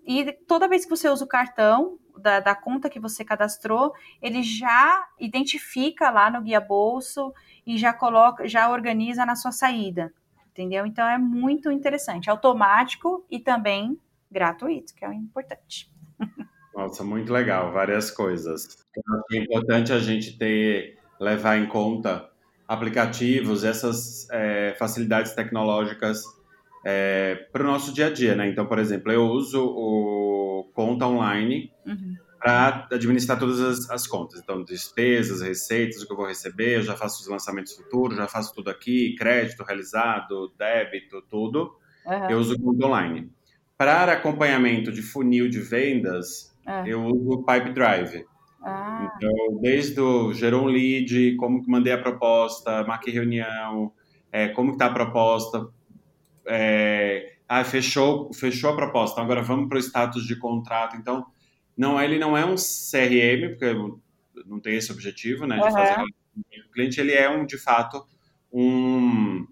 E 0.06 0.32
toda 0.46 0.68
vez 0.68 0.84
que 0.84 0.90
você 0.90 1.08
usa 1.08 1.24
o 1.24 1.28
cartão 1.28 1.98
da, 2.14 2.40
da 2.40 2.54
conta 2.54 2.90
que 2.90 3.00
você 3.00 3.24
cadastrou, 3.24 3.94
ele 4.20 4.42
já 4.42 5.02
identifica 5.18 6.10
lá 6.10 6.30
no 6.30 6.42
guia 6.42 6.60
bolso 6.60 7.32
e 7.70 7.78
já 7.78 7.92
coloca, 7.92 8.48
já 8.48 8.68
organiza 8.68 9.24
na 9.24 9.36
sua 9.36 9.52
saída, 9.52 10.12
entendeu? 10.50 10.84
Então 10.84 11.08
é 11.08 11.16
muito 11.16 11.70
interessante, 11.70 12.28
automático 12.28 13.24
e 13.30 13.38
também 13.38 13.96
gratuito, 14.28 14.92
que 14.92 15.04
é 15.04 15.08
o 15.08 15.12
importante. 15.12 15.88
Nossa, 16.74 17.04
muito 17.04 17.32
legal, 17.32 17.72
várias 17.72 18.10
coisas. 18.10 18.84
É 19.32 19.36
importante 19.36 19.92
a 19.92 20.00
gente 20.00 20.36
ter 20.36 20.98
levar 21.20 21.58
em 21.58 21.66
conta 21.66 22.28
aplicativos, 22.66 23.62
essas 23.62 24.28
é, 24.30 24.74
facilidades 24.76 25.32
tecnológicas 25.32 26.24
é, 26.84 27.46
para 27.52 27.62
o 27.62 27.66
nosso 27.66 27.92
dia 27.92 28.06
a 28.06 28.12
dia, 28.12 28.34
né? 28.34 28.48
Então, 28.48 28.66
por 28.66 28.80
exemplo, 28.80 29.12
eu 29.12 29.26
uso 29.26 29.64
o 29.64 30.70
Conta 30.74 31.06
Online. 31.06 31.72
Uhum 31.86 32.16
para 32.40 32.88
administrar 32.90 33.38
todas 33.38 33.60
as, 33.60 33.90
as, 33.90 34.06
contas. 34.06 34.40
Então, 34.40 34.64
despesas, 34.64 35.42
receitas, 35.42 36.02
o 36.02 36.06
que 36.06 36.12
eu 36.12 36.16
vou 36.16 36.26
receber, 36.26 36.78
eu 36.78 36.82
já 36.82 36.96
faço 36.96 37.20
os 37.20 37.28
lançamentos 37.28 37.74
futuros, 37.74 38.16
já 38.16 38.26
faço 38.26 38.54
tudo 38.54 38.70
aqui, 38.70 39.14
crédito 39.14 39.62
realizado, 39.62 40.50
débito, 40.56 41.22
tudo. 41.28 41.76
Uhum. 42.06 42.30
Eu 42.30 42.38
uso 42.38 42.54
o 42.54 42.60
Conta 42.60 42.86
Online. 42.86 43.30
Para 43.76 44.14
acompanhamento 44.14 44.90
de 44.90 45.02
funil 45.02 45.50
de 45.50 45.60
vendas, 45.60 46.56
uhum. 46.66 46.86
eu 46.86 47.04
uso 47.04 47.30
o 47.30 47.44
Pipe 47.44 47.72
Drive. 47.72 48.24
Ah. 48.62 49.12
Então, 49.16 49.60
desde 49.60 50.00
o 50.00 50.32
gerou 50.32 50.64
um 50.64 50.66
lead, 50.66 51.36
como 51.36 51.62
que 51.62 51.70
mandei 51.70 51.92
a 51.92 51.98
proposta, 51.98 52.84
marquei 52.84 53.12
reunião, 53.12 53.92
é, 54.32 54.48
como 54.48 54.72
está 54.72 54.86
a 54.86 54.92
proposta, 54.92 55.68
é, 56.46 57.34
ah, 57.46 57.64
fechou, 57.64 58.32
fechou 58.32 58.70
a 58.70 58.76
proposta, 58.76 59.14
então 59.14 59.24
agora 59.24 59.42
vamos 59.42 59.68
para 59.68 59.76
o 59.76 59.80
status 59.80 60.26
de 60.26 60.36
contrato. 60.36 60.96
Então, 60.96 61.26
não, 61.76 62.00
ele 62.00 62.18
não 62.18 62.36
é 62.36 62.44
um 62.44 62.54
CRM, 62.56 63.50
porque 63.50 63.74
não 64.46 64.60
tem 64.60 64.76
esse 64.76 64.92
objetivo, 64.92 65.46
né, 65.46 65.56
de 65.56 65.62
uhum. 65.62 65.72
fazer 65.72 66.02
o 66.02 66.72
cliente, 66.72 67.00
ele 67.00 67.12
é 67.12 67.28
um, 67.28 67.44
de 67.44 67.58
fato, 67.58 68.04
um, 68.52 69.46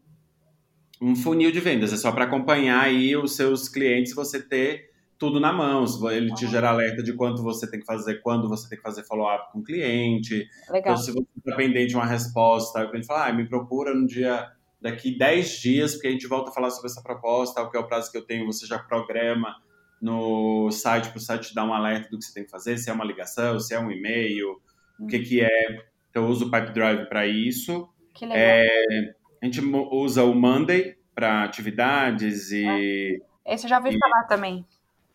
um 1.00 1.16
funil 1.16 1.50
de 1.50 1.61
vendas, 1.61 1.92
é 1.92 1.96
só 1.96 2.12
para 2.12 2.24
acompanhar 2.24 2.81
aí 2.81 3.16
os 3.16 3.37
seus 3.37 3.68
clientes, 3.68 4.14
você 4.14 4.40
ter 4.40 4.88
tudo 5.18 5.40
na 5.40 5.52
mão, 5.52 5.85
ele 6.12 6.33
te 6.33 6.46
gera 6.46 6.70
alerta 6.70 7.02
de 7.02 7.12
quanto 7.12 7.42
você 7.42 7.68
tem 7.68 7.81
que 7.81 7.87
fazer, 7.87 8.22
quando 8.22 8.48
você 8.48 8.68
tem 8.68 8.78
que 8.78 8.85
fazer 8.85 9.02
follow-up 9.04 9.52
com 9.52 9.59
o 9.59 9.64
cliente, 9.64 10.48
Legal. 10.70 10.92
Então, 10.92 10.96
se 10.96 11.11
você 11.11 11.26
está 11.37 11.57
pendente 11.57 11.88
de 11.88 11.96
uma 11.96 12.07
resposta, 12.07 12.85
o 12.85 12.90
cliente 12.90 13.07
fala, 13.07 13.26
ah, 13.26 13.33
me 13.33 13.48
procura 13.48 13.92
no 13.92 14.07
dia 14.07 14.48
daqui 14.81 15.18
10 15.18 15.61
dias, 15.61 15.92
porque 15.94 16.07
a 16.07 16.11
gente 16.12 16.28
volta 16.28 16.50
a 16.50 16.54
falar 16.54 16.70
sobre 16.70 16.88
essa 16.88 17.02
proposta, 17.02 17.61
o 17.61 17.68
que 17.68 17.76
é 17.76 17.81
o 17.81 17.87
prazo 17.87 18.12
que 18.12 18.16
eu 18.16 18.24
tenho, 18.24 18.46
você 18.46 18.64
já 18.64 18.78
programa 18.78 19.57
no 20.00 20.70
site 20.70 21.08
para 21.08 21.18
o 21.18 21.20
site 21.20 21.54
dar 21.54 21.64
um 21.64 21.72
alerta 21.72 22.08
do 22.08 22.18
que 22.18 22.24
você 22.24 22.32
tem 22.32 22.44
que 22.44 22.50
fazer, 22.50 22.78
se 22.78 22.90
é 22.90 22.92
uma 22.92 23.04
ligação, 23.04 23.58
se 23.58 23.74
é 23.74 23.80
um 23.80 23.90
e-mail, 23.90 24.61
o 24.98 25.06
que, 25.06 25.18
que 25.20 25.40
é. 25.40 25.82
Então, 26.11 26.24
eu 26.24 26.28
uso 26.28 26.46
o 26.46 26.50
Pipe 26.50 26.72
Drive 26.72 27.08
para 27.08 27.26
isso. 27.26 27.88
Que 28.14 28.26
legal. 28.26 28.38
É, 28.38 29.14
a 29.40 29.44
gente 29.44 29.61
usa 29.61 30.24
o 30.24 30.34
Monday 30.34 30.96
para 31.14 31.44
atividades 31.44 32.50
e. 32.50 33.22
É. 33.44 33.54
Esse 33.54 33.66
eu 33.66 33.70
já 33.70 33.78
ouvi 33.78 33.94
e, 33.94 33.98
falar 33.98 34.24
também. 34.24 34.64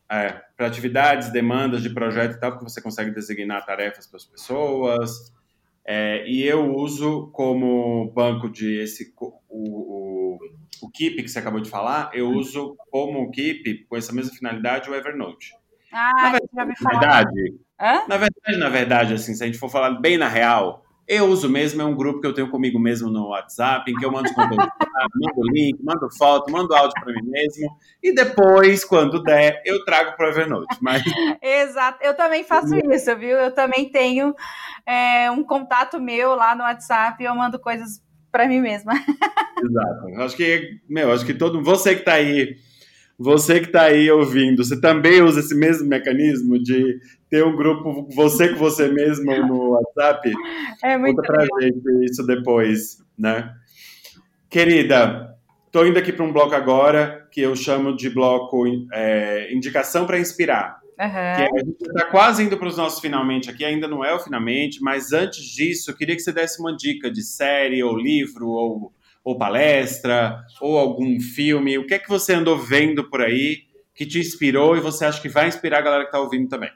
É, 0.10 0.42
para 0.56 0.68
atividades, 0.68 1.32
demandas 1.32 1.82
de 1.82 1.90
projeto 1.90 2.36
e 2.36 2.40
tal, 2.40 2.52
porque 2.52 2.70
você 2.70 2.82
consegue 2.82 3.12
designar 3.12 3.66
tarefas 3.66 4.08
para 4.08 4.18
as 4.18 4.26
pessoas. 4.26 5.34
É, 5.86 6.26
e 6.28 6.44
eu 6.44 6.74
uso 6.74 7.30
como 7.34 8.10
banco 8.12 8.50
de 8.50 8.80
esse 8.80 9.14
o, 9.20 9.34
o, 9.50 10.03
o 10.84 10.92
Keep 10.92 11.24
que 11.24 11.30
você 11.30 11.40
acabou 11.40 11.62
de 11.62 11.70
falar, 11.70 12.12
eu 12.14 12.30
uso 12.30 12.76
como 12.92 13.32
Keep, 13.32 13.86
com 13.90 13.96
essa 13.96 14.14
mesma 14.14 14.34
finalidade, 14.34 14.90
o 14.90 14.96
Evernote. 14.96 15.54
Ah, 15.92 16.12
na 16.16 16.32
verdade, 16.32 16.50
na 16.56 16.66
verdade, 16.66 17.54
na 18.08 18.18
verdade, 18.18 18.58
na 18.58 18.70
verdade, 18.70 19.14
assim, 19.14 19.34
se 19.34 19.44
a 19.44 19.46
gente 19.46 19.60
for 19.60 19.70
falar 19.70 19.92
bem 19.92 20.18
na 20.18 20.28
real, 20.28 20.84
eu 21.08 21.26
uso 21.26 21.50
mesmo, 21.50 21.82
é 21.82 21.86
um 21.86 21.96
grupo 21.96 22.22
que 22.22 22.28
eu 22.28 22.34
tenho 22.34 22.50
comigo 22.50 22.80
mesmo 22.80 23.10
no 23.10 23.30
WhatsApp, 23.30 23.92
em 23.92 23.96
que 23.96 24.06
eu 24.06 24.12
mando 24.12 24.30
os 24.30 24.36
conteúdos, 24.36 24.66
mando 25.16 25.52
link, 25.52 25.78
mando 25.84 26.10
foto, 26.18 26.52
mando 26.52 26.74
áudio 26.74 26.94
para 26.94 27.14
mim 27.14 27.30
mesmo, 27.30 27.70
e 28.02 28.14
depois, 28.14 28.86
quando 28.86 29.22
der, 29.22 29.62
eu 29.66 29.84
trago 29.84 30.16
para 30.16 30.28
o 30.28 30.30
Evernote. 30.30 30.78
Mas... 30.82 31.04
Exato, 31.42 32.00
eu 32.02 32.16
também 32.16 32.44
faço 32.44 32.76
isso, 32.92 33.16
viu? 33.18 33.38
Eu 33.38 33.54
também 33.54 33.92
tenho 33.92 34.34
é, 34.86 35.30
um 35.30 35.44
contato 35.44 36.00
meu 36.00 36.36
lá 36.36 36.56
no 36.56 36.64
WhatsApp 36.64 37.22
e 37.22 37.26
eu 37.26 37.36
mando 37.36 37.60
coisas 37.60 38.02
para 38.34 38.48
mim 38.48 38.60
mesma. 38.60 38.94
Exato. 39.64 40.08
Acho 40.18 40.36
que, 40.36 40.80
meu, 40.90 41.12
acho 41.12 41.24
que 41.24 41.36
todo 41.36 41.64
você 41.64 41.94
que 41.94 42.02
está 42.02 42.16
aí, 42.16 42.56
você 43.18 43.60
que 43.60 43.68
está 43.68 43.84
aí 43.84 44.10
ouvindo, 44.10 44.66
você 44.66 44.82
também 44.82 45.22
usa 45.22 45.40
esse 45.40 45.56
mesmo 45.56 45.88
mecanismo 45.88 46.62
de 46.62 47.00
ter 47.30 47.46
um 47.46 47.56
grupo 47.56 48.10
você 48.14 48.50
com 48.50 48.56
você 48.58 48.90
mesmo 48.90 49.32
no 49.48 49.70
WhatsApp? 49.70 50.34
É 50.84 50.98
muito 50.98 51.16
Conta 51.18 51.32
pra 51.32 51.62
gente 51.62 51.82
isso 52.04 52.26
depois, 52.26 52.98
né? 53.18 53.54
Querida, 54.50 55.36
tô 55.72 55.86
indo 55.86 56.00
aqui 56.00 56.12
para 56.12 56.26
um 56.26 56.34
bloco 56.34 56.56
agora 56.56 57.28
que 57.32 57.42
eu 57.42 57.56
chamo 57.56 57.96
de 57.96 58.10
bloco 58.10 58.66
é, 58.92 59.54
indicação 59.54 60.08
para 60.08 60.20
inspirar. 60.20 60.83
Uhum. 61.00 61.10
Que 61.10 61.60
a 61.60 61.66
gente 61.66 61.82
está 61.82 62.06
quase 62.06 62.44
indo 62.44 62.58
para 62.58 62.68
os 62.68 62.78
nossos 62.78 63.00
finalmente 63.00 63.50
aqui, 63.50 63.66
ainda 63.66 63.88
não 63.88 64.06
é 64.06 64.14
o 64.14 64.20
finalmente, 64.20 64.82
mas 64.82 65.12
antes 65.12 65.44
disso, 65.44 65.90
eu 65.90 65.96
queria 65.96 66.16
que 66.16 66.22
você 66.22 66.32
desse 66.32 66.60
uma 66.60 66.76
dica 66.76 67.12
de 67.12 67.24
série 67.24 67.84
ou 67.84 67.98
livro 67.98 68.48
ou 68.48 68.94
ou 69.24 69.38
palestra, 69.38 70.46
ou 70.60 70.78
algum 70.78 71.20
filme? 71.20 71.78
O 71.78 71.88
que 71.88 71.94
é 71.94 72.00
que 72.00 72.10
você 72.10 72.34
andou 72.34 72.58
vendo 72.58 73.10
por 73.10 73.22
aí 73.22 73.64
que 73.96 74.06
te 74.06 74.20
inspirou 74.20 74.76
e 74.76 74.82
você 74.82 75.06
acha 75.06 75.22
que 75.22 75.30
vai 75.30 75.48
inspirar 75.48 75.80
a 75.80 75.82
galera 75.82 76.04
que 76.04 76.10
está 76.10 76.20
ouvindo 76.20 76.50
também? 76.50 76.72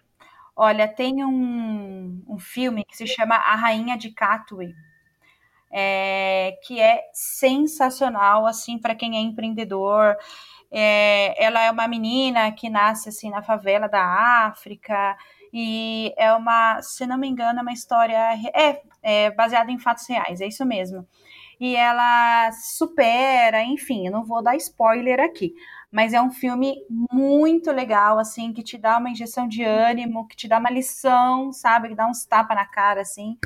Olha, 0.56 0.88
tem 0.88 1.24
um, 1.24 2.24
um 2.28 2.40
filme 2.40 2.84
que 2.86 2.96
se 2.96 3.06
chama 3.06 3.36
A 3.36 3.56
Rainha 3.56 3.98
de 3.98 4.12
Katwe, 4.12 4.74
é, 5.72 6.58
que 6.64 6.80
é 6.80 7.02
sensacional, 7.14 8.48
assim, 8.48 8.80
para 8.80 8.96
quem 8.96 9.18
é 9.18 9.20
empreendedor. 9.20 10.16
É, 10.72 11.44
ela 11.44 11.62
é 11.62 11.72
uma 11.72 11.88
menina 11.88 12.52
que 12.52 12.70
nasce, 12.70 13.10
assim, 13.10 13.30
na 13.30 13.42
favela 13.42 13.88
da 13.88 14.04
África, 14.48 15.16
e 15.54 16.14
é 16.18 16.34
uma, 16.34 16.82
se 16.82 17.06
não 17.06 17.18
me 17.18 17.28
engano, 17.28 17.60
é 17.60 17.62
uma 17.62 17.74
história 17.74 18.18
é, 18.54 18.82
é 19.02 19.32
baseada 19.32 19.72
em 19.72 19.80
fatos 19.80 20.08
reais, 20.08 20.42
é 20.42 20.48
isso 20.48 20.66
mesmo. 20.66 21.08
E 21.60 21.76
ela 21.76 22.52
supera, 22.52 23.64
enfim, 23.64 24.06
eu 24.06 24.12
não 24.12 24.24
vou 24.26 24.44
dar 24.44 24.56
spoiler 24.58 25.20
aqui, 25.20 25.54
mas 25.92 26.14
é 26.14 26.22
um 26.22 26.30
filme 26.30 26.76
muito 27.12 27.72
legal, 27.72 28.20
assim, 28.20 28.54
que 28.54 28.62
te 28.62 28.78
dá 28.78 28.98
uma 28.98 29.10
injeção 29.10 29.48
de 29.48 29.64
ânimo, 29.64 30.28
que 30.28 30.36
te 30.36 30.48
dá 30.48 30.60
uma 30.60 30.70
lição, 30.70 31.52
sabe, 31.52 31.90
que 31.90 31.96
dá 31.96 32.08
uns 32.08 32.26
tapas 32.26 32.56
na 32.56 32.66
cara, 32.66 33.02
assim. 33.02 33.38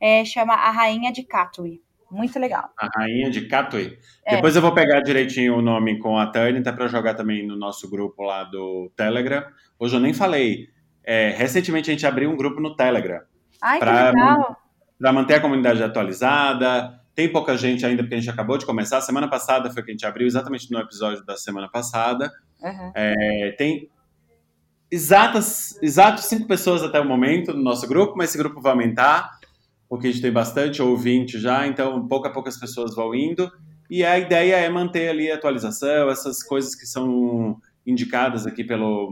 É, 0.00 0.24
chama 0.24 0.54
A 0.54 0.70
Rainha 0.70 1.12
de 1.12 1.22
Katwe. 1.22 1.82
Muito 2.16 2.38
legal. 2.38 2.70
A 2.78 2.88
Rainha 2.98 3.30
de 3.30 3.46
Katwe. 3.46 3.98
É. 4.24 4.36
Depois 4.36 4.56
eu 4.56 4.62
vou 4.62 4.72
pegar 4.72 5.02
direitinho 5.02 5.56
o 5.56 5.60
nome 5.60 5.98
com 5.98 6.18
a 6.18 6.26
Tânia, 6.26 6.62
tá 6.62 6.72
para 6.72 6.88
jogar 6.88 7.12
também 7.12 7.46
no 7.46 7.56
nosso 7.56 7.90
grupo 7.90 8.22
lá 8.22 8.42
do 8.42 8.90
Telegram. 8.96 9.44
Hoje 9.78 9.96
eu 9.96 10.00
nem 10.00 10.14
falei. 10.14 10.68
É, 11.04 11.34
recentemente 11.36 11.90
a 11.90 11.92
gente 11.92 12.06
abriu 12.06 12.30
um 12.30 12.36
grupo 12.36 12.58
no 12.58 12.74
Telegram. 12.74 13.20
Ai, 13.60 13.78
pra, 13.78 14.10
que 14.10 14.16
legal! 14.16 14.56
Para 14.98 15.12
manter 15.12 15.34
a 15.34 15.40
comunidade 15.40 15.82
atualizada. 15.82 16.98
Tem 17.14 17.30
pouca 17.30 17.54
gente 17.56 17.84
ainda, 17.84 18.02
porque 18.02 18.14
a 18.14 18.18
gente 18.18 18.30
acabou 18.30 18.56
de 18.56 18.64
começar. 18.64 19.00
Semana 19.02 19.28
passada 19.28 19.70
foi 19.70 19.82
que 19.82 19.90
a 19.90 19.92
gente 19.92 20.06
abriu, 20.06 20.26
exatamente 20.26 20.70
no 20.70 20.78
episódio 20.78 21.24
da 21.24 21.36
semana 21.36 21.68
passada. 21.68 22.32
Uhum. 22.62 22.92
É, 22.94 23.54
tem 23.58 23.90
exatas, 24.90 25.78
exatos 25.82 26.24
cinco 26.24 26.46
pessoas 26.46 26.82
até 26.82 26.98
o 26.98 27.04
momento 27.04 27.52
no 27.52 27.62
nosso 27.62 27.86
grupo, 27.86 28.14
mas 28.16 28.30
esse 28.30 28.38
grupo 28.38 28.60
vai 28.60 28.72
aumentar, 28.72 29.35
porque 29.88 30.08
a 30.08 30.10
gente 30.10 30.22
tem 30.22 30.32
bastante 30.32 30.82
ouvinte 30.82 31.38
já, 31.38 31.66
então 31.66 32.06
pouco 32.06 32.26
a 32.26 32.30
pouco 32.30 32.48
as 32.48 32.58
pessoas 32.58 32.94
vão 32.94 33.14
indo. 33.14 33.50
E 33.88 34.04
a 34.04 34.18
ideia 34.18 34.56
é 34.56 34.68
manter 34.68 35.08
ali 35.08 35.30
a 35.30 35.36
atualização, 35.36 36.10
essas 36.10 36.42
coisas 36.42 36.74
que 36.74 36.86
são 36.86 37.56
indicadas 37.86 38.46
aqui 38.46 38.64
pelo 38.64 39.10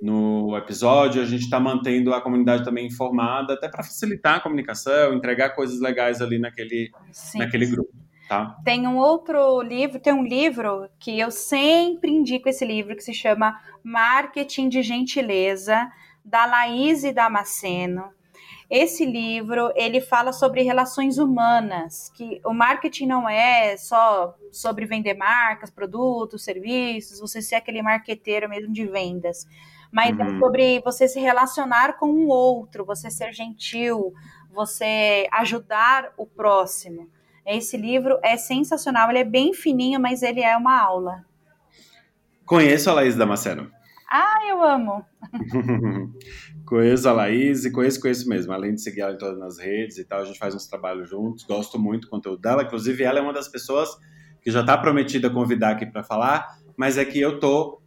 no 0.00 0.56
episódio. 0.56 1.22
A 1.22 1.26
gente 1.26 1.44
está 1.44 1.60
mantendo 1.60 2.14
a 2.14 2.20
comunidade 2.20 2.64
também 2.64 2.86
informada, 2.86 3.54
até 3.54 3.68
para 3.68 3.84
facilitar 3.84 4.36
a 4.36 4.40
comunicação, 4.40 5.14
entregar 5.14 5.50
coisas 5.50 5.80
legais 5.80 6.20
ali 6.20 6.38
naquele, 6.38 6.90
naquele 7.34 7.66
grupo. 7.66 7.90
Tá? 8.28 8.56
Tem 8.64 8.86
um 8.86 8.96
outro 8.96 9.60
livro, 9.60 9.98
tem 9.98 10.12
um 10.12 10.22
livro 10.22 10.88
que 10.98 11.18
eu 11.18 11.30
sempre 11.32 12.12
indico 12.12 12.48
esse 12.48 12.64
livro, 12.64 12.94
que 12.94 13.02
se 13.02 13.12
chama 13.12 13.60
Marketing 13.82 14.68
de 14.68 14.82
Gentileza, 14.82 15.90
da 16.24 16.46
Laís 16.46 17.02
Damasceno. 17.12 18.04
Esse 18.70 19.04
livro, 19.04 19.72
ele 19.74 20.00
fala 20.00 20.32
sobre 20.32 20.62
relações 20.62 21.18
humanas, 21.18 22.08
que 22.14 22.40
o 22.44 22.54
marketing 22.54 23.06
não 23.06 23.28
é 23.28 23.76
só 23.76 24.36
sobre 24.52 24.86
vender 24.86 25.14
marcas, 25.14 25.70
produtos, 25.70 26.44
serviços, 26.44 27.18
você 27.18 27.42
ser 27.42 27.56
aquele 27.56 27.82
marqueteiro 27.82 28.48
mesmo 28.48 28.72
de 28.72 28.86
vendas 28.86 29.44
mas 29.92 30.18
é 30.18 30.22
uhum. 30.22 30.36
é 30.36 30.38
sobre 30.38 30.80
você 30.80 31.08
se 31.08 31.18
relacionar 31.18 31.94
com 31.98 32.10
o 32.10 32.28
outro, 32.28 32.84
você 32.84 33.10
ser 33.10 33.32
gentil, 33.32 34.14
você 34.52 35.26
ajudar 35.32 36.12
o 36.16 36.26
próximo. 36.26 37.08
Esse 37.44 37.76
livro 37.76 38.18
é 38.22 38.36
sensacional, 38.36 39.10
ele 39.10 39.18
é 39.18 39.24
bem 39.24 39.52
fininho, 39.52 39.98
mas 39.98 40.22
ele 40.22 40.40
é 40.40 40.56
uma 40.56 40.80
aula. 40.80 41.24
Conheço 42.44 42.90
a 42.90 42.94
Laís 42.94 43.16
Damasceno. 43.16 43.70
Ah, 44.10 44.40
eu 44.48 44.62
amo. 44.62 45.04
conheço 46.66 47.08
a 47.08 47.12
Laís 47.12 47.64
e 47.64 47.70
conheço, 47.70 48.00
conheço 48.00 48.28
mesmo. 48.28 48.52
Além 48.52 48.74
de 48.74 48.82
seguir 48.82 49.02
ela 49.02 49.12
em 49.12 49.18
todas 49.18 49.40
as 49.40 49.58
redes 49.58 49.98
e 49.98 50.04
tal, 50.04 50.20
a 50.20 50.24
gente 50.24 50.38
faz 50.38 50.54
uns 50.54 50.66
trabalhos 50.66 51.08
juntos. 51.08 51.44
Gosto 51.44 51.78
muito 51.78 52.02
do 52.02 52.10
conteúdo 52.10 52.40
dela. 52.40 52.64
Inclusive, 52.64 53.04
ela 53.04 53.20
é 53.20 53.22
uma 53.22 53.32
das 53.32 53.46
pessoas 53.46 53.88
que 54.42 54.50
já 54.50 54.60
está 54.60 54.76
prometida 54.76 55.30
convidar 55.30 55.70
aqui 55.70 55.86
para 55.86 56.02
falar, 56.02 56.58
mas 56.76 56.98
é 56.98 57.04
que 57.04 57.20
eu 57.20 57.38
tô 57.38 57.80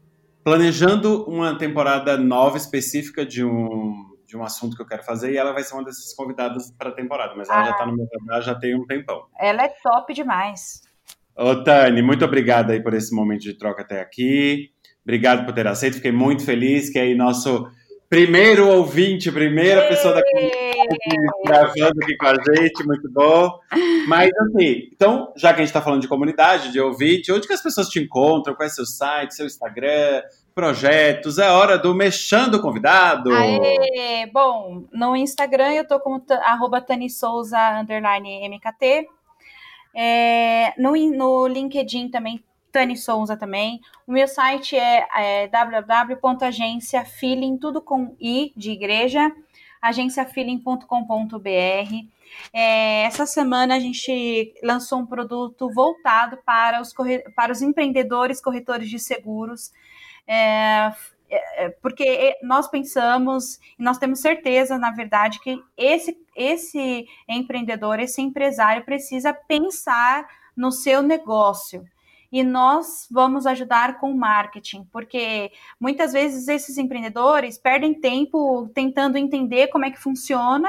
planejando 0.43 1.25
uma 1.25 1.57
temporada 1.57 2.17
nova 2.17 2.57
específica 2.57 3.25
de 3.25 3.43
um, 3.43 4.15
de 4.25 4.37
um 4.37 4.43
assunto 4.43 4.75
que 4.75 4.81
eu 4.81 4.87
quero 4.87 5.03
fazer 5.03 5.31
e 5.31 5.37
ela 5.37 5.51
vai 5.51 5.63
ser 5.63 5.73
uma 5.73 5.83
dessas 5.83 6.13
convidadas 6.13 6.71
para 6.71 6.89
a 6.89 6.93
temporada, 6.93 7.33
mas 7.35 7.49
ela 7.49 7.61
ah. 7.61 7.65
já 7.65 7.71
está 7.71 7.85
no 7.85 7.95
meu 7.95 8.07
radar 8.19 8.41
já 8.41 8.55
tem 8.55 8.75
um 8.75 8.85
tempão. 8.85 9.25
Ela 9.39 9.63
é 9.63 9.69
top 9.81 10.13
demais. 10.13 10.81
Ô, 11.35 11.63
Tani, 11.63 12.01
muito 12.01 12.23
obrigado 12.23 12.71
aí 12.71 12.81
por 12.81 12.93
esse 12.93 13.13
momento 13.15 13.41
de 13.41 13.57
troca 13.57 13.81
até 13.81 14.01
aqui. 14.01 14.72
Obrigado 15.03 15.45
por 15.45 15.53
ter 15.53 15.67
aceito, 15.67 15.95
fiquei 15.95 16.11
muito 16.11 16.45
feliz 16.45 16.89
que 16.89 16.97
aí 16.97 17.13
nosso 17.13 17.67
primeiro 18.09 18.69
ouvinte, 18.69 19.31
primeira 19.31 19.87
pessoa 19.87 20.13
da 20.13 20.21
comunidade 20.21 20.63
gravando 21.43 22.03
aqui 22.03 22.15
com 22.15 22.27
a 22.27 22.35
gente, 22.35 22.85
muito 22.85 23.09
bom. 23.11 23.59
Mas 24.07 24.29
assim, 24.37 24.89
então, 24.93 25.33
já 25.35 25.49
que 25.49 25.55
a 25.55 25.63
gente 25.63 25.69
está 25.69 25.81
falando 25.81 26.01
de 26.01 26.07
comunidade, 26.07 26.71
de 26.71 26.79
ouvinte, 26.79 27.31
onde 27.31 27.47
que 27.47 27.53
as 27.53 27.63
pessoas 27.63 27.89
te 27.89 27.99
encontram? 27.99 28.53
Qual 28.55 28.65
é 28.65 28.69
seu 28.69 28.85
site, 28.85 29.33
seu 29.33 29.45
Instagram, 29.45 30.21
projetos? 30.53 31.39
É 31.39 31.49
hora 31.49 31.77
do 31.77 31.95
Mexendo 31.95 32.61
Convidado. 32.61 33.31
Aê! 33.33 34.27
Bom, 34.31 34.85
no 34.93 35.15
Instagram 35.15 35.73
eu 35.73 35.87
tô 35.87 35.99
com 35.99 36.21
arroba 36.43 36.81
Tani 36.81 37.09
Souza, 37.09 37.57
MKT. 37.83 39.07
É, 39.95 40.73
no, 40.79 40.93
no 40.95 41.47
LinkedIn 41.47 42.09
também 42.09 42.43
Tani 42.73 42.97
Souza 42.97 43.37
também. 43.37 43.79
O 44.07 44.11
meu 44.11 44.27
site 44.27 44.75
é, 44.75 45.07
é 45.15 45.47
www.agenciafeeling, 45.47 47.57
tudo 47.57 47.79
com 47.79 48.17
i 48.19 48.51
de 48.57 48.71
igreja, 48.71 49.31
agenciafeeling.com.br. 49.79 51.37
É, 52.51 53.03
essa 53.03 53.27
semana 53.27 53.75
a 53.75 53.79
gente 53.79 54.55
lançou 54.63 54.97
um 54.99 55.05
produto 55.05 55.71
voltado 55.71 56.39
para 56.43 56.81
os, 56.81 56.91
para 57.35 57.51
os 57.51 57.61
empreendedores 57.61 58.41
corretores 58.41 58.89
de 58.89 58.97
seguros. 58.97 59.71
É, 60.25 60.91
é, 61.29 61.65
é 61.65 61.69
porque 61.69 62.35
nós 62.41 62.67
pensamos 62.67 63.59
e 63.77 63.83
nós 63.83 63.99
temos 63.99 64.19
certeza, 64.19 64.79
na 64.79 64.89
verdade, 64.89 65.39
que 65.41 65.61
esse, 65.77 66.17
esse 66.35 67.05
empreendedor, 67.29 67.99
esse 67.99 68.19
empresário 68.19 68.83
precisa 68.83 69.31
pensar 69.31 70.27
no 70.57 70.71
seu 70.71 71.03
negócio 71.03 71.87
e 72.33 72.43
nós 72.43 73.07
vamos 73.11 73.45
ajudar 73.45 73.99
com 73.99 74.11
marketing, 74.11 74.85
porque 74.91 75.51
muitas 75.79 76.13
vezes 76.13 76.47
esses 76.47 76.79
empreendedores 76.79 77.59
perdem 77.59 77.93
tempo 77.93 78.67
tentando 78.73 79.19
entender 79.19 79.67
como 79.67 79.85
é 79.85 79.91
que 79.91 79.99
funciona 79.99 80.67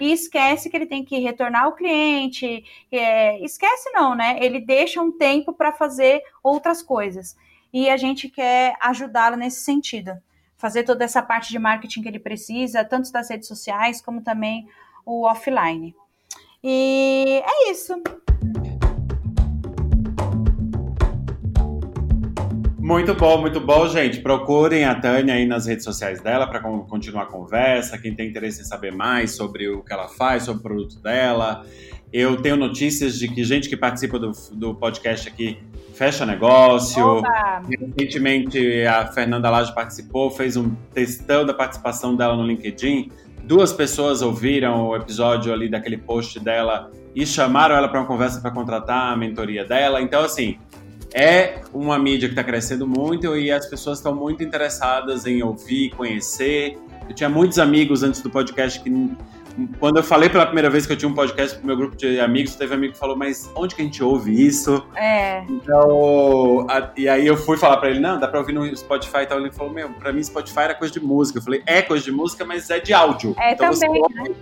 e 0.00 0.10
esquece 0.10 0.68
que 0.68 0.76
ele 0.76 0.86
tem 0.86 1.04
que 1.04 1.16
retornar 1.20 1.66
ao 1.66 1.76
cliente. 1.76 2.64
É, 2.90 3.38
esquece 3.44 3.92
não, 3.92 4.16
né? 4.16 4.38
Ele 4.40 4.58
deixa 4.58 5.00
um 5.00 5.12
tempo 5.16 5.52
para 5.52 5.70
fazer 5.70 6.20
outras 6.42 6.82
coisas. 6.82 7.36
E 7.72 7.88
a 7.88 7.96
gente 7.96 8.28
quer 8.28 8.74
ajudá-lo 8.80 9.36
nesse 9.36 9.60
sentido. 9.60 10.20
Fazer 10.56 10.82
toda 10.82 11.04
essa 11.04 11.22
parte 11.22 11.50
de 11.50 11.60
marketing 11.60 12.02
que 12.02 12.08
ele 12.08 12.18
precisa, 12.18 12.84
tanto 12.84 13.12
das 13.12 13.30
redes 13.30 13.46
sociais 13.46 14.02
como 14.02 14.20
também 14.20 14.66
o 15.06 15.24
offline. 15.26 15.94
E 16.60 17.40
é 17.46 17.70
isso. 17.70 18.02
Muito 22.84 23.14
bom, 23.14 23.40
muito 23.40 23.60
bom, 23.60 23.88
gente. 23.88 24.20
Procurem 24.20 24.84
a 24.84 24.94
Tânia 24.94 25.32
aí 25.32 25.46
nas 25.46 25.64
redes 25.64 25.86
sociais 25.86 26.20
dela 26.20 26.46
para 26.46 26.60
continuar 26.60 27.22
a 27.22 27.26
conversa. 27.26 27.96
Quem 27.96 28.14
tem 28.14 28.28
interesse 28.28 28.60
em 28.60 28.64
saber 28.64 28.92
mais 28.92 29.30
sobre 29.30 29.66
o 29.70 29.82
que 29.82 29.90
ela 29.90 30.06
faz, 30.06 30.42
sobre 30.42 30.60
o 30.60 30.62
produto 30.62 31.00
dela. 31.00 31.64
Eu 32.12 32.36
tenho 32.36 32.56
notícias 32.56 33.18
de 33.18 33.26
que 33.26 33.42
gente 33.42 33.70
que 33.70 33.76
participa 33.76 34.18
do, 34.18 34.32
do 34.52 34.74
podcast 34.74 35.26
aqui 35.26 35.56
fecha 35.94 36.26
negócio. 36.26 37.02
Opa. 37.20 37.62
Recentemente 37.66 38.84
a 38.84 39.06
Fernanda 39.06 39.48
Lage 39.48 39.74
participou, 39.74 40.30
fez 40.30 40.54
um 40.54 40.74
testão 40.92 41.46
da 41.46 41.54
participação 41.54 42.14
dela 42.14 42.36
no 42.36 42.46
LinkedIn. 42.46 43.10
Duas 43.44 43.72
pessoas 43.72 44.20
ouviram 44.20 44.88
o 44.88 44.94
episódio 44.94 45.54
ali 45.54 45.70
daquele 45.70 45.96
post 45.96 46.38
dela 46.38 46.90
e 47.14 47.24
chamaram 47.24 47.76
ela 47.76 47.88
para 47.88 48.00
uma 48.00 48.06
conversa 48.06 48.42
para 48.42 48.50
contratar 48.50 49.10
a 49.10 49.16
mentoria 49.16 49.64
dela. 49.64 50.02
Então, 50.02 50.22
assim, 50.22 50.58
é 51.14 51.60
uma 51.72 51.96
mídia 51.96 52.28
que 52.28 52.32
está 52.32 52.42
crescendo 52.42 52.88
muito 52.88 53.36
e 53.36 53.50
as 53.52 53.66
pessoas 53.66 53.98
estão 53.98 54.12
muito 54.12 54.42
interessadas 54.42 55.24
em 55.24 55.42
ouvir, 55.44 55.90
conhecer. 55.90 56.76
Eu 57.08 57.14
tinha 57.14 57.28
muitos 57.28 57.60
amigos 57.60 58.02
antes 58.02 58.20
do 58.20 58.28
podcast 58.28 58.80
que, 58.80 58.90
quando 59.78 59.98
eu 59.98 60.02
falei 60.02 60.28
pela 60.28 60.44
primeira 60.44 60.68
vez 60.68 60.86
que 60.86 60.92
eu 60.92 60.96
tinha 60.96 61.08
um 61.08 61.14
podcast 61.14 61.56
pro 61.56 61.66
meu 61.68 61.76
grupo 61.76 61.96
de 61.96 62.18
amigos, 62.18 62.56
teve 62.56 62.72
um 62.72 62.76
amigo 62.76 62.94
que 62.94 62.98
falou: 62.98 63.16
Mas 63.16 63.48
onde 63.54 63.76
que 63.76 63.82
a 63.82 63.84
gente 63.84 64.02
ouve 64.02 64.44
isso? 64.44 64.84
É. 64.96 65.44
Então, 65.48 66.66
a, 66.68 66.90
e 66.96 67.08
aí 67.08 67.24
eu 67.24 67.36
fui 67.36 67.56
falar 67.56 67.76
para 67.76 67.90
ele: 67.90 68.00
Não, 68.00 68.18
dá 68.18 68.26
para 68.26 68.40
ouvir 68.40 68.52
no 68.52 68.76
Spotify 68.76 69.18
e 69.18 69.26
tal. 69.26 69.38
Ele 69.38 69.52
falou: 69.52 69.72
Meu, 69.72 69.90
para 69.90 70.12
mim 70.12 70.22
Spotify 70.22 70.60
era 70.60 70.74
coisa 70.74 70.92
de 70.92 71.00
música. 71.00 71.38
Eu 71.38 71.42
falei: 71.42 71.62
É 71.64 71.80
coisa 71.80 72.04
de 72.04 72.10
música, 72.10 72.44
mas 72.44 72.68
é 72.70 72.80
de 72.80 72.92
áudio. 72.92 73.36
É 73.38 73.52
então, 73.52 73.70
também. 73.70 73.90
Você 73.92 73.98
ouve, 74.00 74.30
né? 74.30 74.34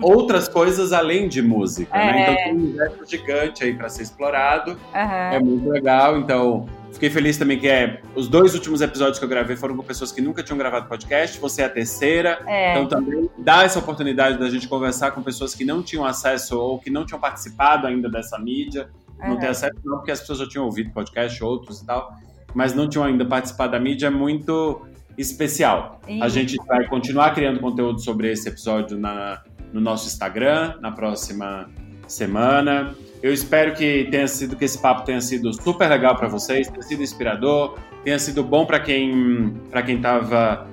Outras 0.00 0.48
coisas 0.48 0.92
além 0.92 1.28
de 1.28 1.42
música, 1.42 1.96
é. 1.96 2.12
né? 2.12 2.22
Então 2.22 2.34
tem 2.36 2.52
um 2.52 2.56
universo 2.56 3.06
gigante 3.06 3.64
aí 3.64 3.74
para 3.74 3.88
ser 3.88 4.02
explorado. 4.02 4.72
Uhum. 4.72 5.00
É 5.00 5.40
muito 5.40 5.68
legal. 5.68 6.18
Então, 6.18 6.66
fiquei 6.92 7.10
feliz 7.10 7.36
também 7.36 7.58
que 7.58 7.68
é 7.68 8.00
os 8.14 8.28
dois 8.28 8.54
últimos 8.54 8.80
episódios 8.80 9.18
que 9.18 9.24
eu 9.24 9.28
gravei 9.28 9.56
foram 9.56 9.76
com 9.76 9.82
pessoas 9.82 10.12
que 10.12 10.20
nunca 10.20 10.42
tinham 10.42 10.58
gravado 10.58 10.88
podcast. 10.88 11.38
Você 11.40 11.62
é 11.62 11.64
a 11.64 11.68
terceira. 11.68 12.40
É. 12.46 12.72
Então 12.72 12.86
também 12.86 13.30
dá 13.38 13.64
essa 13.64 13.78
oportunidade 13.78 14.38
da 14.38 14.48
gente 14.48 14.68
conversar 14.68 15.12
com 15.12 15.22
pessoas 15.22 15.54
que 15.54 15.64
não 15.64 15.82
tinham 15.82 16.04
acesso 16.04 16.58
ou 16.58 16.78
que 16.78 16.90
não 16.90 17.04
tinham 17.04 17.20
participado 17.20 17.86
ainda 17.86 18.08
dessa 18.10 18.38
mídia. 18.38 18.88
Uhum. 19.20 19.30
Não 19.30 19.38
tem 19.38 19.48
acesso 19.48 19.76
não, 19.84 19.98
porque 19.98 20.10
as 20.10 20.20
pessoas 20.20 20.38
já 20.38 20.48
tinham 20.48 20.64
ouvido 20.64 20.90
podcast, 20.90 21.42
outros 21.42 21.80
e 21.80 21.86
tal, 21.86 22.14
mas 22.54 22.74
não 22.74 22.88
tinham 22.88 23.04
ainda 23.04 23.24
participado 23.24 23.72
da 23.72 23.80
mídia. 23.80 24.08
É 24.08 24.10
muito 24.10 24.86
especial. 25.16 26.00
Isso. 26.06 26.22
A 26.22 26.28
gente 26.28 26.56
vai 26.66 26.86
continuar 26.86 27.34
criando 27.34 27.60
conteúdo 27.60 28.00
sobre 28.00 28.30
esse 28.30 28.48
episódio 28.48 28.98
na, 28.98 29.42
no 29.76 29.82
nosso 29.82 30.06
Instagram 30.06 30.76
na 30.80 30.90
próxima 30.90 31.68
semana. 32.08 32.94
Eu 33.22 33.32
espero 33.32 33.74
que 33.74 34.08
tenha 34.10 34.26
sido 34.26 34.56
que 34.56 34.64
esse 34.64 34.78
papo 34.78 35.04
tenha 35.04 35.20
sido 35.20 35.52
super 35.52 35.88
legal 35.88 36.16
para 36.16 36.28
vocês, 36.28 36.68
tenha 36.68 36.82
sido 36.82 37.02
inspirador, 37.02 37.78
tenha 38.02 38.18
sido 38.18 38.42
bom 38.42 38.64
para 38.64 38.80
quem 38.80 39.54
para 39.70 39.82
quem 39.82 39.96
estava 39.96 40.66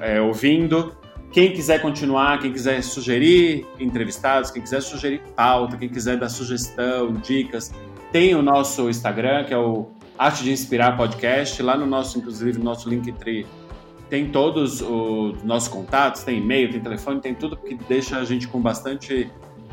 é, 0.00 0.20
ouvindo. 0.20 0.96
Quem 1.30 1.52
quiser 1.52 1.82
continuar, 1.82 2.38
quem 2.38 2.52
quiser 2.52 2.82
sugerir 2.82 3.66
entrevistados, 3.78 4.50
quem 4.50 4.62
quiser 4.62 4.80
sugerir 4.80 5.20
pauta, 5.36 5.76
quem 5.76 5.88
quiser 5.88 6.16
dar 6.16 6.28
sugestão, 6.28 7.12
dicas, 7.14 7.74
tem 8.12 8.36
o 8.36 8.42
nosso 8.42 8.88
Instagram, 8.88 9.44
que 9.44 9.52
é 9.52 9.58
o 9.58 9.90
Arte 10.16 10.44
de 10.44 10.52
Inspirar 10.52 10.96
Podcast. 10.96 11.60
Lá 11.60 11.76
no 11.76 11.86
nosso, 11.86 12.18
inclusive, 12.18 12.56
no 12.56 12.64
nosso 12.64 12.88
Linktree, 12.88 13.44
tem 14.14 14.28
todos 14.28 14.80
os 14.80 15.42
nossos 15.42 15.68
contatos, 15.68 16.22
tem 16.22 16.38
e-mail, 16.38 16.70
tem 16.70 16.78
telefone, 16.78 17.20
tem 17.20 17.34
tudo 17.34 17.56
que 17.56 17.74
deixa 17.74 18.16
a 18.16 18.24
gente 18.24 18.46
com 18.46 18.60
bastante 18.60 19.28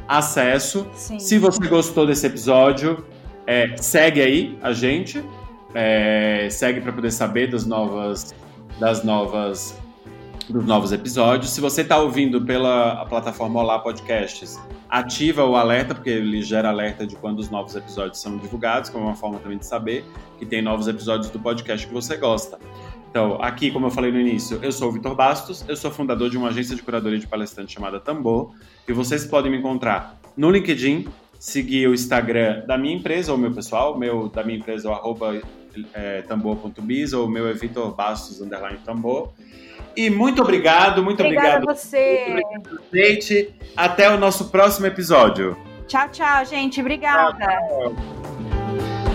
acesso. 0.07 0.87
Sim. 0.95 1.19
Se 1.19 1.37
você 1.37 1.67
gostou 1.67 2.07
desse 2.07 2.25
episódio, 2.25 3.05
é, 3.45 3.77
segue 3.77 4.19
aí 4.19 4.57
a 4.63 4.73
gente, 4.73 5.23
é, 5.75 6.47
segue 6.49 6.81
para 6.81 6.91
poder 6.91 7.11
saber 7.11 7.51
das 7.51 7.67
novas, 7.67 8.33
das 8.79 9.03
novas, 9.03 9.79
dos 10.49 10.65
novos 10.65 10.91
episódios. 10.91 11.51
Se 11.51 11.61
você 11.61 11.81
está 11.83 11.99
ouvindo 11.99 12.41
pela 12.43 13.05
plataforma 13.05 13.59
Olá 13.59 13.77
Podcasts, 13.77 14.59
ativa 14.89 15.45
o 15.45 15.55
alerta, 15.55 15.93
porque 15.93 16.09
ele 16.09 16.41
gera 16.41 16.69
alerta 16.69 17.05
de 17.05 17.15
quando 17.15 17.37
os 17.37 17.51
novos 17.51 17.75
episódios 17.75 18.19
são 18.19 18.37
divulgados, 18.39 18.89
que 18.89 18.97
é 18.97 18.99
uma 18.99 19.13
forma 19.13 19.37
também 19.37 19.59
de 19.59 19.67
saber 19.67 20.03
que 20.39 20.47
tem 20.47 20.63
novos 20.63 20.87
episódios 20.87 21.29
do 21.29 21.39
podcast 21.39 21.85
que 21.85 21.93
você 21.93 22.17
gosta. 22.17 22.57
Então, 23.11 23.37
aqui, 23.41 23.69
como 23.69 23.87
eu 23.87 23.91
falei 23.91 24.09
no 24.09 24.19
início, 24.19 24.57
eu 24.63 24.71
sou 24.71 24.87
o 24.87 24.91
Vitor 24.93 25.13
Bastos, 25.13 25.65
eu 25.67 25.75
sou 25.75 25.91
fundador 25.91 26.29
de 26.29 26.37
uma 26.37 26.47
agência 26.47 26.73
de 26.73 26.81
curadoria 26.81 27.19
de 27.19 27.27
palestrantes 27.27 27.73
chamada 27.73 27.99
Tambor, 27.99 28.53
e 28.87 28.93
vocês 28.93 29.25
podem 29.25 29.51
me 29.51 29.57
encontrar 29.57 30.17
no 30.37 30.49
LinkedIn, 30.49 31.09
seguir 31.37 31.89
o 31.89 31.93
Instagram 31.93 32.65
da 32.65 32.77
minha 32.77 32.95
empresa, 32.95 33.33
ou 33.33 33.37
meu 33.37 33.51
pessoal, 33.51 33.99
meu 33.99 34.29
da 34.29 34.45
minha 34.45 34.57
empresa 34.57 34.89
o 34.89 34.93
arroba 34.93 35.41
é, 35.93 36.21
tambor.biz, 36.21 37.11
ou 37.11 37.25
o 37.25 37.29
meu 37.29 37.49
é 37.49 37.53
Vitor 37.53 37.93
Bastos, 37.93 38.39
underline 38.39 38.79
tambor. 38.85 39.33
E 39.93 40.09
muito 40.09 40.41
obrigado, 40.41 41.03
muito 41.03 41.21
Obrigada 41.21 41.57
obrigado. 41.57 41.69
a 41.69 41.75
você. 41.75 42.27
Muito 42.29 42.79
obrigado, 42.87 43.53
Até 43.75 44.09
o 44.09 44.17
nosso 44.17 44.49
próximo 44.49 44.87
episódio. 44.87 45.57
Tchau, 45.85 46.07
tchau, 46.07 46.45
gente. 46.45 46.79
Obrigada. 46.79 47.37
Tchau, 47.37 47.93
tchau. 47.93 49.10